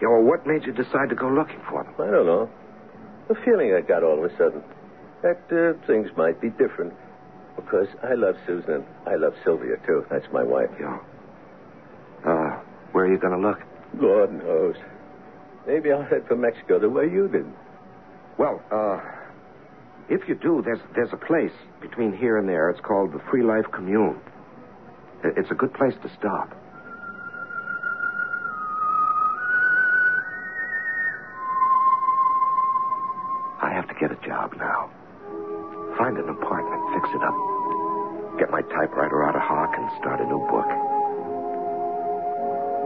Yeah, 0.00 0.08
well, 0.08 0.22
what 0.22 0.46
made 0.46 0.64
you 0.64 0.72
decide 0.72 1.08
to 1.10 1.14
go 1.14 1.28
looking 1.28 1.60
for 1.68 1.84
them? 1.84 1.94
I 1.98 2.10
don't 2.10 2.26
know. 2.26 2.48
The 3.28 3.34
feeling 3.44 3.74
I 3.74 3.80
got 3.80 4.02
all 4.02 4.24
of 4.24 4.30
a 4.30 4.36
sudden 4.36 4.62
that 5.22 5.40
uh, 5.50 5.86
things 5.86 6.08
might 6.16 6.40
be 6.40 6.50
different. 6.50 6.94
Because 7.56 7.88
I 8.04 8.14
love 8.14 8.36
Susan 8.46 8.74
and 8.74 8.84
I 9.06 9.16
love 9.16 9.34
Sylvia, 9.44 9.76
too. 9.84 10.06
That's 10.10 10.26
my 10.32 10.44
wife. 10.44 10.70
Yeah. 10.78 10.98
Uh, 12.24 12.60
where 12.92 13.04
are 13.04 13.12
you 13.12 13.18
going 13.18 13.40
to 13.40 13.48
look? 13.48 13.58
Lord 14.00 14.32
knows. 14.32 14.76
Maybe 15.66 15.90
I'll 15.90 16.04
head 16.04 16.24
for 16.28 16.36
Mexico 16.36 16.78
the 16.78 16.88
way 16.88 17.04
you 17.04 17.28
did. 17.28 17.46
Well, 18.38 18.62
uh, 18.70 19.00
if 20.08 20.28
you 20.28 20.34
do, 20.34 20.62
there's 20.64 20.80
there's 20.94 21.12
a 21.12 21.16
place 21.16 21.52
between 21.80 22.16
here 22.16 22.38
and 22.38 22.48
there. 22.48 22.70
It's 22.70 22.80
called 22.80 23.12
the 23.12 23.20
Free 23.30 23.42
Life 23.42 23.66
Commune. 23.72 24.20
It's 25.24 25.50
a 25.50 25.54
good 25.54 25.74
place 25.74 25.94
to 26.02 26.08
stop. 26.18 26.54
I 33.60 33.70
have 33.74 33.88
to 33.88 33.94
get 34.00 34.12
a 34.12 34.26
job 34.26 34.54
now. 34.56 34.90
Find 35.98 36.16
an 36.16 36.28
apartment, 36.28 36.82
fix 36.94 37.08
it 37.14 37.22
up. 37.22 37.34
Get 38.38 38.50
my 38.50 38.62
typewriter 38.62 39.24
out 39.24 39.34
of 39.34 39.42
hock 39.42 39.74
and 39.76 39.90
start 39.98 40.20
a 40.20 40.24
new 40.24 40.38
book. 40.46 40.70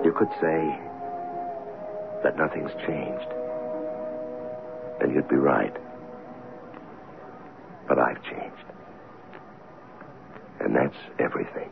You 0.04 0.12
could 0.16 0.30
say 0.40 0.80
that 2.24 2.38
nothing's 2.38 2.72
changed. 2.86 3.30
And 5.00 5.14
you'd 5.14 5.28
be 5.28 5.36
right. 5.36 5.76
But 7.86 7.98
I've 7.98 8.22
changed. 8.24 8.64
And 10.60 10.74
that's 10.93 11.20
everything. 11.20 11.70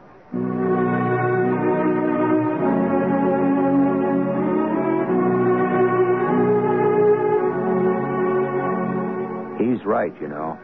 He's 9.59 9.85
right, 9.85 10.12
you 10.21 10.29
know. 10.29 10.59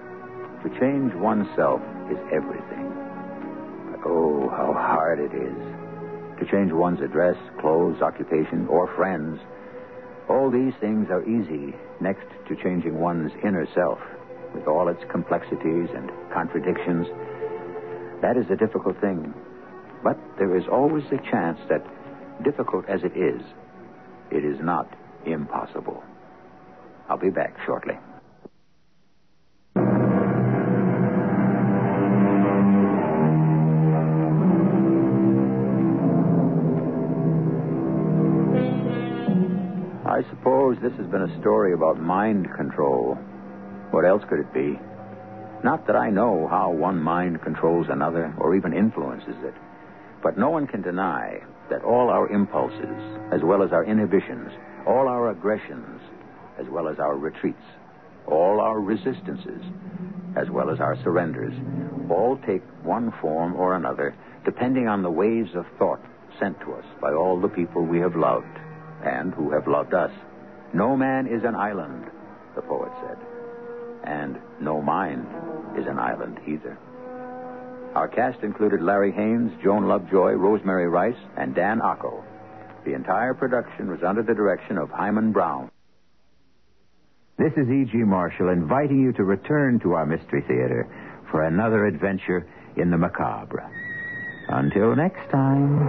To 0.63 0.81
change 0.81 1.15
oneself 1.15 1.81
is 2.11 2.19
everything. 2.33 2.93
But 3.91 4.01
oh, 4.07 4.49
how 4.51 4.73
hard 4.73 5.21
it 5.21 5.33
is. 5.35 6.41
To 6.41 6.47
change 6.51 6.73
one's 6.73 7.01
address, 7.01 7.37
clothes, 7.61 8.01
occupation, 8.03 8.67
or 8.69 8.95
friends. 8.97 9.39
All 10.29 10.51
these 10.51 10.73
things 10.81 11.09
are 11.11 11.23
easy 11.23 11.75
next 12.01 12.27
to 12.49 12.57
changing 12.63 12.99
one's 12.99 13.33
inner 13.45 13.67
self, 13.75 13.99
with 14.55 14.67
all 14.67 14.89
its 14.89 15.03
complexities 15.11 15.89
and 15.95 16.11
contradictions. 16.33 17.07
That 18.23 18.37
is 18.37 18.47
a 18.51 18.57
difficult 18.57 19.01
thing. 19.01 19.35
But 20.03 20.19
there 20.39 20.57
is 20.57 20.65
always 20.71 21.05
a 21.13 21.19
chance 21.31 21.59
that, 21.69 21.85
difficult 22.43 22.89
as 22.89 23.01
it 23.03 23.17
is, 23.17 23.43
it 24.31 24.45
is 24.45 24.59
not 24.61 24.89
impossible. 25.25 26.03
I'll 27.09 27.19
be 27.19 27.31
back 27.31 27.57
shortly. 27.65 27.95
I 40.07 40.23
suppose 40.31 40.79
this 40.81 40.93
has 40.95 41.07
been 41.09 41.23
a 41.23 41.41
story 41.41 41.75
about 41.75 42.01
mind 42.01 42.49
control. 42.57 43.17
What 43.91 44.05
else 44.07 44.23
could 44.29 44.41
it 44.41 44.53
be? 44.55 44.79
Not 45.67 45.89
that 45.89 45.97
I 45.97 46.11
know 46.11 46.47
how 46.47 46.71
one 46.71 47.03
mind 47.03 47.43
controls 47.43 47.89
another 47.91 48.33
or 48.39 48.55
even 48.55 48.73
influences 48.73 49.35
it, 49.43 49.55
but 50.23 50.39
no 50.39 50.49
one 50.49 50.69
can 50.69 50.81
deny 50.81 51.41
that 51.71 51.83
all 51.83 52.09
our 52.09 52.29
impulses, 52.29 52.97
as 53.33 53.43
well 53.43 53.65
as 53.65 53.73
our 53.73 53.85
inhibitions, 53.85 54.53
all 54.87 55.09
our 55.09 55.31
aggressions, 55.31 56.01
as 56.57 56.69
well 56.69 56.87
as 56.87 57.01
our 57.01 57.17
retreats, 57.17 57.67
all 58.29 58.61
our 58.61 58.79
resistances, 58.79 59.61
as 60.37 60.49
well 60.51 60.71
as 60.71 60.79
our 60.79 60.97
surrenders, 61.03 61.55
all 62.09 62.39
take 62.47 62.63
one 62.85 63.13
form 63.21 63.57
or 63.57 63.75
another 63.75 64.15
depending 64.45 64.87
on 64.87 65.03
the 65.03 65.11
waves 65.11 65.51
of 65.57 65.67
thought 65.81 66.01
sent 66.39 66.61
to 66.61 66.75
us 66.75 66.85
by 67.01 67.13
all 67.13 67.41
the 67.41 67.49
people 67.49 67.85
we 67.85 67.99
have 67.99 68.15
loved 68.15 68.57
and 69.03 69.35
who 69.35 69.51
have 69.51 69.67
loved 69.67 69.95
us. 69.95 70.13
No 70.73 70.97
man 70.97 71.27
is 71.27 71.43
an 71.43 71.57
island, 71.57 72.05
the 72.55 72.63
poet 72.63 72.93
said. 73.03 73.26
And 74.07 74.39
no 74.61 74.81
mind 74.81 75.27
is 75.77 75.87
an 75.87 75.99
island 75.99 76.41
either. 76.47 76.79
Our 77.95 78.09
cast 78.09 78.43
included 78.43 78.83
Larry 78.83 79.11
Haines, 79.11 79.53
Joan 79.63 79.89
Lovejoy, 79.89 80.33
Rosemary 80.33 80.87
Rice, 80.87 81.19
and 81.37 81.55
Dan 81.55 81.81
Ocko. 81.81 82.23
The 82.85 82.95
entire 82.95 83.35
production 83.35 83.91
was 83.91 84.03
under 84.07 84.23
the 84.23 84.35
direction 84.35 84.79
of 84.79 84.91
Himan 84.91 85.33
Brown. 85.33 85.71
This 87.39 87.53
is 87.57 87.69
E.G. 87.69 87.97
Marshall 87.99 88.51
inviting 88.51 89.01
you 89.01 89.13
to 89.15 89.25
return 89.25 89.81
to 89.81 89.95
our 89.95 90.07
Mystery 90.07 90.43
Theater 90.47 90.87
for 91.31 91.43
another 91.43 91.87
adventure 91.87 92.47
in 92.77 92.91
the 92.91 92.97
macabre. 92.97 93.69
Until 94.49 94.95
next 94.95 95.29
time, 95.31 95.89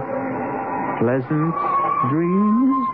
pleasant 0.98 1.54
dreams. 2.10 2.87